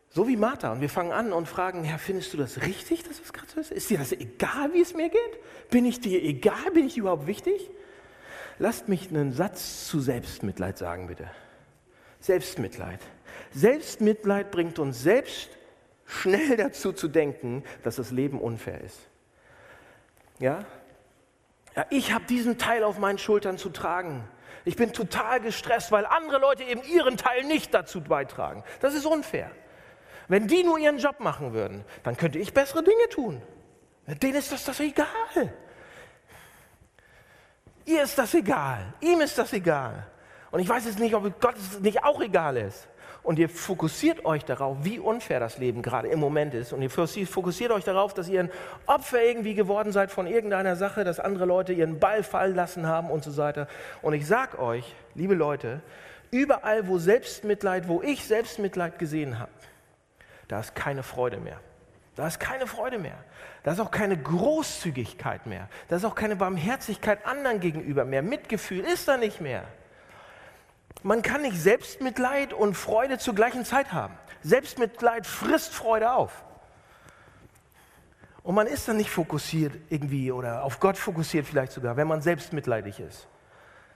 so 0.09 0.27
wie 0.27 0.38
Martha, 0.38 0.73
und 0.73 0.81
wir 0.81 0.88
fangen 0.88 1.12
an 1.12 1.35
und 1.35 1.49
fragen, 1.49 1.85
Herr, 1.85 1.99
findest 1.99 2.33
du 2.33 2.38
das 2.38 2.62
richtig, 2.62 3.03
dass 3.03 3.21
es 3.21 3.35
gerade 3.35 3.49
so 3.53 3.61
ist? 3.61 3.71
Ist 3.71 3.90
dir 3.90 3.99
das 3.99 4.12
egal, 4.12 4.73
wie 4.73 4.81
es 4.81 4.95
mir 4.95 5.11
geht? 5.11 5.68
Bin 5.68 5.85
ich 5.85 6.01
dir 6.01 6.23
egal? 6.23 6.71
Bin 6.73 6.87
ich 6.87 6.97
überhaupt 6.97 7.27
wichtig? 7.27 7.68
Lasst 8.59 8.88
mich 8.88 9.11
einen 9.11 9.35
Satz 9.35 9.87
zu 9.87 10.01
Selbstmitleid 10.01 10.79
sagen, 10.79 11.09
bitte. 11.09 11.31
Selbstmitleid. 12.21 13.01
Selbstmitleid 13.51 14.51
bringt 14.51 14.79
uns 14.79 15.03
selbst 15.03 15.51
schnell 16.12 16.57
dazu 16.57 16.92
zu 16.92 17.09
denken, 17.09 17.64
dass 17.83 17.96
das 17.96 18.11
Leben 18.11 18.40
unfair 18.40 18.81
ist. 18.81 18.98
Ja? 20.38 20.64
ja 21.75 21.87
ich 21.90 22.12
habe 22.12 22.25
diesen 22.27 22.59
Teil 22.59 22.85
auf 22.85 22.98
meinen 22.98 23.18
Schultern 23.18 23.59
zu 23.59 23.70
tragen. 23.70 24.29
Ich 24.64 24.77
bin 24.77 24.92
total 24.92 25.40
gestresst, 25.40 25.90
weil 25.90 26.07
andere 26.07 26.38
Leute 26.38 26.62
eben 26.62 26.83
ihren 26.85 27.16
Teil 27.16 27.44
nicht 27.44 27.75
dazu 27.75 28.01
beitragen. 28.01 28.62
Das 28.81 28.94
ist 28.94 29.07
unfair. 29.07 29.51
Wenn 30.29 30.46
die 30.46 30.62
nur 30.62 30.79
ihren 30.79 30.98
Job 30.98 31.18
machen 31.20 31.53
würden, 31.53 31.85
dann 32.05 32.16
könnte 32.16 32.38
ich 32.38 32.55
bessere 32.55 32.85
Dinge 32.85 33.09
tun. 33.11 33.42
Denen 34.07 34.37
ist 34.37 34.53
das, 34.53 34.64
das 34.64 34.79
egal. 34.81 35.53
Ihr 37.85 38.03
ist 38.03 38.16
das 38.16 38.33
egal. 38.35 38.94
Ihm 39.01 39.20
ist 39.20 39.37
das 39.37 39.53
egal. 39.53 40.07
Und 40.53 40.61
ich 40.61 40.68
weiß 40.68 40.85
jetzt 40.85 40.98
nicht, 40.98 41.14
ob 41.14 41.40
Gott 41.40 41.57
es 41.57 41.81
nicht 41.81 42.05
auch 42.05 42.20
egal 42.20 42.57
ist 42.57 42.88
und 43.23 43.39
ihr 43.39 43.49
fokussiert 43.49 44.25
euch 44.25 44.45
darauf, 44.45 44.79
wie 44.83 44.99
unfair 44.99 45.39
das 45.39 45.59
Leben 45.59 45.83
gerade 45.83 46.09
im 46.09 46.19
Moment 46.19 46.55
ist 46.55 46.73
und 46.73 46.83
ihr 46.83 46.91
fokussiert 46.91 47.71
euch 47.71 47.85
darauf, 47.85 48.15
dass 48.15 48.29
ihr 48.29 48.41
ein 48.41 48.51
Opfer 48.87 49.23
irgendwie 49.23 49.55
geworden 49.55 49.93
seid 49.93 50.11
von 50.11 50.27
irgendeiner 50.27 50.77
Sache, 50.77 51.05
dass 51.05 51.21
andere 51.21 51.45
Leute 51.45 51.73
ihren 51.73 52.01
Ball 52.01 52.23
fallen 52.23 52.55
lassen 52.55 52.87
haben 52.87 53.11
und 53.11 53.23
so 53.25 53.37
weiter. 53.37 53.69
Und 54.03 54.15
ich 54.15 54.27
sag 54.27 54.59
euch, 54.59 54.95
liebe 55.15 55.35
Leute, 55.35 55.81
überall, 56.31 56.89
wo 56.89 56.99
Selbstmitleid, 56.99 57.89
wo 57.89 58.03
ich 58.03 58.27
Selbstmitleid 58.27 58.99
gesehen 58.99 59.39
habe, 59.39 59.53
da 60.49 60.61
ist 60.61 60.75
keine 60.75 61.03
Freude 61.03 61.39
mehr. 61.39 61.61
Da 62.15 62.27
ist 62.27 62.41
keine 62.41 62.67
Freude 62.67 62.99
mehr. 62.99 63.17
Da 63.63 63.73
ist 63.73 63.81
auch 63.81 63.91
keine 63.91 64.19
Großzügigkeit 64.19 65.47
mehr. 65.47 65.69
Da 65.89 65.97
ist 65.97 66.05
auch 66.05 66.15
keine 66.15 66.37
Barmherzigkeit 66.37 67.25
anderen 67.25 67.61
gegenüber 67.61 68.05
mehr. 68.05 68.23
Mitgefühl 68.23 68.81
ist 68.81 69.09
da 69.09 69.17
nicht 69.17 69.41
mehr. 69.41 69.65
Man 71.03 71.23
kann 71.23 71.43
nicht 71.43 71.61
Selbstmitleid 71.61 72.53
und 72.53 72.75
Freude 72.75 73.19
zur 73.19 73.35
gleichen 73.35 73.65
Zeit 73.65 73.93
haben. 73.93 74.15
Selbstmitleid 74.43 75.27
frisst 75.27 75.73
Freude 75.73 76.12
auf. 76.12 76.45
Und 78.43 78.55
man 78.55 78.67
ist 78.67 78.88
dann 78.88 78.97
nicht 78.97 79.11
fokussiert 79.11 79.73
irgendwie 79.88 80.33
oder 80.33 80.65
auf 80.65 80.81
Gott 80.81 80.97
fokussiert 80.97 81.47
vielleicht 81.47 81.73
sogar, 81.73 81.97
wenn 81.97 82.09
man 82.09 82.23
selbstmitleidig 82.23 82.99
ist. 83.01 83.29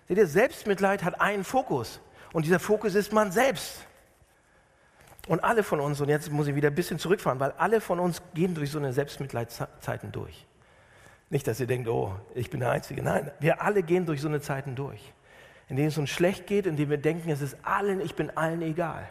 Seht 0.06 0.18
ihr, 0.18 0.26
Selbstmitleid 0.26 1.02
hat 1.02 1.20
einen 1.20 1.42
Fokus 1.42 2.00
und 2.32 2.44
dieser 2.44 2.60
Fokus 2.60 2.94
ist 2.94 3.12
man 3.12 3.32
selbst. 3.32 3.86
Und 5.26 5.42
alle 5.42 5.64
von 5.64 5.80
uns, 5.80 6.00
und 6.00 6.08
jetzt 6.08 6.30
muss 6.30 6.46
ich 6.46 6.54
wieder 6.54 6.70
ein 6.70 6.74
bisschen 6.76 7.00
zurückfahren, 7.00 7.40
weil 7.40 7.52
alle 7.58 7.80
von 7.80 7.98
uns 7.98 8.22
gehen 8.34 8.54
durch 8.54 8.70
so 8.70 8.78
eine 8.78 8.92
Selbstmitleidszeiten 8.92 10.12
durch. 10.12 10.46
Nicht, 11.28 11.48
dass 11.48 11.58
ihr 11.58 11.66
denkt, 11.66 11.88
oh, 11.88 12.14
ich 12.36 12.50
bin 12.50 12.60
der 12.60 12.70
Einzige. 12.70 13.02
Nein, 13.02 13.32
wir 13.40 13.60
alle 13.60 13.82
gehen 13.82 14.06
durch 14.06 14.20
so 14.20 14.28
eine 14.28 14.40
Zeiten 14.40 14.76
durch, 14.76 15.12
in 15.68 15.76
denen 15.76 15.88
es 15.88 15.98
uns 15.98 16.10
schlecht 16.10 16.46
geht, 16.46 16.66
in 16.66 16.76
denen 16.76 16.90
wir 16.90 16.98
denken, 16.98 17.30
es 17.30 17.40
ist 17.40 17.56
allen, 17.62 18.00
ich 18.00 18.14
bin 18.14 18.36
allen 18.36 18.62
egal. 18.62 19.08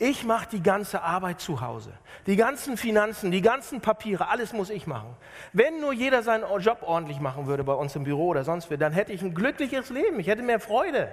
Ich 0.00 0.24
mache 0.24 0.48
die 0.52 0.62
ganze 0.62 1.02
Arbeit 1.02 1.40
zu 1.40 1.60
Hause. 1.60 1.92
Die 2.26 2.36
ganzen 2.36 2.76
Finanzen, 2.76 3.32
die 3.32 3.42
ganzen 3.42 3.80
Papiere, 3.80 4.28
alles 4.28 4.52
muss 4.52 4.70
ich 4.70 4.86
machen. 4.86 5.16
Wenn 5.52 5.80
nur 5.80 5.92
jeder 5.92 6.22
seinen 6.22 6.44
Job 6.60 6.82
ordentlich 6.82 7.18
machen 7.18 7.46
würde 7.46 7.64
bei 7.64 7.72
uns 7.72 7.96
im 7.96 8.04
Büro 8.04 8.28
oder 8.28 8.44
sonst 8.44 8.70
wie, 8.70 8.76
dann 8.76 8.92
hätte 8.92 9.12
ich 9.12 9.22
ein 9.22 9.34
glückliches 9.34 9.90
Leben. 9.90 10.20
Ich 10.20 10.28
hätte 10.28 10.42
mehr 10.42 10.60
Freude. 10.60 11.08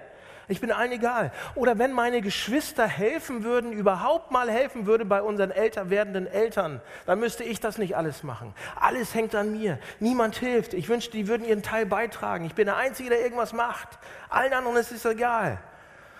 Ich 0.48 0.62
bin 0.62 0.72
allen 0.72 0.92
egal. 0.92 1.32
Oder 1.56 1.80
wenn 1.80 1.92
meine 1.92 2.22
Geschwister 2.22 2.88
helfen 2.88 3.44
würden, 3.44 3.72
überhaupt 3.72 4.32
mal 4.32 4.50
helfen 4.50 4.86
würden 4.86 5.10
bei 5.10 5.22
unseren 5.22 5.52
älter 5.52 5.90
werdenden 5.90 6.28
Eltern, 6.28 6.82
dann 7.06 7.20
müsste 7.20 7.44
ich 7.44 7.60
das 7.60 7.78
nicht 7.78 7.96
alles 7.98 8.24
machen. 8.24 8.54
Alles 8.76 9.16
hängt 9.16 9.34
an 9.34 9.52
mir. 9.52 9.80
Niemand 10.00 10.36
hilft. 10.36 10.74
Ich 10.74 10.88
wünschte, 10.88 11.18
die 11.18 11.28
würden 11.28 11.46
ihren 11.46 11.64
Teil 11.64 11.86
beitragen. 11.86 12.46
Ich 12.46 12.54
bin 12.54 12.66
der 12.66 12.78
Einzige, 12.78 13.10
der 13.10 13.22
irgendwas 13.22 13.54
macht. 13.54 13.98
Allen 14.30 14.54
anderen 14.54 14.78
ist 14.78 14.92
es 14.92 15.06
egal. 15.06 15.60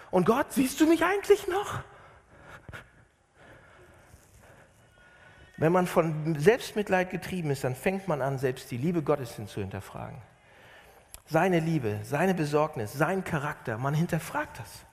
Und 0.10 0.26
Gott, 0.26 0.48
siehst 0.50 0.80
du 0.82 0.88
mich 0.88 1.04
eigentlich 1.04 1.48
noch? 1.48 1.80
Wenn 5.58 5.72
man 5.72 5.88
von 5.88 6.38
Selbstmitleid 6.38 7.12
getrieben 7.12 7.50
ist, 7.50 7.64
dann 7.64 7.76
fängt 7.76 8.08
man 8.08 8.22
an, 8.22 8.38
selbst 8.38 8.72
die 8.72 8.78
Liebe 8.78 9.02
Gottes 9.02 9.36
hin 9.36 9.48
zu 9.48 9.62
hinterfragen. 9.62 10.18
Seine 11.28 11.60
Liebe, 11.60 12.00
seine 12.04 12.34
Besorgnis, 12.34 12.94
sein 12.94 13.24
Charakter, 13.24 13.78
man 13.78 13.94
hinterfragt 13.94 14.60
das. 14.60 14.86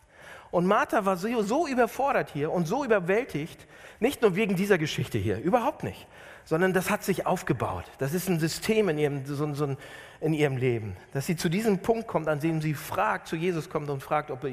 Und 0.51 0.67
Martha 0.67 1.05
war 1.05 1.17
so, 1.17 1.43
so 1.43 1.67
überfordert 1.67 2.31
hier 2.31 2.53
und 2.53 2.67
so 2.67 2.85
überwältigt, 2.85 3.67
nicht 4.01 4.21
nur 4.21 4.37
wegen 4.37 4.55
dieser 4.55 4.77
Geschichte 4.77 5.19
hier, 5.19 5.39
überhaupt 5.39 5.83
nicht, 5.83 6.07
sondern 6.45 6.75
das 6.75 6.91
hat 6.91 7.03
sich 7.03 7.27
aufgebaut. 7.27 7.85
Das 7.99 8.13
ist 8.13 8.29
ein 8.29 8.39
System 8.39 8.89
in 8.91 8.99
ihrem, 8.99 9.27
so, 9.27 9.55
so 9.55 9.77
in 10.21 10.35
ihrem 10.35 10.57
Leben, 10.57 10.97
dass 11.13 11.27
sie 11.27 11.37
zu 11.37 11.49
diesem 11.49 11.79
Punkt 11.79 12.07
kommt, 12.07 12.29
an 12.29 12.41
dem 12.41 12.61
sie 12.61 12.75
fragt, 12.75 13.29
zu 13.29 13.37
Jesus 13.37 13.71
kommt 13.71 13.89
und 13.89 14.03
fragt, 14.03 14.31
ob, 14.31 14.47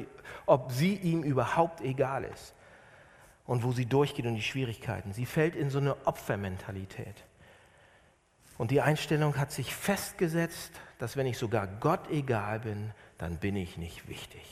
ob 0.46 0.72
sie 0.72 0.94
ihm 0.94 1.22
überhaupt 1.22 1.82
egal 1.82 2.24
ist 2.24 2.54
und 3.44 3.62
wo 3.62 3.72
sie 3.72 3.84
durchgeht 3.86 4.26
und 4.26 4.36
die 4.36 4.42
Schwierigkeiten. 4.42 5.12
Sie 5.12 5.26
fällt 5.26 5.54
in 5.54 5.68
so 5.68 5.78
eine 5.78 6.06
Opfermentalität. 6.06 7.24
Und 8.56 8.70
die 8.70 8.80
Einstellung 8.80 9.36
hat 9.36 9.52
sich 9.52 9.74
festgesetzt, 9.74 10.72
dass 11.00 11.16
wenn 11.16 11.26
ich 11.26 11.38
sogar 11.38 11.66
Gott 11.66 12.10
egal 12.10 12.60
bin, 12.60 12.92
dann 13.16 13.38
bin 13.38 13.56
ich 13.56 13.78
nicht 13.78 14.06
wichtig. 14.06 14.42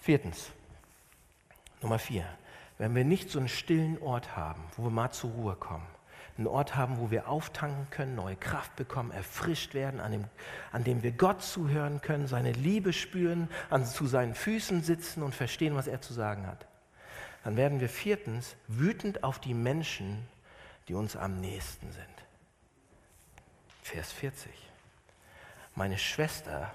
Viertens, 0.00 0.50
Nummer 1.82 1.98
vier, 1.98 2.24
wenn 2.78 2.94
wir 2.94 3.04
nicht 3.04 3.30
so 3.30 3.40
einen 3.40 3.48
stillen 3.48 4.00
Ort 4.00 4.36
haben, 4.36 4.62
wo 4.76 4.84
wir 4.84 4.90
mal 4.90 5.10
zur 5.10 5.30
Ruhe 5.32 5.56
kommen, 5.56 5.86
einen 6.38 6.46
Ort 6.46 6.76
haben, 6.76 6.98
wo 7.00 7.10
wir 7.10 7.28
auftanken 7.28 7.88
können, 7.90 8.14
neue 8.14 8.36
Kraft 8.36 8.76
bekommen, 8.76 9.10
erfrischt 9.10 9.74
werden, 9.74 10.00
an 10.00 10.12
dem, 10.12 10.24
an 10.70 10.84
dem 10.84 11.02
wir 11.02 11.10
Gott 11.10 11.42
zuhören 11.42 12.00
können, 12.00 12.28
seine 12.28 12.52
Liebe 12.52 12.92
spüren, 12.92 13.50
an, 13.70 13.84
zu 13.84 14.06
seinen 14.06 14.36
Füßen 14.36 14.84
sitzen 14.84 15.22
und 15.22 15.34
verstehen, 15.34 15.74
was 15.74 15.88
er 15.88 16.00
zu 16.00 16.14
sagen 16.14 16.46
hat. 16.46 16.64
Dann 17.42 17.56
werden 17.56 17.80
wir 17.80 17.88
viertens 17.88 18.54
wütend 18.68 19.24
auf 19.24 19.40
die 19.40 19.54
Menschen, 19.54 20.28
die 20.86 20.94
uns 20.94 21.16
am 21.16 21.40
nächsten 21.40 21.90
sind. 21.90 22.09
Vers 23.82 24.12
40. 24.12 24.50
Meine 25.74 25.98
Schwester 25.98 26.72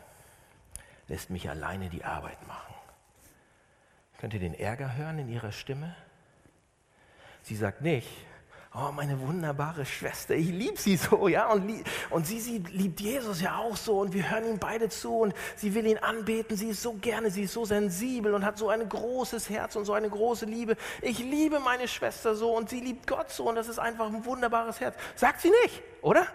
lässt 1.08 1.30
mich 1.30 1.50
alleine 1.50 1.90
die 1.90 2.04
Arbeit 2.04 2.46
machen. 2.48 2.74
Könnt 4.20 4.34
ihr 4.34 4.40
den 4.40 4.54
Ärger 4.54 4.96
hören 4.96 5.20
in 5.20 5.30
ihrer 5.30 5.52
Stimme? 5.52 5.96
Sie 7.44 7.56
sagt 7.56 7.82
nicht, 7.82 8.10
oh, 8.74 8.92
meine 8.92 9.20
wunderbare 9.20 9.86
Schwester, 9.86 10.36
ich 10.36 10.50
liebe 10.50 10.78
sie 10.78 10.98
so, 10.98 11.28
ja, 11.28 11.52
und, 11.52 11.84
und 12.10 12.26
sie, 12.26 12.40
sie 12.40 12.58
liebt 12.58 13.00
Jesus 13.00 13.42
ja 13.42 13.58
auch 13.58 13.78
so 13.78 14.00
und 14.00 14.14
wir 14.14 14.30
hören 14.30 14.46
ihm 14.46 14.60
beide 14.60 14.90
zu 14.90 15.20
und 15.20 15.34
sie 15.56 15.76
will 15.76 15.86
ihn 15.86 15.98
anbeten, 15.98 16.58
sie 16.58 16.70
ist 16.70 16.82
so 16.82 16.94
gerne, 16.94 17.30
sie 17.30 17.44
ist 17.44 17.54
so 17.54 17.66
sensibel 17.66 18.34
und 18.34 18.44
hat 18.44 18.58
so 18.58 18.70
ein 18.70 18.88
großes 18.88 19.50
Herz 19.50 19.76
und 19.76 19.86
so 19.86 19.94
eine 19.94 20.10
große 20.10 20.46
Liebe. 20.46 20.76
Ich 21.02 21.20
liebe 21.20 21.60
meine 21.60 21.88
Schwester 21.88 22.36
so 22.36 22.56
und 22.56 22.70
sie 22.70 22.80
liebt 22.80 23.08
Gott 23.08 23.32
so 23.32 23.48
und 23.48 23.56
das 23.56 23.68
ist 23.68 23.80
einfach 23.80 24.08
ein 24.08 24.26
wunderbares 24.26 24.80
Herz. 24.80 24.96
Sagt 25.16 25.42
sie 25.42 25.52
nicht, 25.64 25.82
oder? 26.02 26.28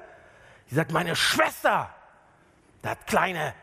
Sie 0.70 0.76
sagt, 0.76 0.92
meine 0.92 1.16
Schwester, 1.16 1.92
das 2.82 2.96
kleine, 3.06 3.54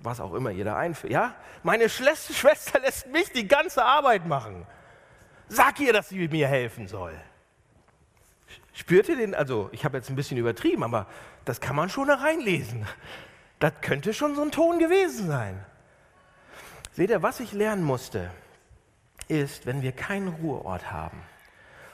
was 0.00 0.20
auch 0.20 0.32
immer 0.34 0.52
ihr 0.52 0.64
da 0.64 0.76
einfällt, 0.76 1.12
ja, 1.12 1.34
meine 1.64 1.88
Schwester 1.88 2.78
lässt 2.78 3.08
mich 3.08 3.32
die 3.32 3.48
ganze 3.48 3.84
Arbeit 3.84 4.24
machen. 4.24 4.64
Sag 5.48 5.80
ihr, 5.80 5.92
dass 5.92 6.10
sie 6.10 6.28
mir 6.28 6.46
helfen 6.46 6.86
soll. 6.86 7.20
Spürt 8.72 9.08
ihr 9.08 9.16
den? 9.16 9.34
Also, 9.34 9.68
ich 9.72 9.84
habe 9.84 9.96
jetzt 9.96 10.08
ein 10.08 10.14
bisschen 10.14 10.38
übertrieben, 10.38 10.84
aber 10.84 11.06
das 11.44 11.60
kann 11.60 11.74
man 11.74 11.88
schon 11.88 12.06
da 12.06 12.14
reinlesen. 12.14 12.86
Das 13.58 13.72
könnte 13.80 14.14
schon 14.14 14.36
so 14.36 14.42
ein 14.42 14.52
Ton 14.52 14.78
gewesen 14.78 15.26
sein. 15.26 15.66
Seht 16.92 17.10
ihr, 17.10 17.24
was 17.24 17.40
ich 17.40 17.52
lernen 17.52 17.82
musste, 17.82 18.30
ist, 19.26 19.66
wenn 19.66 19.82
wir 19.82 19.90
keinen 19.90 20.28
Ruheort 20.28 20.92
haben 20.92 21.20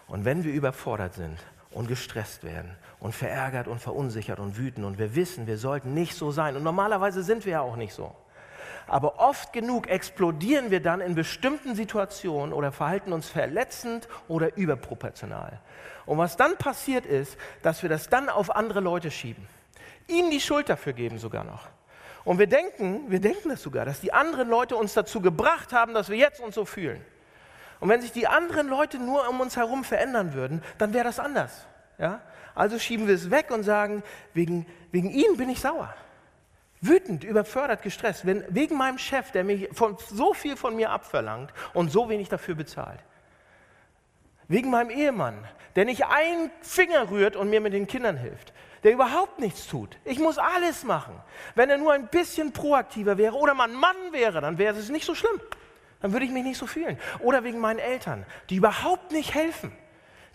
und 0.08 0.26
wenn 0.26 0.44
wir 0.44 0.52
überfordert 0.52 1.14
sind 1.14 1.38
und 1.70 1.88
gestresst 1.88 2.42
werden 2.44 2.76
und 2.98 3.14
verärgert 3.14 3.68
und 3.68 3.80
verunsichert 3.80 4.40
und 4.40 4.58
wütend 4.58 4.84
und 4.86 4.98
wir 4.98 5.14
wissen, 5.14 5.46
wir 5.46 5.58
sollten 5.58 5.94
nicht 5.94 6.14
so 6.14 6.30
sein 6.30 6.56
und 6.56 6.62
normalerweise 6.62 7.22
sind 7.22 7.44
wir 7.44 7.52
ja 7.52 7.60
auch 7.60 7.76
nicht 7.76 7.94
so. 7.94 8.14
Aber 8.86 9.20
oft 9.20 9.52
genug 9.52 9.88
explodieren 9.88 10.72
wir 10.72 10.80
dann 10.80 11.00
in 11.00 11.14
bestimmten 11.14 11.76
Situationen 11.76 12.52
oder 12.52 12.72
verhalten 12.72 13.12
uns 13.12 13.28
verletzend 13.28 14.08
oder 14.26 14.56
überproportional. 14.56 15.60
Und 16.06 16.18
was 16.18 16.36
dann 16.36 16.56
passiert 16.56 17.06
ist, 17.06 17.36
dass 17.62 17.82
wir 17.82 17.88
das 17.88 18.08
dann 18.08 18.28
auf 18.28 18.54
andere 18.54 18.80
Leute 18.80 19.12
schieben. 19.12 19.46
Ihnen 20.08 20.32
die 20.32 20.40
Schuld 20.40 20.68
dafür 20.68 20.92
geben 20.92 21.18
sogar 21.18 21.44
noch. 21.44 21.68
Und 22.24 22.40
wir 22.40 22.48
denken, 22.48 23.04
wir 23.08 23.20
denken 23.20 23.48
das 23.48 23.62
sogar, 23.62 23.84
dass 23.84 24.00
die 24.00 24.12
anderen 24.12 24.48
Leute 24.48 24.76
uns 24.76 24.92
dazu 24.92 25.20
gebracht 25.20 25.72
haben, 25.72 25.94
dass 25.94 26.08
wir 26.08 26.16
jetzt 26.16 26.40
uns 26.40 26.56
so 26.56 26.64
fühlen. 26.64 27.00
Und 27.80 27.88
wenn 27.88 28.02
sich 28.02 28.12
die 28.12 28.26
anderen 28.26 28.68
Leute 28.68 28.98
nur 28.98 29.28
um 29.28 29.40
uns 29.40 29.56
herum 29.56 29.84
verändern 29.84 30.34
würden, 30.34 30.62
dann 30.78 30.92
wäre 30.92 31.04
das 31.04 31.18
anders. 31.18 31.66
Ja? 31.98 32.20
Also 32.54 32.78
schieben 32.78 33.08
wir 33.08 33.14
es 33.14 33.30
weg 33.30 33.50
und 33.50 33.62
sagen, 33.62 34.02
wegen, 34.34 34.66
wegen 34.92 35.10
ihnen 35.10 35.36
bin 35.36 35.48
ich 35.48 35.60
sauer. 35.60 35.94
Wütend, 36.82 37.24
überfördert, 37.24 37.82
gestresst, 37.82 38.26
wenn, 38.26 38.44
wegen 38.48 38.76
meinem 38.76 38.98
Chef, 38.98 39.32
der 39.32 39.44
mich 39.44 39.68
von, 39.72 39.96
so 40.10 40.32
viel 40.32 40.56
von 40.56 40.76
mir 40.76 40.90
abverlangt 40.90 41.52
und 41.74 41.90
so 41.90 42.08
wenig 42.08 42.28
dafür 42.28 42.54
bezahlt. 42.54 43.00
Wegen 44.48 44.70
meinem 44.70 44.90
Ehemann, 44.90 45.46
der 45.76 45.84
nicht 45.84 46.06
einen 46.06 46.50
Finger 46.62 47.10
rührt 47.10 47.36
und 47.36 47.50
mir 47.50 47.60
mit 47.60 47.72
den 47.72 47.86
Kindern 47.86 48.16
hilft, 48.16 48.52
der 48.82 48.92
überhaupt 48.92 49.38
nichts 49.38 49.66
tut. 49.66 49.98
Ich 50.04 50.18
muss 50.18 50.38
alles 50.38 50.84
machen. 50.84 51.14
Wenn 51.54 51.68
er 51.70 51.78
nur 51.78 51.92
ein 51.92 52.08
bisschen 52.08 52.52
proaktiver 52.52 53.18
wäre 53.18 53.36
oder 53.36 53.54
mein 53.54 53.74
Mann 53.74 53.96
wäre, 54.10 54.40
dann 54.40 54.58
wäre 54.58 54.76
es 54.76 54.88
nicht 54.88 55.04
so 55.04 55.14
schlimm. 55.14 55.40
Dann 56.00 56.12
würde 56.12 56.24
ich 56.24 56.32
mich 56.32 56.44
nicht 56.44 56.58
so 56.58 56.66
fühlen. 56.66 56.98
Oder 57.20 57.44
wegen 57.44 57.58
meinen 57.58 57.78
Eltern, 57.78 58.24
die 58.48 58.56
überhaupt 58.56 59.12
nicht 59.12 59.34
helfen. 59.34 59.72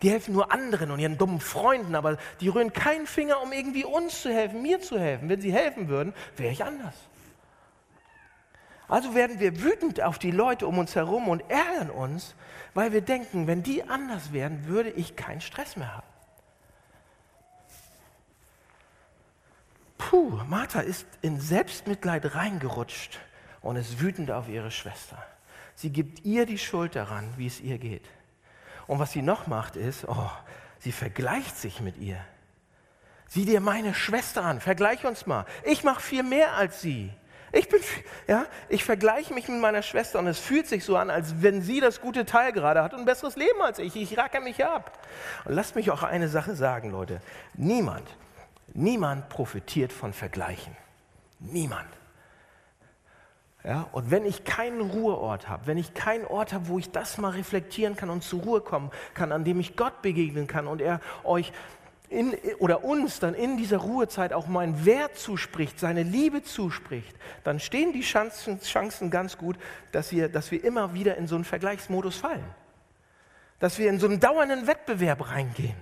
Die 0.01 0.09
helfen 0.09 0.33
nur 0.33 0.51
anderen 0.51 0.91
und 0.91 0.99
ihren 0.99 1.17
dummen 1.17 1.39
Freunden, 1.39 1.95
aber 1.95 2.17
die 2.41 2.49
rühren 2.49 2.73
keinen 2.73 3.07
Finger, 3.07 3.41
um 3.41 3.51
irgendwie 3.51 3.85
uns 3.85 4.21
zu 4.21 4.31
helfen, 4.31 4.61
mir 4.61 4.81
zu 4.81 4.99
helfen. 4.99 5.29
Wenn 5.29 5.41
sie 5.41 5.53
helfen 5.53 5.87
würden, 5.87 6.13
wäre 6.35 6.51
ich 6.51 6.63
anders. 6.63 6.93
Also 8.87 9.15
werden 9.15 9.39
wir 9.39 9.63
wütend 9.63 10.01
auf 10.01 10.19
die 10.19 10.31
Leute 10.31 10.67
um 10.67 10.77
uns 10.77 10.95
herum 10.95 11.27
und 11.27 11.41
ärgern 11.49 11.89
uns, 11.89 12.35
weil 12.73 12.91
wir 12.91 13.01
denken, 13.01 13.47
wenn 13.47 13.63
die 13.63 13.83
anders 13.83 14.31
wären, 14.31 14.67
würde 14.67 14.91
ich 14.91 15.15
keinen 15.15 15.41
Stress 15.41 15.75
mehr 15.75 15.95
haben. 15.95 16.07
Puh, 19.97 20.39
Martha 20.47 20.81
ist 20.81 21.07
in 21.21 21.39
Selbstmitleid 21.39 22.35
reingerutscht 22.35 23.17
und 23.61 23.75
ist 23.75 23.99
wütend 24.01 24.29
auf 24.29 24.49
ihre 24.49 24.69
Schwester. 24.69 25.17
Sie 25.75 25.89
gibt 25.91 26.25
ihr 26.25 26.45
die 26.45 26.57
Schuld 26.57 26.95
daran, 26.95 27.33
wie 27.37 27.47
es 27.47 27.59
ihr 27.59 27.77
geht. 27.77 28.05
Und 28.87 28.99
was 28.99 29.11
sie 29.11 29.21
noch 29.21 29.47
macht, 29.47 29.75
ist, 29.75 30.07
oh, 30.07 30.31
sie 30.79 30.91
vergleicht 30.91 31.57
sich 31.57 31.81
mit 31.81 31.97
ihr. 31.97 32.17
Sieh 33.27 33.45
dir 33.45 33.59
meine 33.59 33.93
Schwester 33.93 34.43
an, 34.43 34.61
vergleich 34.61 35.05
uns 35.05 35.25
mal. 35.25 35.45
Ich 35.63 35.83
mache 35.83 36.01
viel 36.01 36.23
mehr 36.23 36.53
als 36.53 36.81
sie. 36.81 37.11
Ich 37.51 37.69
bin, 37.69 37.79
ja, 38.27 38.45
ich 38.69 38.83
vergleiche 38.83 39.33
mich 39.33 39.47
mit 39.47 39.61
meiner 39.61 39.81
Schwester 39.81 40.19
und 40.19 40.27
es 40.27 40.39
fühlt 40.39 40.67
sich 40.67 40.83
so 40.83 40.97
an, 40.97 41.09
als 41.09 41.41
wenn 41.41 41.61
sie 41.61 41.79
das 41.79 42.01
gute 42.01 42.25
Teil 42.25 42.51
gerade 42.51 42.83
hat 42.83 42.93
und 42.93 42.99
ein 42.99 43.05
besseres 43.05 43.35
Leben 43.35 43.61
als 43.61 43.79
ich. 43.79 43.95
Ich 43.95 44.17
racke 44.17 44.41
mich 44.41 44.63
ab. 44.65 44.99
Und 45.45 45.53
lasst 45.53 45.75
mich 45.75 45.89
auch 45.89 46.03
eine 46.03 46.27
Sache 46.27 46.55
sagen, 46.55 46.91
Leute. 46.91 47.21
Niemand, 47.53 48.07
niemand 48.73 49.29
profitiert 49.29 49.93
von 49.93 50.11
Vergleichen. 50.11 50.75
Niemand. 51.39 51.87
Ja, 53.65 53.87
und 53.93 54.11
wenn 54.11 54.25
ich 54.25 54.43
keinen 54.43 54.79
Ruheort 54.79 55.49
habe, 55.49 55.65
wenn 55.65 55.79
ich 55.79 55.95
keinen 55.95 56.25
Ort 56.25 56.53
habe, 56.53 56.67
wo 56.67 56.77
ich 56.77 56.91
das 56.91 57.17
mal 57.17 57.31
reflektieren 57.31 57.95
kann 57.95 58.11
und 58.11 58.23
zur 58.23 58.41
Ruhe 58.41 58.61
kommen 58.61 58.91
kann, 59.15 59.31
an 59.31 59.43
dem 59.43 59.59
ich 59.59 59.75
Gott 59.75 60.03
begegnen 60.03 60.45
kann 60.45 60.67
und 60.67 60.81
er 60.81 61.01
euch 61.23 61.51
in, 62.09 62.35
oder 62.59 62.83
uns 62.83 63.19
dann 63.19 63.33
in 63.33 63.57
dieser 63.57 63.77
Ruhezeit 63.77 64.33
auch 64.33 64.45
mal 64.45 64.59
einen 64.59 64.85
Wert 64.85 65.17
zuspricht, 65.17 65.79
seine 65.79 66.03
Liebe 66.03 66.43
zuspricht, 66.43 67.15
dann 67.43 67.59
stehen 67.59 67.91
die 67.91 68.01
Chancen, 68.01 68.59
Chancen 68.61 69.09
ganz 69.09 69.35
gut, 69.35 69.57
dass 69.91 70.11
wir, 70.11 70.29
dass 70.29 70.51
wir 70.51 70.63
immer 70.63 70.93
wieder 70.93 71.17
in 71.17 71.25
so 71.25 71.33
einen 71.33 71.43
Vergleichsmodus 71.43 72.17
fallen. 72.17 72.45
Dass 73.57 73.79
wir 73.79 73.89
in 73.89 73.99
so 73.99 74.05
einen 74.05 74.19
dauernden 74.19 74.67
Wettbewerb 74.67 75.31
reingehen. 75.31 75.77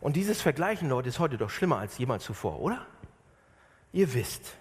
Und 0.00 0.14
dieses 0.14 0.40
Vergleichen, 0.40 0.88
Leute, 0.88 1.08
ist 1.08 1.18
heute 1.18 1.36
doch 1.36 1.50
schlimmer 1.50 1.78
als 1.78 1.98
jemals 1.98 2.22
zuvor, 2.22 2.60
oder? 2.60 2.86
Ihr 3.92 4.14
wisst, 4.14 4.56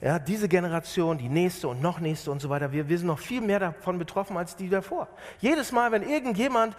ja, 0.00 0.18
diese 0.18 0.48
Generation, 0.48 1.18
die 1.18 1.28
nächste 1.28 1.68
und 1.68 1.82
noch 1.82 2.00
nächste 2.00 2.30
und 2.30 2.40
so 2.40 2.48
weiter, 2.48 2.72
wir, 2.72 2.88
wir 2.88 2.96
sind 2.96 3.06
noch 3.06 3.18
viel 3.18 3.40
mehr 3.40 3.58
davon 3.58 3.98
betroffen 3.98 4.36
als 4.36 4.56
die 4.56 4.68
davor. 4.68 5.08
Jedes 5.40 5.72
Mal, 5.72 5.92
wenn 5.92 6.08
irgendjemand 6.08 6.74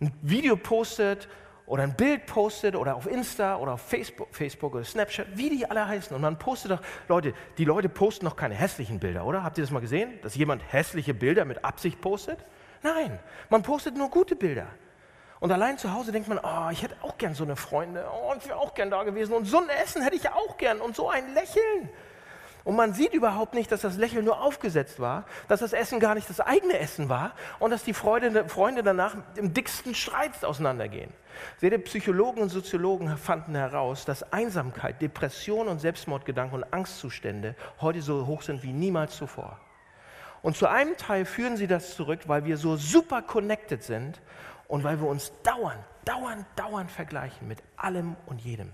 ein 0.00 0.12
Video 0.20 0.56
postet 0.56 1.28
oder 1.64 1.82
ein 1.82 1.94
Bild 1.96 2.26
postet 2.26 2.76
oder 2.76 2.96
auf 2.96 3.06
Insta 3.06 3.56
oder 3.56 3.72
auf 3.72 3.80
Facebook, 3.80 4.28
Facebook 4.30 4.74
oder 4.74 4.84
Snapchat, 4.84 5.26
wie 5.34 5.50
die 5.50 5.70
alle 5.70 5.86
heißen. 5.86 6.14
Und 6.14 6.20
man 6.22 6.38
postet 6.38 6.70
doch, 6.72 6.80
Leute, 7.08 7.32
die 7.56 7.64
Leute 7.64 7.88
posten 7.88 8.26
noch 8.26 8.36
keine 8.36 8.54
hässlichen 8.54 8.98
Bilder, 8.98 9.24
oder? 9.24 9.42
Habt 9.42 9.58
ihr 9.58 9.64
das 9.64 9.70
mal 9.70 9.80
gesehen, 9.80 10.18
dass 10.22 10.34
jemand 10.34 10.62
hässliche 10.70 11.14
Bilder 11.14 11.44
mit 11.44 11.64
Absicht 11.64 12.00
postet? 12.00 12.38
Nein, 12.82 13.18
man 13.48 13.62
postet 13.62 13.96
nur 13.96 14.10
gute 14.10 14.36
Bilder. 14.36 14.66
Und 15.40 15.52
allein 15.52 15.78
zu 15.78 15.92
Hause 15.92 16.12
denkt 16.12 16.28
man, 16.28 16.38
oh, 16.38 16.70
ich 16.70 16.82
hätte 16.82 16.96
auch 17.02 17.16
gern 17.16 17.34
so 17.34 17.44
eine 17.44 17.56
Freunde, 17.56 18.06
oh, 18.12 18.34
ich 18.36 18.46
wäre 18.48 18.58
auch 18.58 18.74
gern 18.74 18.90
da 18.90 19.04
gewesen 19.04 19.32
und 19.32 19.46
so 19.46 19.58
ein 19.58 19.68
Essen 19.68 20.02
hätte 20.02 20.16
ich 20.16 20.28
auch 20.28 20.58
gern 20.58 20.80
und 20.80 20.96
so 20.96 21.08
ein 21.08 21.32
Lächeln. 21.32 21.88
Und 22.68 22.76
man 22.76 22.92
sieht 22.92 23.14
überhaupt 23.14 23.54
nicht, 23.54 23.72
dass 23.72 23.80
das 23.80 23.96
Lächeln 23.96 24.26
nur 24.26 24.42
aufgesetzt 24.42 25.00
war, 25.00 25.24
dass 25.48 25.60
das 25.60 25.72
Essen 25.72 26.00
gar 26.00 26.14
nicht 26.14 26.28
das 26.28 26.38
eigene 26.38 26.78
Essen 26.78 27.08
war 27.08 27.32
und 27.60 27.70
dass 27.70 27.82
die 27.82 27.94
Freude, 27.94 28.46
Freunde 28.46 28.82
danach 28.82 29.16
im 29.36 29.54
dicksten 29.54 29.94
Streit 29.94 30.44
auseinandergehen. 30.44 31.10
Seht 31.56 31.72
ihr, 31.72 31.82
Psychologen 31.82 32.42
und 32.42 32.50
Soziologen 32.50 33.16
fanden 33.16 33.54
heraus, 33.54 34.04
dass 34.04 34.34
Einsamkeit, 34.34 35.00
Depression 35.00 35.66
und 35.66 35.78
Selbstmordgedanken 35.78 36.62
und 36.62 36.74
Angstzustände 36.74 37.54
heute 37.80 38.02
so 38.02 38.26
hoch 38.26 38.42
sind 38.42 38.62
wie 38.62 38.74
niemals 38.74 39.16
zuvor. 39.16 39.58
Und 40.42 40.54
zu 40.54 40.66
einem 40.66 40.94
Teil 40.98 41.24
führen 41.24 41.56
sie 41.56 41.68
das 41.68 41.94
zurück, 41.94 42.20
weil 42.26 42.44
wir 42.44 42.58
so 42.58 42.76
super 42.76 43.22
connected 43.22 43.82
sind 43.82 44.20
und 44.66 44.84
weil 44.84 45.00
wir 45.00 45.08
uns 45.08 45.32
dauernd, 45.42 45.82
dauernd, 46.04 46.44
dauernd 46.54 46.90
vergleichen 46.90 47.48
mit 47.48 47.62
allem 47.78 48.14
und 48.26 48.42
jedem. 48.42 48.72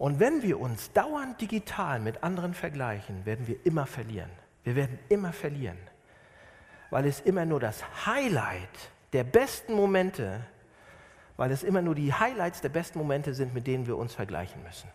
Und 0.00 0.18
wenn 0.18 0.40
wir 0.40 0.58
uns 0.58 0.94
dauernd 0.94 1.38
digital 1.42 2.00
mit 2.00 2.22
anderen 2.22 2.54
vergleichen, 2.54 3.26
werden 3.26 3.46
wir 3.46 3.56
immer 3.66 3.84
verlieren. 3.84 4.30
Wir 4.64 4.74
werden 4.74 4.98
immer 5.10 5.34
verlieren, 5.34 5.76
weil 6.88 7.04
es 7.04 7.20
immer 7.20 7.44
nur 7.44 7.60
das 7.60 7.84
Highlight 8.06 8.90
der 9.12 9.24
besten 9.24 9.74
Momente, 9.74 10.40
weil 11.36 11.50
es 11.50 11.62
immer 11.62 11.82
nur 11.82 11.94
die 11.94 12.14
Highlights 12.14 12.62
der 12.62 12.70
besten 12.70 12.98
Momente 12.98 13.34
sind, 13.34 13.52
mit 13.52 13.66
denen 13.66 13.86
wir 13.86 13.98
uns 13.98 14.14
vergleichen 14.14 14.62
müssen. 14.62 14.88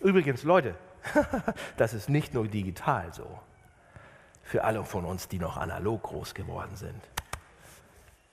Übrigens, 0.00 0.42
Leute, 0.42 0.74
das 1.78 1.94
ist 1.94 2.10
nicht 2.10 2.34
nur 2.34 2.46
digital 2.46 3.14
so. 3.14 3.40
Für 4.42 4.64
alle 4.64 4.84
von 4.84 5.06
uns, 5.06 5.26
die 5.26 5.38
noch 5.38 5.56
analog 5.56 6.02
groß 6.02 6.34
geworden 6.34 6.76
sind. 6.76 7.00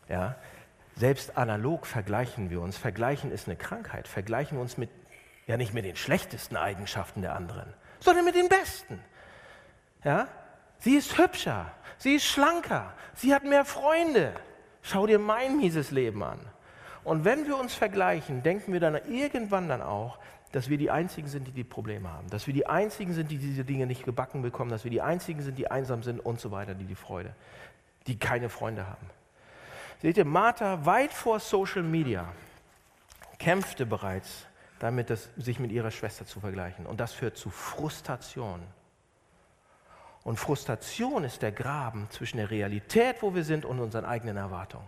Ja, 0.09 0.35
selbst 0.97 1.37
analog 1.37 1.87
vergleichen 1.87 2.49
wir 2.49 2.59
uns. 2.59 2.75
Vergleichen 2.75 3.31
ist 3.31 3.47
eine 3.47 3.55
Krankheit. 3.55 4.09
Vergleichen 4.09 4.57
wir 4.57 4.61
uns 4.61 4.77
mit 4.77 4.89
ja 5.47 5.57
nicht 5.57 5.73
mit 5.73 5.85
den 5.85 5.95
schlechtesten 5.95 6.57
Eigenschaften 6.57 7.21
der 7.21 7.35
anderen, 7.35 7.73
sondern 7.99 8.25
mit 8.25 8.35
den 8.35 8.49
besten. 8.49 8.99
Ja? 10.03 10.27
Sie 10.79 10.95
ist 10.95 11.17
hübscher, 11.17 11.71
sie 11.97 12.15
ist 12.15 12.25
schlanker, 12.25 12.93
sie 13.15 13.33
hat 13.33 13.43
mehr 13.43 13.65
Freunde. 13.65 14.33
Schau 14.83 15.07
dir 15.07 15.19
mein 15.19 15.57
mieses 15.57 15.91
Leben 15.91 16.23
an. 16.23 16.39
Und 17.03 17.25
wenn 17.25 17.47
wir 17.47 17.57
uns 17.57 17.73
vergleichen, 17.73 18.43
denken 18.43 18.73
wir 18.73 18.79
dann 18.79 18.95
irgendwann 19.09 19.69
dann 19.69 19.81
auch, 19.81 20.19
dass 20.51 20.69
wir 20.69 20.77
die 20.77 20.91
Einzigen 20.91 21.27
sind, 21.27 21.47
die 21.47 21.51
die 21.51 21.63
Probleme 21.63 22.11
haben, 22.11 22.29
dass 22.29 22.47
wir 22.47 22.53
die 22.53 22.67
Einzigen 22.67 23.13
sind, 23.13 23.31
die 23.31 23.37
diese 23.37 23.63
Dinge 23.63 23.85
nicht 23.85 24.03
gebacken 24.03 24.41
bekommen, 24.41 24.71
dass 24.71 24.83
wir 24.83 24.91
die 24.91 25.01
Einzigen 25.01 25.41
sind, 25.41 25.57
die 25.57 25.69
einsam 25.69 26.03
sind 26.03 26.19
und 26.19 26.39
so 26.39 26.51
weiter, 26.51 26.73
die 26.73 26.85
die 26.85 26.95
Freude, 26.95 27.33
die 28.07 28.17
keine 28.17 28.49
Freunde 28.49 28.87
haben. 28.87 29.09
Seht 30.01 30.17
ihr, 30.17 30.25
Martha 30.25 30.85
weit 30.85 31.11
vor 31.11 31.39
Social 31.39 31.83
Media 31.83 32.27
kämpfte 33.39 33.85
bereits 33.85 34.46
damit, 34.79 35.09
das, 35.09 35.29
sich 35.37 35.59
mit 35.59 35.71
ihrer 35.71 35.91
Schwester 35.91 36.25
zu 36.25 36.39
vergleichen. 36.39 36.85
Und 36.85 36.99
das 36.99 37.13
führt 37.13 37.37
zu 37.37 37.49
Frustration. 37.49 38.61
Und 40.23 40.37
Frustration 40.37 41.23
ist 41.23 41.41
der 41.41 41.51
Graben 41.51 42.07
zwischen 42.09 42.37
der 42.37 42.51
Realität, 42.51 43.17
wo 43.21 43.33
wir 43.33 43.43
sind, 43.43 43.65
und 43.65 43.79
unseren 43.79 44.05
eigenen 44.05 44.37
Erwartungen. 44.37 44.87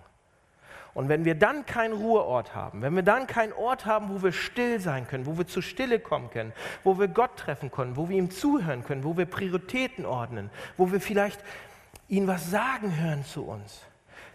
Und 0.93 1.07
wenn 1.07 1.23
wir 1.23 1.35
dann 1.35 1.65
keinen 1.65 1.93
Ruheort 1.93 2.55
haben, 2.55 2.81
wenn 2.81 2.95
wir 2.95 3.03
dann 3.03 3.27
keinen 3.27 3.53
Ort 3.53 3.85
haben, 3.85 4.09
wo 4.09 4.23
wir 4.23 4.31
still 4.31 4.79
sein 4.79 5.07
können, 5.07 5.25
wo 5.25 5.37
wir 5.37 5.47
zur 5.47 5.63
Stille 5.63 5.99
kommen 5.99 6.29
können, 6.29 6.51
wo 6.83 6.99
wir 6.99 7.07
Gott 7.07 7.37
treffen 7.37 7.71
können, 7.71 7.95
wo 7.95 8.09
wir 8.09 8.17
ihm 8.17 8.31
zuhören 8.31 8.83
können, 8.83 9.03
wo 9.03 9.15
wir 9.15 9.25
Prioritäten 9.25 10.05
ordnen, 10.05 10.49
wo 10.77 10.91
wir 10.91 10.99
vielleicht 10.99 11.41
ihn 12.07 12.27
was 12.27 12.49
sagen 12.49 12.99
hören 12.99 13.23
zu 13.23 13.45
uns, 13.45 13.81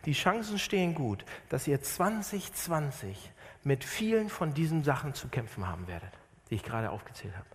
die 0.07 0.13
Chancen 0.13 0.59
stehen 0.59 0.95
gut, 0.95 1.25
dass 1.49 1.67
ihr 1.67 1.83
2020 1.83 3.33
mit 3.65 3.83
vielen 3.83 4.29
von 4.29 4.55
diesen 4.55 4.85
Sachen 4.85 5.15
zu 5.15 5.29
kämpfen 5.29 5.67
haben 5.67 5.87
werdet, 5.87 6.13
die 6.51 6.57
ich 6.57 6.63
gerade 6.63 6.91
aufgezählt 6.91 7.35
habe. 7.35 7.47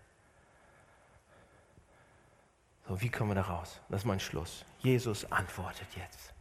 So, 2.88 3.02
wie 3.02 3.10
kommen 3.10 3.30
wir 3.30 3.36
da 3.36 3.44
raus? 3.44 3.80
Das 3.90 4.02
ist 4.02 4.06
mein 4.06 4.20
Schluss. 4.20 4.66
Jesus 4.80 5.32
antwortet 5.32 5.88
jetzt. 5.96 6.34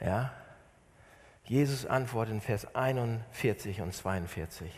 Ja? 0.00 0.32
Jesus 1.44 1.84
antwortet 1.84 2.34
in 2.34 2.40
Vers 2.40 2.74
41 2.74 3.82
und 3.82 3.92
42. 3.92 4.72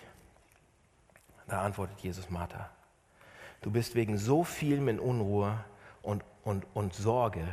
Da 1.46 1.62
antwortet 1.62 2.00
Jesus 2.00 2.28
Martha. 2.30 2.68
Du 3.62 3.70
bist 3.70 3.94
wegen 3.94 4.18
so 4.18 4.42
vielem 4.42 4.88
in 4.88 4.98
Unruhe 4.98 5.64
und, 6.02 6.24
und, 6.42 6.66
und 6.74 6.94
Sorge, 6.94 7.46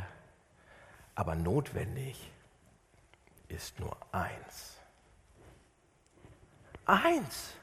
aber 1.14 1.36
notwendig 1.36 2.30
ist 3.48 3.78
nur 3.78 3.96
eins. 4.10 4.73
Eins. 6.86 7.54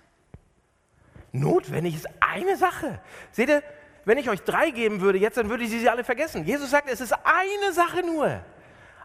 Notwendig 1.32 1.96
ist 1.96 2.08
eine 2.20 2.58
Sache. 2.58 3.00
Seht 3.32 3.50
ihr, 3.50 3.64
wenn 4.06 4.18
ich 4.18 4.30
euch 4.30 4.42
drei 4.42 4.72
geben 4.72 5.02
würde 5.02 5.20
jetzt, 5.20 5.38
dann 5.38 5.50
würde 5.50 5.64
ich 5.64 5.70
sie 5.70 5.88
alle 5.88 6.04
vergessen. 6.04 6.46
Jesus 6.46 6.72
sagt, 6.72 6.90
es 6.90 7.02
ist 7.02 7.14
eine 7.14 7.74
Sache 7.74 8.02
nur. 8.06 8.42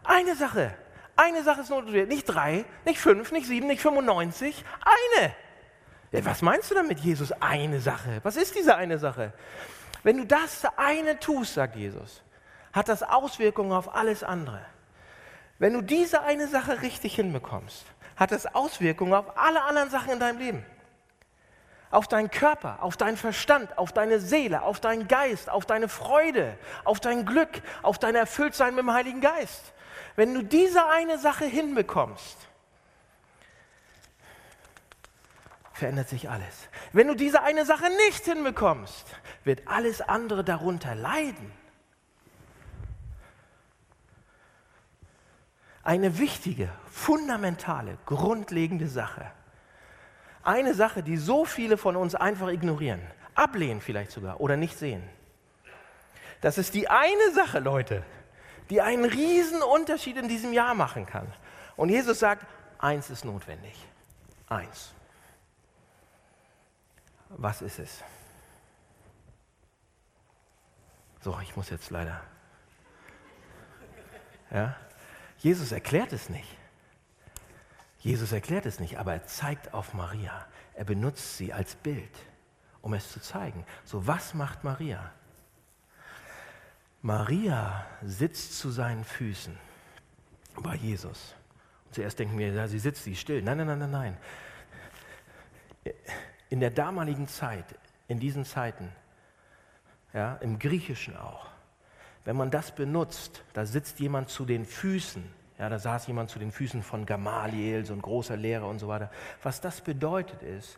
Eine 0.03 0.35
Sache. 0.35 0.73
Eine 1.15 1.43
Sache 1.43 1.61
ist 1.61 1.69
notwendig. 1.69 2.07
Nicht 2.07 2.25
drei, 2.25 2.65
nicht 2.85 2.99
fünf, 2.99 3.31
nicht 3.31 3.47
sieben, 3.47 3.67
nicht 3.67 3.81
95. 3.81 4.63
Eine. 5.15 5.33
Ja, 6.11 6.25
was 6.25 6.41
meinst 6.41 6.71
du 6.71 6.75
damit, 6.75 6.99
Jesus? 6.99 7.31
Eine 7.33 7.79
Sache. 7.79 8.19
Was 8.23 8.37
ist 8.37 8.55
diese 8.55 8.75
eine 8.75 8.97
Sache? 8.97 9.33
Wenn 10.03 10.17
du 10.17 10.25
das 10.25 10.63
eine 10.77 11.19
tust, 11.19 11.55
sagt 11.55 11.75
Jesus, 11.75 12.23
hat 12.71 12.87
das 12.87 13.03
Auswirkungen 13.03 13.71
auf 13.71 13.95
alles 13.95 14.23
andere. 14.23 14.61
Wenn 15.59 15.73
du 15.73 15.81
diese 15.81 16.21
eine 16.21 16.47
Sache 16.47 16.81
richtig 16.81 17.15
hinbekommst, 17.15 17.85
hat 18.17 18.31
es 18.31 18.45
Auswirkungen 18.47 19.13
auf 19.13 19.37
alle 19.37 19.63
anderen 19.63 19.89
Sachen 19.89 20.13
in 20.13 20.19
deinem 20.19 20.39
Leben. 20.39 20.65
Auf 21.89 22.09
deinen 22.09 22.29
Körper, 22.29 22.79
auf 22.81 22.97
deinen 22.97 23.15
Verstand, 23.15 23.77
auf 23.77 23.93
deine 23.93 24.19
Seele, 24.19 24.63
auf 24.63 24.81
deinen 24.81 25.07
Geist, 25.07 25.49
auf 25.49 25.65
deine 25.65 25.87
Freude, 25.87 26.57
auf 26.83 26.99
dein 26.99 27.25
Glück, 27.25 27.61
auf 27.81 27.97
dein 27.97 28.15
Erfülltsein 28.15 28.75
mit 28.75 28.83
dem 28.83 28.91
Heiligen 28.91 29.21
Geist. 29.21 29.71
Wenn 30.17 30.33
du 30.33 30.43
diese 30.43 30.85
eine 30.87 31.17
Sache 31.17 31.45
hinbekommst, 31.45 32.37
verändert 35.71 36.09
sich 36.09 36.29
alles. 36.29 36.67
Wenn 36.91 37.07
du 37.07 37.15
diese 37.15 37.43
eine 37.43 37.65
Sache 37.65 37.89
nicht 38.07 38.25
hinbekommst, 38.25 39.05
wird 39.43 39.67
alles 39.67 40.01
andere 40.01 40.43
darunter 40.43 40.95
leiden. 40.95 41.51
Eine 45.87 46.17
wichtige, 46.17 46.69
fundamentale, 46.91 47.97
grundlegende 48.05 48.89
Sache. 48.89 49.31
Eine 50.43 50.73
Sache, 50.73 51.01
die 51.01 51.15
so 51.15 51.45
viele 51.45 51.77
von 51.77 51.95
uns 51.95 52.13
einfach 52.13 52.49
ignorieren, 52.49 52.99
ablehnen 53.35 53.79
vielleicht 53.79 54.11
sogar 54.11 54.41
oder 54.41 54.57
nicht 54.57 54.77
sehen. 54.77 55.01
Das 56.41 56.57
ist 56.57 56.73
die 56.73 56.89
eine 56.89 57.31
Sache, 57.33 57.59
Leute, 57.59 58.03
die 58.69 58.81
einen 58.81 59.05
riesen 59.05 59.61
Unterschied 59.61 60.17
in 60.17 60.27
diesem 60.27 60.51
Jahr 60.51 60.73
machen 60.73 61.05
kann. 61.05 61.31
Und 61.77 61.87
Jesus 61.87 62.19
sagt, 62.19 62.45
eins 62.79 63.09
ist 63.09 63.23
notwendig. 63.23 63.73
Eins. 64.49 64.93
Was 67.29 67.61
ist 67.61 67.79
es? 67.79 68.03
So, 71.21 71.39
ich 71.41 71.55
muss 71.55 71.69
jetzt 71.69 71.91
leider. 71.91 72.19
Ja? 74.51 74.75
Jesus 75.39 75.71
erklärt 75.71 76.13
es 76.13 76.29
nicht. 76.29 76.57
Jesus 77.99 78.31
erklärt 78.31 78.65
es 78.65 78.79
nicht, 78.79 78.97
aber 78.97 79.13
er 79.13 79.25
zeigt 79.25 79.73
auf 79.73 79.93
Maria. 79.93 80.45
Er 80.73 80.85
benutzt 80.85 81.37
sie 81.37 81.51
als 81.53 81.75
Bild, 81.75 82.11
um 82.81 82.93
es 82.93 83.11
zu 83.11 83.19
zeigen. 83.19 83.65
So, 83.83 84.07
was 84.07 84.33
macht 84.33 84.63
Maria? 84.63 85.11
Maria 87.01 87.85
sitzt 88.03 88.57
zu 88.57 88.69
seinen 88.69 89.03
Füßen 89.03 89.57
bei 90.61 90.75
Jesus 90.75 91.35
Und 91.85 91.95
zuerst 91.95 92.19
denken 92.19 92.37
wir, 92.37 92.51
ja, 92.51 92.67
sie 92.67 92.79
sitzt, 92.79 93.03
sie 93.03 93.11
ist 93.11 93.19
still. 93.19 93.41
Nein, 93.41 93.57
nein, 93.57 93.67
nein, 93.67 93.79
nein, 93.79 93.91
nein. 93.91 94.17
In 96.49 96.59
der 96.59 96.71
damaligen 96.71 97.27
Zeit, 97.27 97.65
in 98.07 98.19
diesen 98.19 98.45
Zeiten, 98.45 98.91
ja, 100.13 100.35
im 100.37 100.59
Griechischen 100.59 101.15
auch, 101.15 101.47
wenn 102.27 102.35
man 102.35 102.51
das 102.51 102.71
benutzt, 102.75 103.41
da 103.53 103.65
sitzt 103.65 104.01
jemand 104.01 104.27
zu 104.27 104.43
den 104.43 104.65
Füßen, 104.65 105.23
ja, 105.57 105.69
da 105.69 105.79
saß 105.79 106.07
jemand 106.07 106.29
zu 106.29 106.39
den 106.39 106.51
Füßen 106.51 106.83
von 106.83 107.05
Gamaliel, 107.05 107.85
so 107.85 107.93
ein 107.93 108.01
großer 108.01 108.35
Lehrer 108.35 108.67
und 108.67 108.79
so 108.79 108.89
weiter. 108.89 109.09
Was 109.43 109.61
das 109.61 109.79
bedeutet 109.79 110.43
ist, 110.43 110.77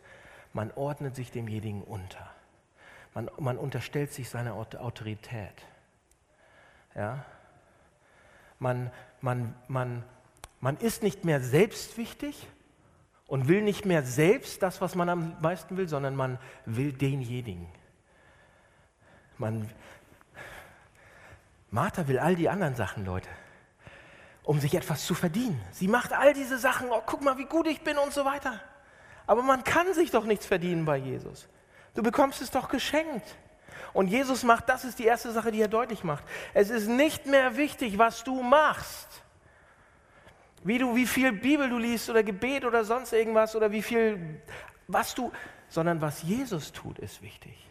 man 0.52 0.70
ordnet 0.76 1.16
sich 1.16 1.32
demjenigen 1.32 1.82
unter. 1.82 2.30
Man, 3.14 3.28
man 3.40 3.58
unterstellt 3.58 4.12
sich 4.12 4.30
seiner 4.30 4.54
Autorität. 4.54 5.66
Ja? 6.94 7.24
Man, 8.60 8.92
man, 9.20 9.52
man, 9.66 10.04
man 10.60 10.76
ist 10.76 11.02
nicht 11.02 11.24
mehr 11.24 11.40
selbstwichtig 11.40 12.46
und 13.26 13.48
will 13.48 13.62
nicht 13.62 13.84
mehr 13.84 14.04
selbst 14.04 14.62
das, 14.62 14.80
was 14.80 14.94
man 14.94 15.08
am 15.08 15.36
meisten 15.40 15.76
will, 15.76 15.88
sondern 15.88 16.14
man 16.14 16.38
will 16.64 16.92
denjenigen. 16.92 17.66
Man, 19.36 19.68
Martha 21.70 22.08
will 22.08 22.18
all 22.18 22.34
die 22.34 22.48
anderen 22.48 22.74
Sachen, 22.74 23.04
Leute, 23.04 23.28
um 24.42 24.58
sich 24.58 24.74
etwas 24.74 25.06
zu 25.06 25.14
verdienen. 25.14 25.60
Sie 25.70 25.86
macht 25.86 26.12
all 26.12 26.34
diese 26.34 26.58
Sachen, 26.58 26.88
oh, 26.90 27.02
guck 27.06 27.22
mal, 27.22 27.38
wie 27.38 27.44
gut 27.44 27.66
ich 27.66 27.82
bin 27.82 27.96
und 27.98 28.12
so 28.12 28.24
weiter. 28.24 28.60
Aber 29.26 29.42
man 29.42 29.62
kann 29.62 29.94
sich 29.94 30.10
doch 30.10 30.24
nichts 30.24 30.46
verdienen 30.46 30.84
bei 30.84 30.96
Jesus. 30.96 31.48
Du 31.94 32.02
bekommst 32.02 32.42
es 32.42 32.50
doch 32.50 32.68
geschenkt. 32.68 33.36
Und 33.92 34.08
Jesus 34.08 34.42
macht, 34.42 34.68
das 34.68 34.84
ist 34.84 34.98
die 34.98 35.04
erste 35.04 35.32
Sache, 35.32 35.50
die 35.52 35.60
er 35.60 35.68
deutlich 35.68 36.04
macht. 36.04 36.24
Es 36.54 36.70
ist 36.70 36.88
nicht 36.88 37.26
mehr 37.26 37.56
wichtig, 37.56 37.98
was 37.98 38.24
du 38.24 38.42
machst. 38.42 39.22
Wie 40.62 40.78
du, 40.78 40.94
wie 40.94 41.06
viel 41.06 41.32
Bibel 41.32 41.68
du 41.68 41.78
liest 41.78 42.10
oder 42.10 42.22
Gebet 42.22 42.64
oder 42.64 42.84
sonst 42.84 43.12
irgendwas 43.12 43.56
oder 43.56 43.70
wie 43.72 43.82
viel, 43.82 44.42
was 44.88 45.14
du, 45.14 45.32
sondern 45.68 46.00
was 46.00 46.22
Jesus 46.22 46.72
tut, 46.72 46.98
ist 46.98 47.22
wichtig. 47.22 47.69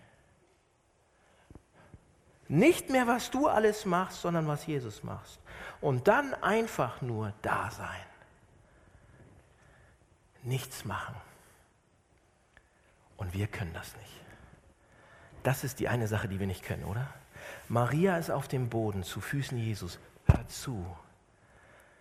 Nicht 2.49 2.89
mehr, 2.89 3.05
was 3.05 3.29
du 3.29 3.47
alles 3.47 3.85
machst, 3.85 4.21
sondern 4.21 4.47
was 4.47 4.65
Jesus 4.65 5.03
macht. 5.03 5.39
Und 5.81 6.07
dann 6.07 6.33
einfach 6.33 6.99
nur 7.01 7.31
da 7.43 7.69
sein. 7.69 8.05
Nichts 10.41 10.83
machen. 10.83 11.15
Und 13.17 13.33
wir 13.33 13.45
können 13.47 13.73
das 13.73 13.95
nicht. 13.97 14.21
Das 15.43 15.63
ist 15.63 15.79
die 15.79 15.89
eine 15.89 16.07
Sache, 16.07 16.27
die 16.27 16.39
wir 16.39 16.47
nicht 16.47 16.63
können, 16.63 16.85
oder? 16.85 17.07
Maria 17.67 18.17
ist 18.17 18.31
auf 18.31 18.47
dem 18.47 18.67
Boden 18.67 19.03
zu 19.03 19.21
Füßen 19.21 19.57
Jesus. 19.57 19.99
Hört 20.25 20.51
zu. 20.51 20.85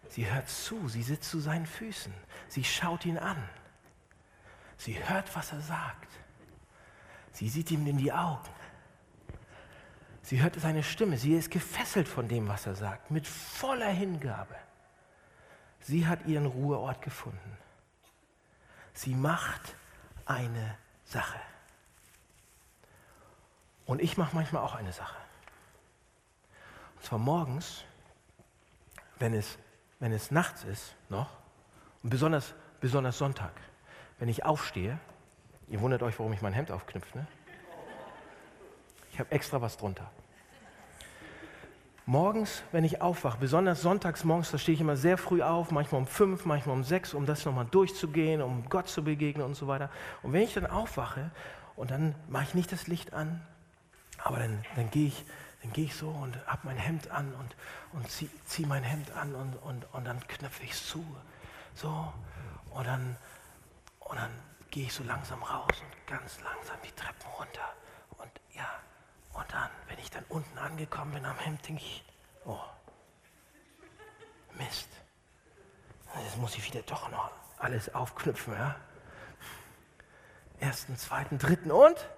Sie 0.08 0.30
hört 0.30 0.48
zu. 0.48 0.88
Sie 0.88 1.02
sitzt 1.02 1.30
zu 1.30 1.40
seinen 1.40 1.66
Füßen. 1.66 2.14
Sie 2.48 2.64
schaut 2.64 3.04
ihn 3.04 3.18
an. 3.18 3.36
Sie 4.78 4.98
hört, 5.08 5.36
was 5.36 5.52
er 5.52 5.60
sagt. 5.60 6.08
Sie 7.32 7.50
sieht 7.50 7.70
ihm 7.70 7.86
in 7.86 7.98
die 7.98 8.12
Augen. 8.12 8.48
Sie 10.28 10.42
hört 10.42 10.60
seine 10.60 10.82
Stimme. 10.82 11.16
Sie 11.16 11.32
ist 11.32 11.50
gefesselt 11.50 12.06
von 12.06 12.28
dem, 12.28 12.48
was 12.48 12.66
er 12.66 12.74
sagt, 12.74 13.10
mit 13.10 13.26
voller 13.26 13.88
Hingabe. 13.88 14.54
Sie 15.80 16.06
hat 16.06 16.26
ihren 16.26 16.44
Ruheort 16.44 17.00
gefunden. 17.00 17.56
Sie 18.92 19.14
macht 19.14 19.74
eine 20.26 20.76
Sache. 21.06 21.40
Und 23.86 24.02
ich 24.02 24.18
mache 24.18 24.36
manchmal 24.36 24.62
auch 24.62 24.74
eine 24.74 24.92
Sache. 24.92 25.16
Und 26.96 27.06
zwar 27.06 27.18
morgens, 27.18 27.84
wenn 29.18 29.32
es, 29.32 29.58
wenn 29.98 30.12
es 30.12 30.30
nachts 30.30 30.62
ist 30.64 30.94
noch, 31.08 31.30
und 32.02 32.10
besonders, 32.10 32.54
besonders 32.82 33.16
Sonntag, 33.16 33.52
wenn 34.18 34.28
ich 34.28 34.44
aufstehe, 34.44 35.00
ihr 35.68 35.80
wundert 35.80 36.02
euch, 36.02 36.18
warum 36.18 36.34
ich 36.34 36.42
mein 36.42 36.52
Hemd 36.52 36.70
aufknüpfe, 36.70 37.16
ne? 37.16 37.26
Ich 39.10 39.18
habe 39.18 39.32
extra 39.32 39.60
was 39.60 39.76
drunter. 39.76 40.12
Morgens, 42.08 42.62
wenn 42.72 42.84
ich 42.84 43.02
aufwache, 43.02 43.36
besonders 43.36 43.82
sonntags 43.82 44.24
morgens, 44.24 44.50
da 44.50 44.56
stehe 44.56 44.72
ich 44.72 44.80
immer 44.80 44.96
sehr 44.96 45.18
früh 45.18 45.42
auf, 45.42 45.70
manchmal 45.70 46.00
um 46.00 46.06
fünf, 46.06 46.46
manchmal 46.46 46.74
um 46.74 46.82
sechs, 46.82 47.12
um 47.12 47.26
das 47.26 47.44
nochmal 47.44 47.66
durchzugehen, 47.66 48.40
um 48.40 48.66
Gott 48.70 48.88
zu 48.88 49.04
begegnen 49.04 49.44
und 49.44 49.54
so 49.54 49.66
weiter. 49.66 49.90
Und 50.22 50.32
wenn 50.32 50.40
ich 50.40 50.54
dann 50.54 50.64
aufwache 50.64 51.30
und 51.76 51.90
dann 51.90 52.14
mache 52.26 52.44
ich 52.44 52.54
nicht 52.54 52.72
das 52.72 52.86
Licht 52.86 53.12
an, 53.12 53.46
aber 54.24 54.38
dann, 54.38 54.64
dann 54.74 54.90
gehe 54.90 55.08
ich, 55.08 55.26
dann 55.62 55.70
ich 55.76 55.94
so 55.94 56.08
und 56.08 56.34
habe 56.46 56.60
mein 56.62 56.78
Hemd 56.78 57.10
an 57.10 57.30
und, 57.34 57.54
und 57.92 58.10
ziehe 58.10 58.30
zieh 58.46 58.64
mein 58.64 58.84
Hemd 58.84 59.10
an 59.10 59.34
und, 59.34 59.56
und, 59.56 59.84
und 59.92 60.06
dann 60.06 60.26
knöpfe 60.28 60.62
ich 60.62 60.70
es 60.70 60.86
zu. 60.88 61.04
So, 61.74 62.10
und 62.70 62.86
dann, 62.86 63.18
und 64.00 64.16
dann 64.16 64.30
gehe 64.70 64.84
ich 64.84 64.94
so 64.94 65.04
langsam 65.04 65.42
raus 65.42 65.82
und 65.82 66.06
ganz 66.06 66.40
langsam 66.40 66.78
die 66.82 66.92
Treppen 66.92 67.30
runter. 67.38 67.74
Und 68.16 68.30
ja, 68.56 68.66
und 69.38 69.52
dann, 69.52 69.70
wenn 69.88 69.98
ich 69.98 70.10
dann 70.10 70.24
unten 70.28 70.58
angekommen 70.58 71.12
bin 71.12 71.24
am 71.24 71.38
Hemd, 71.38 71.66
denke 71.68 71.82
ich, 71.82 72.04
oh, 72.44 72.58
Mist. 74.54 74.88
Jetzt 76.24 76.36
muss 76.38 76.56
ich 76.56 76.64
wieder 76.66 76.82
doch 76.82 77.08
noch 77.10 77.30
alles 77.58 77.94
aufknüpfen, 77.94 78.54
ja? 78.54 78.74
Ersten, 80.58 80.96
zweiten, 80.96 81.38
dritten 81.38 81.70
und? 81.70 82.08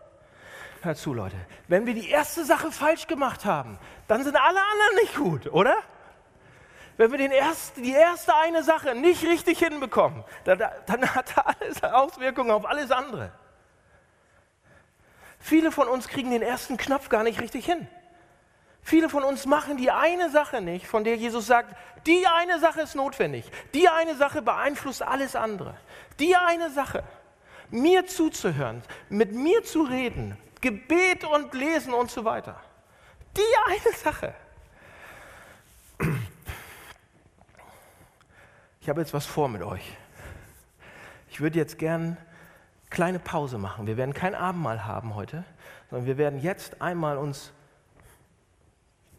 Hört 0.81 0.97
zu, 0.97 1.13
Leute. 1.13 1.37
Wenn 1.69 1.85
wir 1.85 1.93
die 1.93 2.09
erste 2.09 2.45
Sache 2.47 2.73
falsch 2.73 3.07
gemacht 3.07 3.45
haben, 3.45 3.79
dann 4.09 4.25
sind 4.25 4.37
alle 4.37 4.61
anderen 4.61 4.95
nicht 5.03 5.17
gut, 5.17 5.47
oder? 5.53 5.77
Wenn 6.97 7.11
wir 7.11 7.19
den 7.19 7.33
ersten, 7.33 7.83
die 7.83 7.93
erste 7.93 8.35
eine 8.35 8.63
Sache 8.63 8.95
nicht 8.95 9.23
richtig 9.25 9.59
hinbekommen, 9.59 10.25
dann, 10.45 10.59
dann 10.87 11.15
hat 11.15 11.35
das 11.61 11.83
Auswirkungen 11.83 12.51
auf 12.51 12.65
alles 12.65 12.91
andere. 12.91 13.33
Viele 15.41 15.73
von 15.73 15.89
uns 15.89 16.07
kriegen 16.07 16.31
den 16.31 16.43
ersten 16.43 16.77
Knopf 16.77 17.09
gar 17.09 17.25
nicht 17.25 17.41
richtig 17.41 17.65
hin. 17.65 17.89
Viele 18.83 19.09
von 19.09 19.25
uns 19.25 19.47
machen 19.47 19.77
die 19.77 19.91
eine 19.91 20.31
Sache 20.31 20.61
nicht, 20.61 20.87
von 20.87 21.05
der 21.05 21.17
Jesus 21.17 21.47
sagt, 21.47 21.75
die 22.07 22.27
eine 22.27 22.59
Sache 22.61 22.83
ist 22.83 22.95
notwendig. 22.95 23.45
Die 23.75 23.89
eine 23.89 24.15
Sache 24.15 24.43
beeinflusst 24.43 25.03
alles 25.03 25.37
andere. 25.37 25.77
Die 26.19 26.37
eine 26.37 26.71
Sache, 26.71 27.03
mir 27.71 28.07
zuzuhören, 28.07 28.83
mit 29.09 29.33
mir 29.33 29.65
zu 29.65 29.83
reden, 29.83 30.37
Gebet 30.61 31.25
und 31.25 31.55
Lesen 31.55 31.93
und 31.93 32.11
so 32.11 32.25
weiter. 32.25 32.61
Die 33.37 33.73
eine 33.73 33.97
Sache. 33.97 34.35
Ich 38.81 38.89
habe 38.89 39.01
jetzt 39.01 39.13
was 39.13 39.27
vor 39.27 39.49
mit 39.49 39.63
euch. 39.63 39.97
Ich 41.29 41.41
würde 41.41 41.59
jetzt 41.59 41.79
gern 41.79 42.17
kleine 42.91 43.19
Pause 43.19 43.59
machen. 43.59 43.87
Wir 43.87 43.97
werden 43.97 44.15
kein 44.15 44.35
Abendmahl 44.35 44.85
haben 44.85 45.15
heute, 45.15 45.45
sondern 45.89 46.07
wir 46.07 46.19
werden 46.19 46.41
jetzt 46.41 46.83
einmal 46.83 47.17
uns 47.17 47.53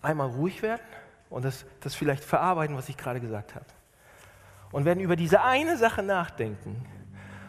einmal 0.02 0.28
ruhig 0.30 0.62
werden 0.62 0.82
und 1.30 1.46
das, 1.46 1.66
das 1.80 1.96
vielleicht 1.96 2.24
verarbeiten, 2.24 2.76
was 2.76 2.90
ich 2.90 2.98
gerade 2.98 3.20
gesagt 3.20 3.56
habe. 3.56 3.66
Und 4.72 4.86
werden 4.86 5.00
über 5.00 5.16
diese 5.16 5.42
eine 5.42 5.78
Sache 5.78 6.04
nachdenken. 6.04 6.86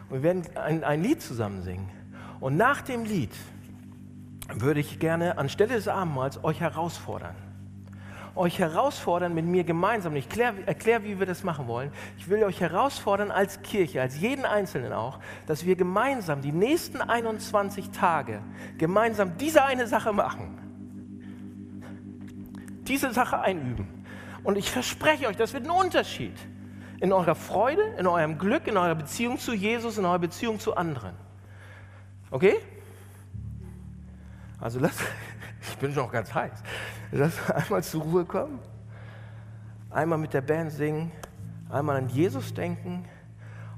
Und 0.09 0.17
wir 0.17 0.23
werden 0.23 0.57
ein, 0.57 0.85
ein 0.85 1.03
Lied 1.03 1.23
zusammen 1.23 1.63
singen. 1.63 1.91
Und 2.41 2.57
nach 2.57 2.83
dem 2.83 3.05
Lied 3.05 3.33
würde 4.49 4.81
ich 4.81 4.99
gerne 4.99 5.39
anstelle 5.39 5.75
des 5.75 5.89
Abendmahls 5.89 6.43
euch 6.45 6.61
herausfordern. 6.61 7.37
Euch 8.35 8.59
herausfordern 8.59 9.35
mit 9.35 9.45
mir 9.45 9.65
gemeinsam. 9.65 10.17
Ich 10.17 10.27
erkläre, 10.39 11.05
wie 11.05 11.19
wir 11.19 11.27
das 11.27 11.45
machen 11.45 11.67
wollen. 11.67 11.93
Ich 12.17 12.29
will 12.29 12.43
euch 12.45 12.61
herausfordern 12.61 13.31
als 13.31 13.63
Kirche, 13.63 14.01
als 14.01 14.19
jeden 14.21 14.45
Einzelnen 14.45 14.93
auch, 14.93 15.19
dass 15.47 15.67
wir 15.67 15.77
gemeinsam 15.77 16.41
die 16.41 16.53
nächsten 16.53 17.01
21 17.01 17.91
Tage 17.91 18.41
gemeinsam 18.79 19.37
diese 19.37 19.65
eine 19.65 19.87
Sache 19.87 20.13
machen. 20.13 20.59
Diese 22.89 23.13
Sache 23.13 23.41
einüben. 23.41 23.87
Und 24.45 24.57
ich 24.57 24.71
verspreche 24.71 25.29
euch, 25.29 25.37
das 25.37 25.53
wird 25.53 25.67
ein 25.67 25.71
Unterschied 25.71 26.35
in 27.01 27.13
eurer 27.13 27.35
Freude, 27.35 27.83
in 27.99 28.07
eurem 28.07 28.39
Glück, 28.39 28.67
in 28.67 28.77
eurer 28.77 28.95
Beziehung 28.95 29.39
zu 29.39 29.53
Jesus, 29.53 29.99
in 29.99 30.05
eurer 30.05 30.21
Beziehung 30.21 30.59
zu 30.59 30.77
anderen. 30.77 31.15
Okay? 32.31 32.55
Also 34.61 34.79
lass, 34.79 34.95
ich 35.01 35.52
bin 35.83 35.93
schon 35.93 36.11
ganz 36.11 36.33
heiß. 36.33 36.63
Lass 37.11 37.51
einmal 37.51 37.83
zur 37.83 38.03
Ruhe 38.03 38.25
kommen, 38.25 38.61
einmal 39.91 40.17
mit 40.17 40.33
der 40.33 40.41
Band 40.41 40.71
singen, 40.71 41.11
einmal 41.69 41.97
an 41.97 42.09
Jesus 42.09 42.55
denken 42.55 43.05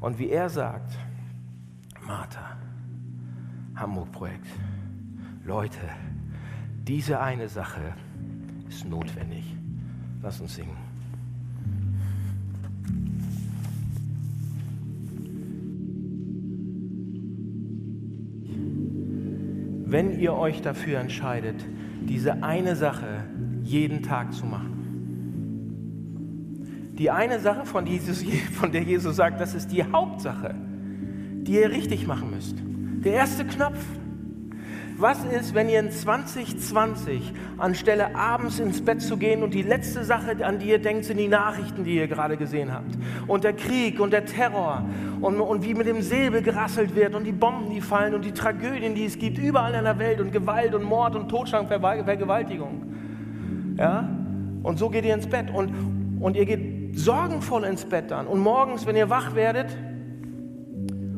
und 0.00 0.18
wie 0.18 0.28
er 0.28 0.50
sagt, 0.50 0.92
Martha, 2.06 2.58
Hamburg-Projekt, 3.74 4.46
Leute, 5.44 5.80
diese 6.86 7.18
eine 7.18 7.48
Sache 7.48 7.94
ist 8.68 8.84
notwendig. 8.84 9.56
Lass 10.20 10.40
uns 10.40 10.54
singen. 10.54 10.76
wenn 19.86 20.18
ihr 20.18 20.34
euch 20.34 20.60
dafür 20.60 20.98
entscheidet, 20.98 21.64
diese 22.08 22.42
eine 22.42 22.76
Sache 22.76 23.24
jeden 23.62 24.02
Tag 24.02 24.32
zu 24.32 24.46
machen. 24.46 24.74
Die 26.98 27.10
eine 27.10 27.40
Sache, 27.40 27.66
von, 27.66 27.86
Jesus, 27.86 28.24
von 28.52 28.70
der 28.72 28.82
Jesus 28.82 29.16
sagt, 29.16 29.40
das 29.40 29.54
ist 29.54 29.72
die 29.72 29.84
Hauptsache, 29.84 30.54
die 31.42 31.54
ihr 31.54 31.70
richtig 31.70 32.06
machen 32.06 32.30
müsst. 32.30 32.56
Der 33.04 33.14
erste 33.14 33.44
Knopf, 33.44 33.84
was 34.96 35.24
ist, 35.24 35.54
wenn 35.54 35.68
ihr 35.68 35.80
in 35.80 35.90
2020 35.90 37.32
anstelle 37.58 38.14
abends 38.14 38.60
ins 38.60 38.84
Bett 38.84 39.02
zu 39.02 39.16
gehen 39.16 39.42
und 39.42 39.52
die 39.52 39.62
letzte 39.62 40.04
Sache, 40.04 40.44
an 40.44 40.58
die 40.58 40.68
ihr 40.68 40.78
denkt, 40.78 41.04
sind 41.04 41.18
die 41.18 41.28
Nachrichten, 41.28 41.84
die 41.84 41.96
ihr 41.96 42.06
gerade 42.06 42.36
gesehen 42.36 42.72
habt? 42.72 42.96
Und 43.26 43.44
der 43.44 43.54
Krieg 43.54 43.98
und 43.98 44.12
der 44.12 44.24
Terror 44.24 44.84
und, 45.20 45.40
und 45.40 45.64
wie 45.64 45.74
mit 45.74 45.86
dem 45.86 46.00
Säbel 46.00 46.42
gerasselt 46.42 46.94
wird 46.94 47.14
und 47.14 47.24
die 47.24 47.32
Bomben, 47.32 47.70
die 47.70 47.80
fallen 47.80 48.14
und 48.14 48.24
die 48.24 48.32
Tragödien, 48.32 48.94
die 48.94 49.04
es 49.04 49.18
gibt 49.18 49.38
überall 49.38 49.74
in 49.74 49.84
der 49.84 49.98
Welt 49.98 50.20
und 50.20 50.32
Gewalt 50.32 50.74
und 50.74 50.84
Mord 50.84 51.16
und 51.16 51.28
Totschlag, 51.28 51.66
Vergewaltigung. 51.66 52.82
Ja? 53.76 54.08
Und 54.62 54.78
so 54.78 54.90
geht 54.90 55.04
ihr 55.04 55.14
ins 55.14 55.26
Bett 55.26 55.50
und, 55.52 55.72
und 56.20 56.36
ihr 56.36 56.46
geht 56.46 56.98
sorgenvoll 56.98 57.64
ins 57.64 57.84
Bett 57.84 58.10
dann. 58.10 58.26
Und 58.26 58.40
morgens, 58.40 58.86
wenn 58.86 58.94
ihr 58.94 59.10
wach 59.10 59.34
werdet, 59.34 59.76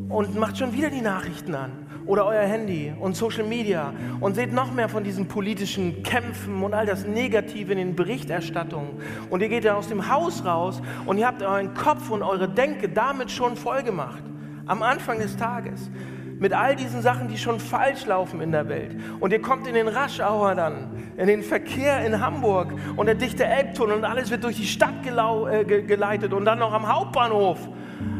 und 0.08 0.38
macht 0.38 0.56
schon 0.56 0.72
wieder 0.72 0.88
die 0.88 1.00
Nachrichten 1.00 1.54
an 1.54 1.85
oder 2.06 2.26
euer 2.26 2.42
Handy 2.42 2.92
und 2.98 3.16
Social 3.16 3.44
Media 3.44 3.92
und 4.20 4.34
seht 4.34 4.52
noch 4.52 4.72
mehr 4.72 4.88
von 4.88 5.04
diesen 5.04 5.26
politischen 5.26 6.02
Kämpfen 6.02 6.62
und 6.62 6.74
all 6.74 6.86
das 6.86 7.06
Negative 7.06 7.72
in 7.72 7.78
den 7.78 7.96
Berichterstattungen. 7.96 9.00
Und 9.30 9.42
ihr 9.42 9.48
geht 9.48 9.64
ja 9.64 9.74
aus 9.74 9.88
dem 9.88 10.08
Haus 10.08 10.44
raus 10.44 10.80
und 11.04 11.18
ihr 11.18 11.26
habt 11.26 11.42
euren 11.42 11.74
Kopf 11.74 12.10
und 12.10 12.22
eure 12.22 12.48
Denke 12.48 12.88
damit 12.88 13.30
schon 13.30 13.56
voll 13.56 13.82
gemacht. 13.82 14.22
Am 14.66 14.82
Anfang 14.82 15.18
des 15.18 15.36
Tages. 15.36 15.90
Mit 16.38 16.52
all 16.52 16.76
diesen 16.76 17.00
Sachen, 17.00 17.28
die 17.28 17.38
schon 17.38 17.60
falsch 17.60 18.04
laufen 18.04 18.42
in 18.42 18.52
der 18.52 18.68
Welt. 18.68 18.94
Und 19.20 19.32
ihr 19.32 19.40
kommt 19.40 19.66
in 19.66 19.72
den 19.72 19.88
Raschauer 19.88 20.54
dann, 20.54 20.90
in 21.16 21.28
den 21.28 21.42
Verkehr 21.42 22.04
in 22.04 22.20
Hamburg 22.20 22.74
und 22.96 23.06
der 23.06 23.14
dichte 23.14 23.46
Elbtunnel 23.46 23.96
und 23.96 24.04
alles 24.04 24.30
wird 24.30 24.44
durch 24.44 24.56
die 24.56 24.66
Stadt 24.66 25.06
äh, 25.06 25.64
geleitet 25.64 26.34
und 26.34 26.44
dann 26.44 26.58
noch 26.58 26.74
am 26.74 26.92
Hauptbahnhof. 26.92 27.58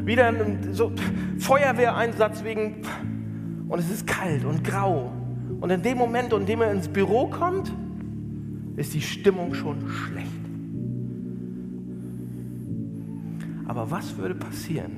Wieder 0.05 0.28
ein 0.28 0.72
so 0.72 0.93
Feuerwehreinsatz 1.39 2.43
wegen 2.43 2.82
und 3.68 3.78
es 3.78 3.90
ist 3.90 4.06
kalt 4.06 4.44
und 4.44 4.62
grau. 4.64 5.10
Und 5.60 5.70
in 5.70 5.82
dem 5.82 5.98
Moment, 5.98 6.32
in 6.32 6.46
dem 6.46 6.60
er 6.60 6.72
ins 6.72 6.88
Büro 6.88 7.26
kommt, 7.26 7.72
ist 8.76 8.94
die 8.94 9.00
Stimmung 9.00 9.54
schon 9.54 9.88
schlecht. 9.88 10.26
Aber 13.66 13.90
was 13.90 14.16
würde 14.16 14.34
passieren, 14.34 14.92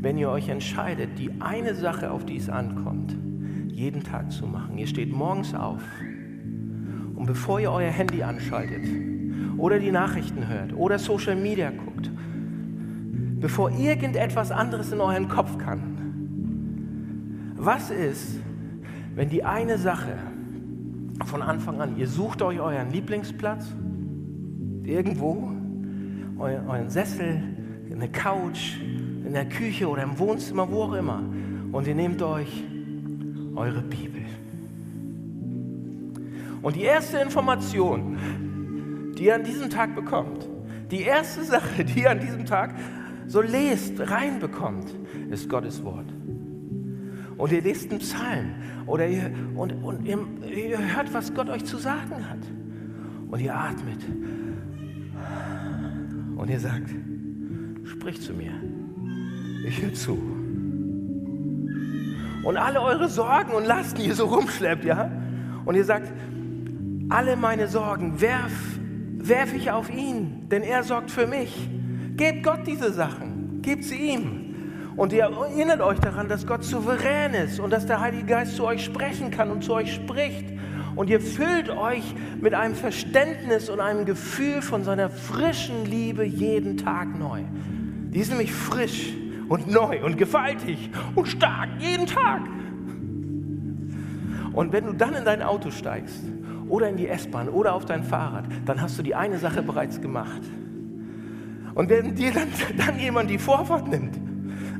wenn 0.00 0.16
ihr 0.16 0.30
euch 0.30 0.48
entscheidet, 0.48 1.18
die 1.18 1.30
eine 1.40 1.74
Sache, 1.74 2.10
auf 2.10 2.24
die 2.24 2.36
es 2.36 2.48
ankommt, 2.48 3.16
jeden 3.68 4.02
Tag 4.02 4.32
zu 4.32 4.46
machen? 4.46 4.78
Ihr 4.78 4.86
steht 4.86 5.12
morgens 5.12 5.54
auf 5.54 5.82
und 7.14 7.26
bevor 7.26 7.60
ihr 7.60 7.70
euer 7.70 7.90
Handy 7.90 8.22
anschaltet 8.22 8.86
oder 9.58 9.78
die 9.78 9.92
Nachrichten 9.92 10.48
hört 10.48 10.72
oder 10.74 10.98
Social 10.98 11.36
Media 11.36 11.70
guckt, 11.70 12.10
bevor 13.40 13.70
irgendetwas 13.70 14.50
anderes 14.50 14.92
in 14.92 15.00
euren 15.00 15.28
Kopf 15.28 15.58
kann, 15.58 15.93
was 17.64 17.90
ist, 17.90 18.40
wenn 19.14 19.28
die 19.28 19.44
eine 19.44 19.78
Sache 19.78 20.18
von 21.24 21.42
Anfang 21.42 21.80
an, 21.80 21.96
ihr 21.96 22.08
sucht 22.08 22.42
euch 22.42 22.60
euren 22.60 22.90
Lieblingsplatz, 22.90 23.66
irgendwo, 24.82 25.50
euren 26.38 26.90
Sessel, 26.90 27.42
eine 27.90 28.08
Couch, 28.08 28.76
in 29.24 29.32
der 29.32 29.48
Küche 29.48 29.88
oder 29.88 30.02
im 30.02 30.18
Wohnzimmer, 30.18 30.70
wo 30.70 30.82
auch 30.82 30.92
immer, 30.94 31.22
und 31.72 31.86
ihr 31.86 31.94
nehmt 31.94 32.20
euch 32.22 32.64
eure 33.54 33.80
Bibel. 33.80 34.22
Und 36.60 36.76
die 36.76 36.82
erste 36.82 37.18
Information, 37.18 39.12
die 39.16 39.24
ihr 39.24 39.34
an 39.34 39.44
diesem 39.44 39.70
Tag 39.70 39.94
bekommt, 39.94 40.48
die 40.90 41.02
erste 41.02 41.44
Sache, 41.44 41.84
die 41.84 42.00
ihr 42.00 42.10
an 42.10 42.20
diesem 42.20 42.44
Tag 42.44 42.74
so 43.26 43.40
lest, 43.40 43.98
reinbekommt, 43.98 44.94
ist 45.30 45.48
Gottes 45.48 45.82
Wort 45.84 46.06
und 47.36 47.52
ihr 47.52 47.62
lest 47.62 47.90
einen 47.90 48.00
Psalm 48.00 48.54
oder 48.86 49.06
ihr, 49.06 49.30
und, 49.54 49.72
und 49.82 50.04
ihr, 50.04 50.18
ihr 50.46 50.96
hört, 50.96 51.12
was 51.12 51.34
Gott 51.34 51.48
euch 51.48 51.64
zu 51.64 51.78
sagen 51.78 52.28
hat. 52.28 52.38
Und 53.30 53.40
ihr 53.40 53.54
atmet. 53.54 54.04
Und 56.36 56.50
ihr 56.50 56.60
sagt, 56.60 56.90
sprich 57.84 58.20
zu 58.20 58.32
mir. 58.34 58.52
Ich 59.66 59.82
höre 59.82 59.94
zu. 59.94 60.18
Und 62.44 62.58
alle 62.58 62.82
eure 62.82 63.08
Sorgen 63.08 63.52
und 63.52 63.64
Lasten, 63.64 64.02
die 64.02 64.08
ihr 64.08 64.14
so 64.14 64.26
rumschleppt, 64.26 64.84
ja? 64.84 65.10
Und 65.64 65.74
ihr 65.76 65.84
sagt, 65.84 66.12
alle 67.08 67.36
meine 67.36 67.68
Sorgen 67.68 68.20
werf, 68.20 68.52
werf 69.16 69.54
ich 69.54 69.70
auf 69.70 69.90
ihn, 69.90 70.48
denn 70.50 70.62
er 70.62 70.82
sorgt 70.82 71.10
für 71.10 71.26
mich. 71.26 71.70
Gebt 72.16 72.44
Gott 72.44 72.66
diese 72.66 72.92
Sachen, 72.92 73.62
gebt 73.62 73.84
sie 73.84 73.96
ihm. 73.96 74.43
Und 74.96 75.12
ihr 75.12 75.24
erinnert 75.24 75.80
euch 75.80 75.98
daran, 75.98 76.28
dass 76.28 76.46
Gott 76.46 76.62
souverän 76.62 77.34
ist 77.34 77.58
und 77.58 77.70
dass 77.70 77.86
der 77.86 78.00
Heilige 78.00 78.26
Geist 78.26 78.56
zu 78.56 78.64
euch 78.64 78.84
sprechen 78.84 79.30
kann 79.30 79.50
und 79.50 79.64
zu 79.64 79.74
euch 79.74 79.92
spricht. 79.92 80.46
Und 80.94 81.10
ihr 81.10 81.20
füllt 81.20 81.68
euch 81.70 82.14
mit 82.40 82.54
einem 82.54 82.76
Verständnis 82.76 83.68
und 83.68 83.80
einem 83.80 84.04
Gefühl 84.04 84.62
von 84.62 84.84
seiner 84.84 85.10
frischen 85.10 85.84
Liebe 85.86 86.24
jeden 86.24 86.76
Tag 86.76 87.18
neu. 87.18 87.40
Die 88.10 88.20
ist 88.20 88.30
nämlich 88.30 88.52
frisch 88.52 89.12
und 89.48 89.68
neu 89.68 90.04
und 90.04 90.16
gewaltig 90.16 90.90
und 91.16 91.26
stark 91.26 91.68
jeden 91.80 92.06
Tag. 92.06 92.42
Und 94.52 94.72
wenn 94.72 94.86
du 94.86 94.92
dann 94.92 95.14
in 95.14 95.24
dein 95.24 95.42
Auto 95.42 95.72
steigst 95.72 96.22
oder 96.68 96.88
in 96.88 96.96
die 96.96 97.08
S-Bahn 97.08 97.48
oder 97.48 97.74
auf 97.74 97.84
dein 97.84 98.04
Fahrrad, 98.04 98.44
dann 98.64 98.80
hast 98.80 98.96
du 98.96 99.02
die 99.02 99.16
eine 99.16 99.38
Sache 99.38 99.62
bereits 99.62 100.00
gemacht. 100.00 100.42
Und 101.74 101.90
wenn 101.90 102.14
dir 102.14 102.32
dann, 102.32 102.48
dann 102.76 103.00
jemand 103.00 103.30
die 103.30 103.38
Vorfahrt 103.38 103.88
nimmt, 103.88 104.16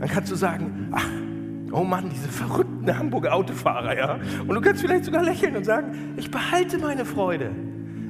dann 0.04 0.12
kannst 0.12 0.30
du 0.30 0.36
sagen, 0.36 0.90
ach, 0.92 1.08
oh 1.72 1.82
Mann, 1.82 2.10
diese 2.10 2.28
verrückten 2.28 2.94
Hamburger 2.94 3.32
Autofahrer, 3.32 3.96
ja. 3.96 4.18
Und 4.46 4.54
du 4.54 4.60
kannst 4.60 4.82
vielleicht 4.82 5.06
sogar 5.06 5.22
lächeln 5.22 5.56
und 5.56 5.64
sagen, 5.64 6.12
ich 6.18 6.30
behalte 6.30 6.76
meine 6.76 7.06
Freude. 7.06 7.52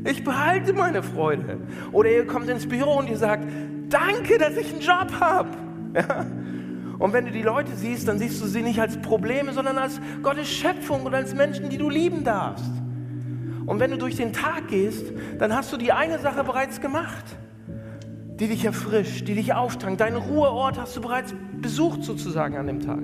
Ich 0.03 0.25
behalte 0.25 0.73
meine 0.73 1.05
Freude. 1.05 1.61
Oder 1.93 2.11
ihr 2.11 2.27
kommt 2.27 2.49
ins 2.49 2.69
Büro 2.69 2.95
und 2.95 3.09
ihr 3.09 3.17
sagt, 3.17 3.45
danke, 3.91 4.39
dass 4.39 4.57
ich 4.57 4.73
einen 4.73 4.81
Job 4.81 5.21
habe. 5.21 5.51
Ja? 5.95 6.27
Und 6.99 7.13
wenn 7.13 7.27
du 7.27 7.31
die 7.31 7.43
Leute 7.43 7.71
siehst, 7.77 8.09
dann 8.09 8.19
siehst 8.19 8.43
du 8.43 8.47
sie 8.47 8.63
nicht 8.63 8.81
als 8.81 9.01
Probleme, 9.01 9.53
sondern 9.53 9.79
als 9.79 10.01
Gottes 10.21 10.51
Schöpfung 10.51 11.05
und 11.05 11.15
als 11.15 11.33
Menschen, 11.33 11.71
die 11.71 11.79
du 11.79 11.89
lieben 11.89 12.25
darfst. 12.25 12.73
Und 13.67 13.79
wenn 13.79 13.93
du 13.93 13.99
durch 13.99 14.17
den 14.17 14.33
Tag 14.33 14.67
gehst, 14.67 15.13
dann 15.39 15.55
hast 15.55 15.73
du 15.73 15.77
die 15.77 15.93
eine 15.93 16.19
Sache 16.19 16.43
bereits 16.43 16.81
gemacht 16.81 17.37
die 18.41 18.49
dich 18.49 18.65
erfrischt, 18.65 19.29
die 19.29 19.35
dich 19.35 19.55
auftankt. 19.55 20.01
Deinen 20.01 20.17
Ruheort 20.17 20.79
hast 20.79 20.97
du 20.97 21.01
bereits 21.01 21.35
besucht 21.61 22.03
sozusagen 22.03 22.57
an 22.57 22.67
dem 22.67 22.81
Tag. 22.81 23.01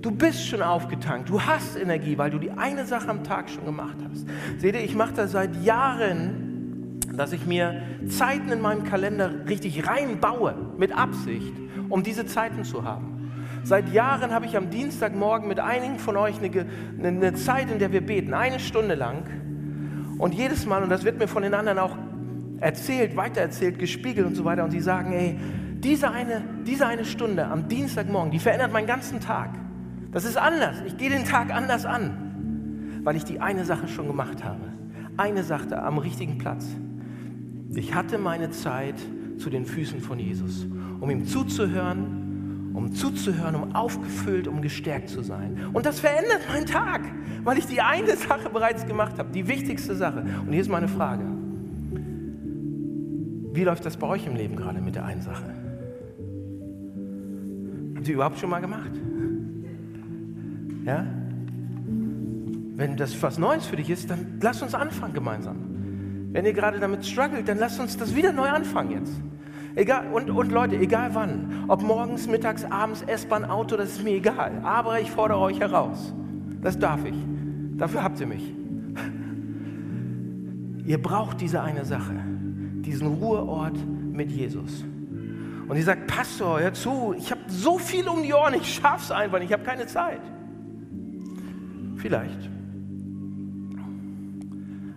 Du 0.00 0.10
bist 0.10 0.48
schon 0.48 0.62
aufgetankt, 0.62 1.28
du 1.28 1.40
hast 1.40 1.76
Energie, 1.76 2.18
weil 2.18 2.30
du 2.30 2.38
die 2.38 2.50
eine 2.50 2.84
Sache 2.86 3.08
am 3.08 3.22
Tag 3.22 3.48
schon 3.48 3.64
gemacht 3.64 3.96
hast. 4.10 4.26
Seht 4.58 4.74
ihr, 4.74 4.82
ich 4.82 4.96
mache 4.96 5.12
das 5.14 5.30
seit 5.30 5.62
Jahren, 5.64 6.98
dass 7.16 7.32
ich 7.32 7.46
mir 7.46 7.82
Zeiten 8.08 8.50
in 8.50 8.60
meinem 8.60 8.82
Kalender 8.82 9.30
richtig 9.48 9.86
reinbaue, 9.86 10.56
mit 10.76 10.96
Absicht, 10.96 11.52
um 11.88 12.02
diese 12.02 12.26
Zeiten 12.26 12.64
zu 12.64 12.82
haben. 12.82 13.30
Seit 13.62 13.92
Jahren 13.92 14.32
habe 14.32 14.44
ich 14.46 14.56
am 14.56 14.70
Dienstagmorgen 14.70 15.46
mit 15.46 15.60
einigen 15.60 16.00
von 16.00 16.16
euch 16.16 16.36
eine, 16.42 16.66
eine 17.06 17.34
Zeit, 17.34 17.70
in 17.70 17.78
der 17.78 17.92
wir 17.92 18.00
beten, 18.00 18.34
eine 18.34 18.58
Stunde 18.58 18.96
lang. 18.96 19.22
Und 20.18 20.34
jedes 20.34 20.66
Mal, 20.66 20.82
und 20.82 20.88
das 20.88 21.04
wird 21.04 21.20
mir 21.20 21.28
von 21.28 21.44
den 21.44 21.54
anderen 21.54 21.78
auch 21.78 21.96
erzählt, 22.62 23.16
weitererzählt, 23.16 23.78
gespiegelt 23.78 24.26
und 24.26 24.34
so 24.34 24.44
weiter. 24.44 24.64
Und 24.64 24.70
sie 24.70 24.80
sagen, 24.80 25.12
ey, 25.12 25.36
diese 25.82 26.10
eine, 26.10 26.42
diese 26.64 26.86
eine 26.86 27.04
Stunde 27.04 27.46
am 27.46 27.68
Dienstagmorgen, 27.68 28.30
die 28.30 28.38
verändert 28.38 28.72
meinen 28.72 28.86
ganzen 28.86 29.20
Tag. 29.20 29.50
Das 30.12 30.24
ist 30.24 30.36
anders. 30.36 30.76
Ich 30.86 30.96
gehe 30.96 31.10
den 31.10 31.24
Tag 31.24 31.52
anders 31.52 31.84
an, 31.84 33.00
weil 33.02 33.16
ich 33.16 33.24
die 33.24 33.40
eine 33.40 33.64
Sache 33.64 33.88
schon 33.88 34.06
gemacht 34.06 34.44
habe. 34.44 34.60
Eine 35.16 35.42
Sache 35.42 35.82
am 35.82 35.98
richtigen 35.98 36.38
Platz. 36.38 36.66
Ich 37.74 37.94
hatte 37.94 38.18
meine 38.18 38.50
Zeit 38.50 38.94
zu 39.38 39.50
den 39.50 39.64
Füßen 39.64 40.00
von 40.00 40.18
Jesus, 40.18 40.66
um 41.00 41.10
ihm 41.10 41.26
zuzuhören, 41.26 42.70
um 42.74 42.92
zuzuhören, 42.92 43.56
um 43.56 43.74
aufgefüllt, 43.74 44.46
um 44.46 44.62
gestärkt 44.62 45.08
zu 45.08 45.22
sein. 45.22 45.58
Und 45.72 45.84
das 45.84 46.00
verändert 46.00 46.42
meinen 46.48 46.66
Tag, 46.66 47.02
weil 47.42 47.58
ich 47.58 47.66
die 47.66 47.80
eine 47.80 48.16
Sache 48.16 48.50
bereits 48.50 48.86
gemacht 48.86 49.18
habe, 49.18 49.30
die 49.32 49.48
wichtigste 49.48 49.96
Sache. 49.96 50.24
Und 50.46 50.52
hier 50.52 50.60
ist 50.60 50.70
meine 50.70 50.88
Frage. 50.88 51.41
Wie 53.52 53.64
läuft 53.64 53.84
das 53.84 53.98
bei 53.98 54.06
euch 54.06 54.26
im 54.26 54.34
Leben 54.34 54.56
gerade 54.56 54.80
mit 54.80 54.94
der 54.94 55.04
einen 55.04 55.20
Sache? 55.20 55.44
Habt 57.94 58.08
ihr 58.08 58.14
überhaupt 58.14 58.38
schon 58.38 58.48
mal 58.48 58.60
gemacht? 58.60 58.90
Ja? 60.86 61.06
Wenn 62.74 62.96
das 62.96 63.22
was 63.22 63.38
Neues 63.38 63.66
für 63.66 63.76
dich 63.76 63.90
ist, 63.90 64.08
dann 64.08 64.38
lass 64.40 64.62
uns 64.62 64.74
anfangen 64.74 65.12
gemeinsam. 65.12 65.56
Wenn 66.32 66.46
ihr 66.46 66.54
gerade 66.54 66.80
damit 66.80 67.04
struggelt, 67.04 67.46
dann 67.46 67.58
lasst 67.58 67.78
uns 67.78 67.98
das 67.98 68.14
wieder 68.16 68.32
neu 68.32 68.48
anfangen 68.48 68.92
jetzt. 68.92 69.20
Egal, 69.74 70.10
und, 70.12 70.30
und 70.30 70.50
Leute, 70.50 70.76
egal 70.76 71.10
wann, 71.14 71.64
ob 71.68 71.82
morgens, 71.82 72.26
mittags, 72.26 72.64
abends, 72.64 73.02
S-Bahn, 73.02 73.44
Auto, 73.44 73.76
das 73.76 73.90
ist 73.92 74.02
mir 74.02 74.14
egal. 74.14 74.60
Aber 74.62 74.98
ich 74.98 75.10
fordere 75.10 75.38
euch 75.38 75.60
heraus. 75.60 76.14
Das 76.62 76.78
darf 76.78 77.04
ich. 77.04 77.16
Dafür 77.76 78.02
habt 78.02 78.18
ihr 78.18 78.26
mich. 78.26 78.54
Ihr 80.86 81.00
braucht 81.00 81.40
diese 81.40 81.62
eine 81.62 81.84
Sache 81.84 82.32
diesen 82.82 83.06
Ruheort 83.06 83.76
mit 84.12 84.30
Jesus. 84.30 84.84
Und 85.68 85.76
sie 85.76 85.82
sagt, 85.82 86.06
Pastor, 86.06 86.60
hör 86.60 86.74
zu, 86.74 87.14
ich 87.16 87.30
habe 87.30 87.40
so 87.48 87.78
viel 87.78 88.06
um 88.08 88.22
die 88.22 88.32
Ohren, 88.34 88.54
ich 88.54 88.74
schaff's 88.74 89.10
einfach 89.10 89.40
ich 89.40 89.52
habe 89.52 89.62
keine 89.62 89.86
Zeit. 89.86 90.20
Vielleicht. 91.96 92.50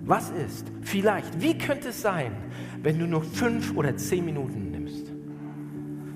Was 0.02 0.32
ist, 0.32 0.68
vielleicht, 0.82 1.42
wie 1.42 1.58
könnte 1.58 1.90
es 1.90 2.02
sein, 2.02 2.32
wenn 2.84 3.00
du 3.00 3.08
nur 3.08 3.24
fünf 3.24 3.76
oder 3.76 3.96
zehn 3.98 4.26
Minuten 4.26 4.72
nimmst? 4.72 5.08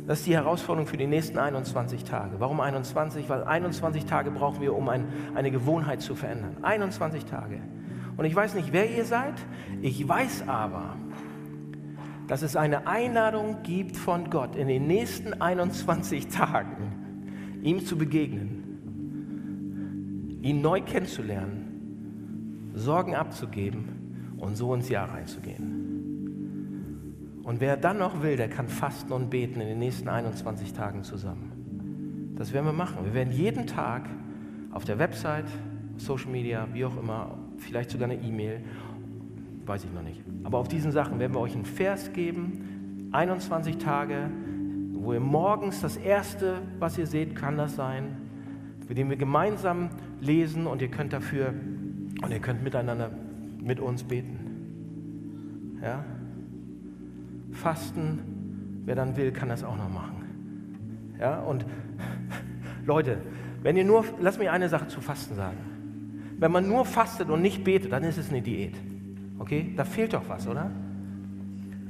Das 0.05 0.19
ist 0.19 0.27
die 0.27 0.35
Herausforderung 0.35 0.87
für 0.87 0.97
die 0.97 1.07
nächsten 1.07 1.37
21 1.37 2.03
Tage. 2.03 2.39
Warum 2.39 2.59
21? 2.59 3.29
Weil 3.29 3.43
21 3.43 4.05
Tage 4.05 4.31
brauchen 4.31 4.59
wir, 4.59 4.75
um 4.75 4.89
ein, 4.89 5.07
eine 5.35 5.51
Gewohnheit 5.51 6.01
zu 6.01 6.15
verändern. 6.15 6.57
21 6.63 7.25
Tage. 7.25 7.61
Und 8.17 8.25
ich 8.25 8.35
weiß 8.35 8.55
nicht, 8.55 8.73
wer 8.73 8.89
ihr 8.89 9.05
seid. 9.05 9.35
Ich 9.81 10.07
weiß 10.07 10.45
aber, 10.47 10.95
dass 12.29 12.41
es 12.43 12.55
eine 12.55 12.87
Einladung 12.87 13.57
gibt 13.63 13.97
von 13.97 14.29
Gott 14.29 14.55
in 14.55 14.67
den 14.67 14.85
nächsten 14.85 15.33
21 15.33 16.27
Tagen, 16.27 17.59
ihm 17.63 17.83
zu 17.83 17.97
begegnen, 17.97 18.77
ihn 20.43 20.61
neu 20.61 20.79
kennenzulernen, 20.81 22.71
Sorgen 22.75 23.15
abzugeben 23.15 24.35
und 24.37 24.55
so 24.55 24.75
ins 24.75 24.89
Jahr 24.89 25.11
reinzugehen. 25.11 25.79
Und 27.43 27.61
wer 27.61 27.75
dann 27.77 27.97
noch 27.97 28.21
will, 28.21 28.37
der 28.37 28.47
kann 28.47 28.67
fasten 28.67 29.11
und 29.11 29.31
beten 29.31 29.59
in 29.59 29.67
den 29.67 29.79
nächsten 29.79 30.07
21 30.07 30.71
Tagen 30.73 31.03
zusammen. 31.03 32.35
Das 32.37 32.53
werden 32.53 32.67
wir 32.67 32.73
machen. 32.73 33.05
Wir 33.05 33.15
werden 33.15 33.33
jeden 33.33 33.65
Tag 33.65 34.07
auf 34.71 34.85
der 34.85 34.99
Website, 34.99 35.47
Social 35.97 36.29
Media, 36.29 36.67
wie 36.73 36.85
auch 36.85 36.95
immer, 36.95 37.39
vielleicht 37.57 37.89
sogar 37.89 38.07
eine 38.07 38.21
E-Mail, 38.21 38.61
weiß 39.69 39.85
ich 39.85 39.93
noch 39.93 40.01
nicht. 40.01 40.21
Aber 40.43 40.57
auf 40.57 40.67
diesen 40.67 40.91
Sachen 40.91 41.19
werden 41.19 41.33
wir 41.33 41.39
euch 41.39 41.53
einen 41.53 41.63
Vers 41.63 42.11
geben, 42.11 43.09
21 43.11 43.77
Tage, 43.77 44.29
wo 44.93 45.13
ihr 45.13 45.19
morgens 45.19 45.79
das 45.79 45.95
Erste, 45.95 46.61
was 46.79 46.97
ihr 46.97 47.07
seht, 47.07 47.35
kann 47.35 47.55
das 47.55 47.75
sein, 47.75 48.17
mit 48.87 48.97
dem 48.97 49.09
wir 49.09 49.17
gemeinsam 49.17 49.91
lesen 50.19 50.67
und 50.67 50.81
ihr 50.81 50.89
könnt 50.89 51.13
dafür 51.13 51.53
und 52.21 52.31
ihr 52.31 52.39
könnt 52.39 52.63
miteinander 52.63 53.11
mit 53.61 53.79
uns 53.79 54.03
beten. 54.03 55.77
Ja? 55.81 56.03
Fasten, 57.51 58.81
wer 58.85 58.95
dann 58.95 59.15
will, 59.15 59.31
kann 59.31 59.49
das 59.49 59.63
auch 59.63 59.77
noch 59.77 59.89
machen. 59.89 61.15
Ja, 61.19 61.41
und 61.41 61.65
Leute, 62.85 63.19
wenn 63.61 63.77
ihr 63.77 63.85
nur, 63.85 64.03
lass 64.19 64.39
mich 64.39 64.49
eine 64.49 64.67
Sache 64.67 64.87
zu 64.87 64.99
Fasten 64.99 65.35
sagen. 65.35 65.57
Wenn 66.39 66.51
man 66.51 66.67
nur 66.67 66.85
fastet 66.85 67.29
und 67.29 67.41
nicht 67.41 67.63
betet, 67.63 67.91
dann 67.91 68.03
ist 68.03 68.17
es 68.17 68.29
eine 68.29 68.41
Diät. 68.41 68.75
Okay? 69.39 69.73
Da 69.75 69.85
fehlt 69.85 70.13
doch 70.13 70.27
was, 70.27 70.47
oder? 70.47 70.69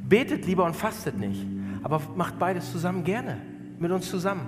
Betet 0.07 0.45
lieber 0.45 0.65
und 0.65 0.75
fastet 0.75 1.17
nicht. 1.19 1.45
Aber 1.83 2.01
macht 2.15 2.39
beides 2.39 2.71
zusammen 2.71 3.03
gerne. 3.03 3.37
Mit 3.79 3.91
uns 3.91 4.09
zusammen. 4.09 4.47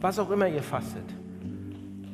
Was 0.00 0.18
auch 0.18 0.30
immer 0.30 0.48
ihr 0.48 0.62
fastet. 0.62 1.04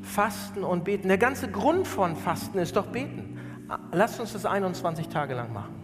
Fasten 0.02 0.64
und 0.64 0.84
beten. 0.84 1.08
Der 1.08 1.18
ganze 1.18 1.48
Grund 1.48 1.86
von 1.86 2.16
Fasten 2.16 2.58
ist 2.58 2.76
doch 2.76 2.86
beten. 2.86 3.38
Lasst 3.92 4.20
uns 4.20 4.32
das 4.32 4.46
21 4.46 5.08
Tage 5.08 5.34
lang 5.34 5.52
machen. 5.52 5.74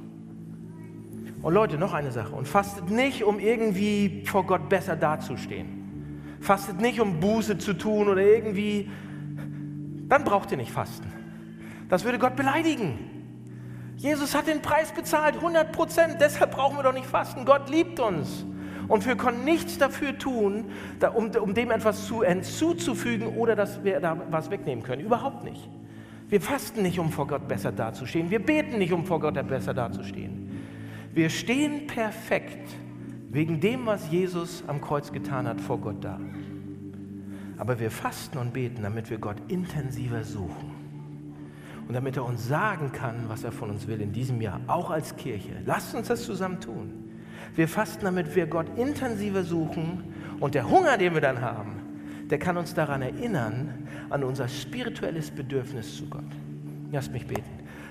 Und 1.42 1.54
Leute, 1.54 1.78
noch 1.78 1.94
eine 1.94 2.10
Sache. 2.10 2.34
Und 2.34 2.48
fastet 2.48 2.90
nicht, 2.90 3.24
um 3.24 3.38
irgendwie 3.38 4.24
vor 4.26 4.44
Gott 4.46 4.68
besser 4.68 4.96
dazustehen. 4.96 6.36
Fastet 6.40 6.80
nicht, 6.80 7.00
um 7.00 7.20
Buße 7.20 7.58
zu 7.58 7.74
tun 7.74 8.08
oder 8.08 8.22
irgendwie. 8.22 8.90
Dann 10.08 10.24
braucht 10.24 10.50
ihr 10.50 10.56
nicht 10.56 10.72
fasten. 10.72 11.06
Das 11.88 12.04
würde 12.04 12.18
Gott 12.18 12.36
beleidigen. 12.36 13.17
Jesus 13.98 14.36
hat 14.36 14.46
den 14.46 14.62
Preis 14.62 14.92
bezahlt, 14.92 15.34
100 15.34 15.72
Prozent. 15.72 16.16
Deshalb 16.20 16.52
brauchen 16.52 16.76
wir 16.76 16.84
doch 16.84 16.92
nicht 16.92 17.06
fasten. 17.06 17.44
Gott 17.44 17.68
liebt 17.68 17.98
uns. 17.98 18.46
Und 18.86 19.04
wir 19.04 19.16
können 19.16 19.44
nichts 19.44 19.76
dafür 19.76 20.16
tun, 20.16 20.66
um, 21.14 21.30
um 21.30 21.52
dem 21.52 21.72
etwas 21.72 22.06
zu, 22.06 22.22
hinzuzufügen 22.22 23.26
oder 23.36 23.56
dass 23.56 23.82
wir 23.82 24.00
da 24.00 24.16
was 24.30 24.50
wegnehmen 24.50 24.84
können. 24.84 25.02
Überhaupt 25.02 25.44
nicht. 25.44 25.68
Wir 26.28 26.40
fasten 26.40 26.82
nicht, 26.82 26.98
um 27.00 27.10
vor 27.10 27.26
Gott 27.26 27.48
besser 27.48 27.72
dazustehen. 27.72 28.30
Wir 28.30 28.38
beten 28.38 28.78
nicht, 28.78 28.92
um 28.92 29.04
vor 29.04 29.18
Gott 29.18 29.34
besser 29.48 29.74
dazustehen. 29.74 30.48
Wir 31.12 31.28
stehen 31.28 31.88
perfekt 31.88 32.70
wegen 33.30 33.60
dem, 33.60 33.84
was 33.84 34.10
Jesus 34.10 34.62
am 34.68 34.80
Kreuz 34.80 35.10
getan 35.10 35.48
hat, 35.48 35.60
vor 35.60 35.78
Gott 35.78 36.04
da. 36.04 36.20
Aber 37.56 37.80
wir 37.80 37.90
fasten 37.90 38.38
und 38.38 38.52
beten, 38.52 38.82
damit 38.82 39.10
wir 39.10 39.18
Gott 39.18 39.36
intensiver 39.48 40.22
suchen. 40.22 40.77
Und 41.88 41.94
damit 41.94 42.18
er 42.18 42.24
uns 42.24 42.46
sagen 42.46 42.92
kann, 42.92 43.24
was 43.28 43.44
er 43.44 43.50
von 43.50 43.70
uns 43.70 43.88
will 43.88 44.00
in 44.02 44.12
diesem 44.12 44.42
Jahr, 44.42 44.60
auch 44.66 44.90
als 44.90 45.16
Kirche. 45.16 45.52
Lasst 45.64 45.94
uns 45.94 46.08
das 46.08 46.22
zusammen 46.22 46.60
tun. 46.60 46.92
Wir 47.56 47.66
fasten, 47.66 48.04
damit 48.04 48.36
wir 48.36 48.46
Gott 48.46 48.66
intensiver 48.76 49.42
suchen 49.42 50.04
und 50.38 50.54
der 50.54 50.68
Hunger, 50.68 50.98
den 50.98 51.14
wir 51.14 51.22
dann 51.22 51.40
haben, 51.40 51.80
der 52.28 52.38
kann 52.38 52.58
uns 52.58 52.74
daran 52.74 53.00
erinnern, 53.00 53.88
an 54.10 54.22
unser 54.22 54.48
spirituelles 54.48 55.30
Bedürfnis 55.30 55.96
zu 55.96 56.06
Gott. 56.10 56.24
Lasst 56.92 57.10
mich 57.10 57.26
beten. 57.26 57.48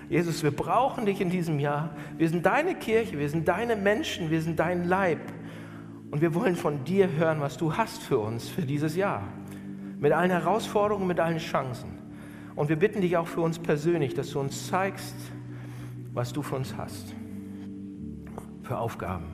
Jesus, 0.10 0.44
wir 0.44 0.52
brauchen 0.52 1.08
dich 1.08 1.20
in 1.20 1.32
diesem 1.32 1.60
Jahr. 1.60 1.90
Wir 2.20 2.30
sind 2.30 2.46
deine 2.46 2.76
Kirche, 2.76 3.18
wir 3.18 3.30
sind 3.30 3.48
deine 3.48 3.76
Menschen, 3.76 4.30
wir 4.30 4.42
sind 4.42 4.60
dein 4.60 4.88
Leib. 4.88 5.20
Und 6.12 6.22
wir 6.22 6.36
wollen 6.36 6.56
von 6.56 6.84
dir 6.84 7.12
hören, 7.12 7.42
was 7.42 7.58
du 7.58 7.76
hast 7.76 8.04
für 8.04 8.20
uns 8.20 8.48
für 8.48 8.62
dieses 8.62 8.96
Jahr. 8.96 9.24
Mit 10.00 10.14
allen 10.14 10.32
Herausforderungen, 10.32 11.08
mit 11.08 11.20
allen 11.20 11.40
Chancen. 11.40 11.97
Und 12.58 12.68
wir 12.68 12.76
bitten 12.76 13.00
dich 13.00 13.16
auch 13.16 13.28
für 13.28 13.40
uns 13.40 13.58
persönlich, 13.58 14.14
dass 14.14 14.32
du 14.32 14.42
uns 14.42 14.68
zeigst, 14.68 15.16
was 16.14 16.34
du 16.34 16.42
für 16.42 16.56
uns 16.56 16.76
hast. 16.76 17.16
Für 18.64 18.80
Aufgaben. 18.80 19.28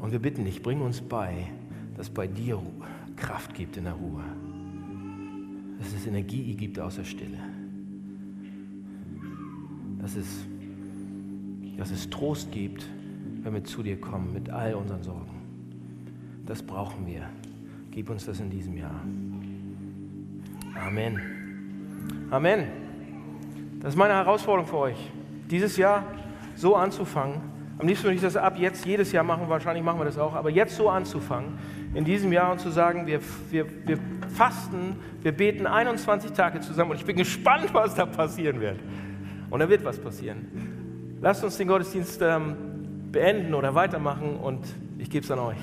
Und 0.00 0.12
wir 0.12 0.18
bitten 0.18 0.46
dich, 0.46 0.62
bring 0.62 0.80
uns 0.80 1.02
bei, 1.02 1.48
dass 1.98 2.08
bei 2.08 2.26
dir 2.26 2.62
Kraft 3.16 3.52
gibt 3.52 3.76
in 3.76 3.84
der 3.84 3.92
Ruhe. 3.92 4.24
Dass 5.78 5.92
es 5.92 6.06
Energie 6.06 6.54
gibt 6.54 6.80
aus 6.80 6.96
der 6.96 7.04
Stille 7.04 7.38
dass 10.02 10.16
es, 10.16 10.44
dass 11.78 11.90
es 11.92 12.10
Trost 12.10 12.50
gibt, 12.50 12.84
wenn 13.42 13.54
wir 13.54 13.64
zu 13.64 13.82
dir 13.82 14.00
kommen 14.00 14.32
mit 14.32 14.50
all 14.50 14.74
unseren 14.74 15.02
Sorgen. 15.02 15.30
Das 16.44 16.62
brauchen 16.62 17.06
wir. 17.06 17.28
Gib 17.92 18.10
uns 18.10 18.26
das 18.26 18.40
in 18.40 18.50
diesem 18.50 18.76
Jahr. 18.76 19.00
Amen. 20.74 22.28
Amen. 22.30 22.66
Das 23.80 23.90
ist 23.94 23.98
meine 23.98 24.14
Herausforderung 24.14 24.68
für 24.68 24.78
euch. 24.78 25.10
Dieses 25.50 25.76
Jahr 25.76 26.04
so 26.54 26.76
anzufangen. 26.76 27.40
Am 27.78 27.86
liebsten 27.88 28.04
würde 28.04 28.16
ich 28.16 28.22
das 28.22 28.36
ab 28.36 28.56
jetzt 28.58 28.86
jedes 28.86 29.10
Jahr 29.12 29.24
machen, 29.24 29.48
wahrscheinlich 29.48 29.84
machen 29.84 29.98
wir 29.98 30.04
das 30.04 30.18
auch, 30.18 30.34
aber 30.34 30.50
jetzt 30.50 30.76
so 30.76 30.88
anzufangen, 30.88 31.58
in 31.94 32.04
diesem 32.04 32.32
Jahr 32.32 32.52
und 32.52 32.60
zu 32.60 32.70
sagen, 32.70 33.06
wir, 33.06 33.20
wir, 33.50 33.66
wir 33.86 33.98
fasten, 34.36 34.96
wir 35.22 35.32
beten 35.32 35.66
21 35.66 36.32
Tage 36.32 36.60
zusammen 36.60 36.92
und 36.92 36.98
ich 36.98 37.04
bin 37.04 37.16
gespannt, 37.16 37.70
was 37.74 37.94
da 37.94 38.06
passieren 38.06 38.60
wird. 38.60 38.78
Und 39.50 39.60
da 39.60 39.68
wird 39.68 39.84
was 39.84 39.98
passieren. 39.98 41.18
Lasst 41.20 41.44
uns 41.44 41.56
den 41.56 41.68
Gottesdienst 41.68 42.22
ähm, 42.22 42.56
beenden 43.10 43.52
oder 43.54 43.74
weitermachen 43.74 44.36
und 44.36 44.64
ich 44.98 45.10
gebe 45.10 45.24
es 45.24 45.30
an 45.30 45.40
euch. 45.40 45.58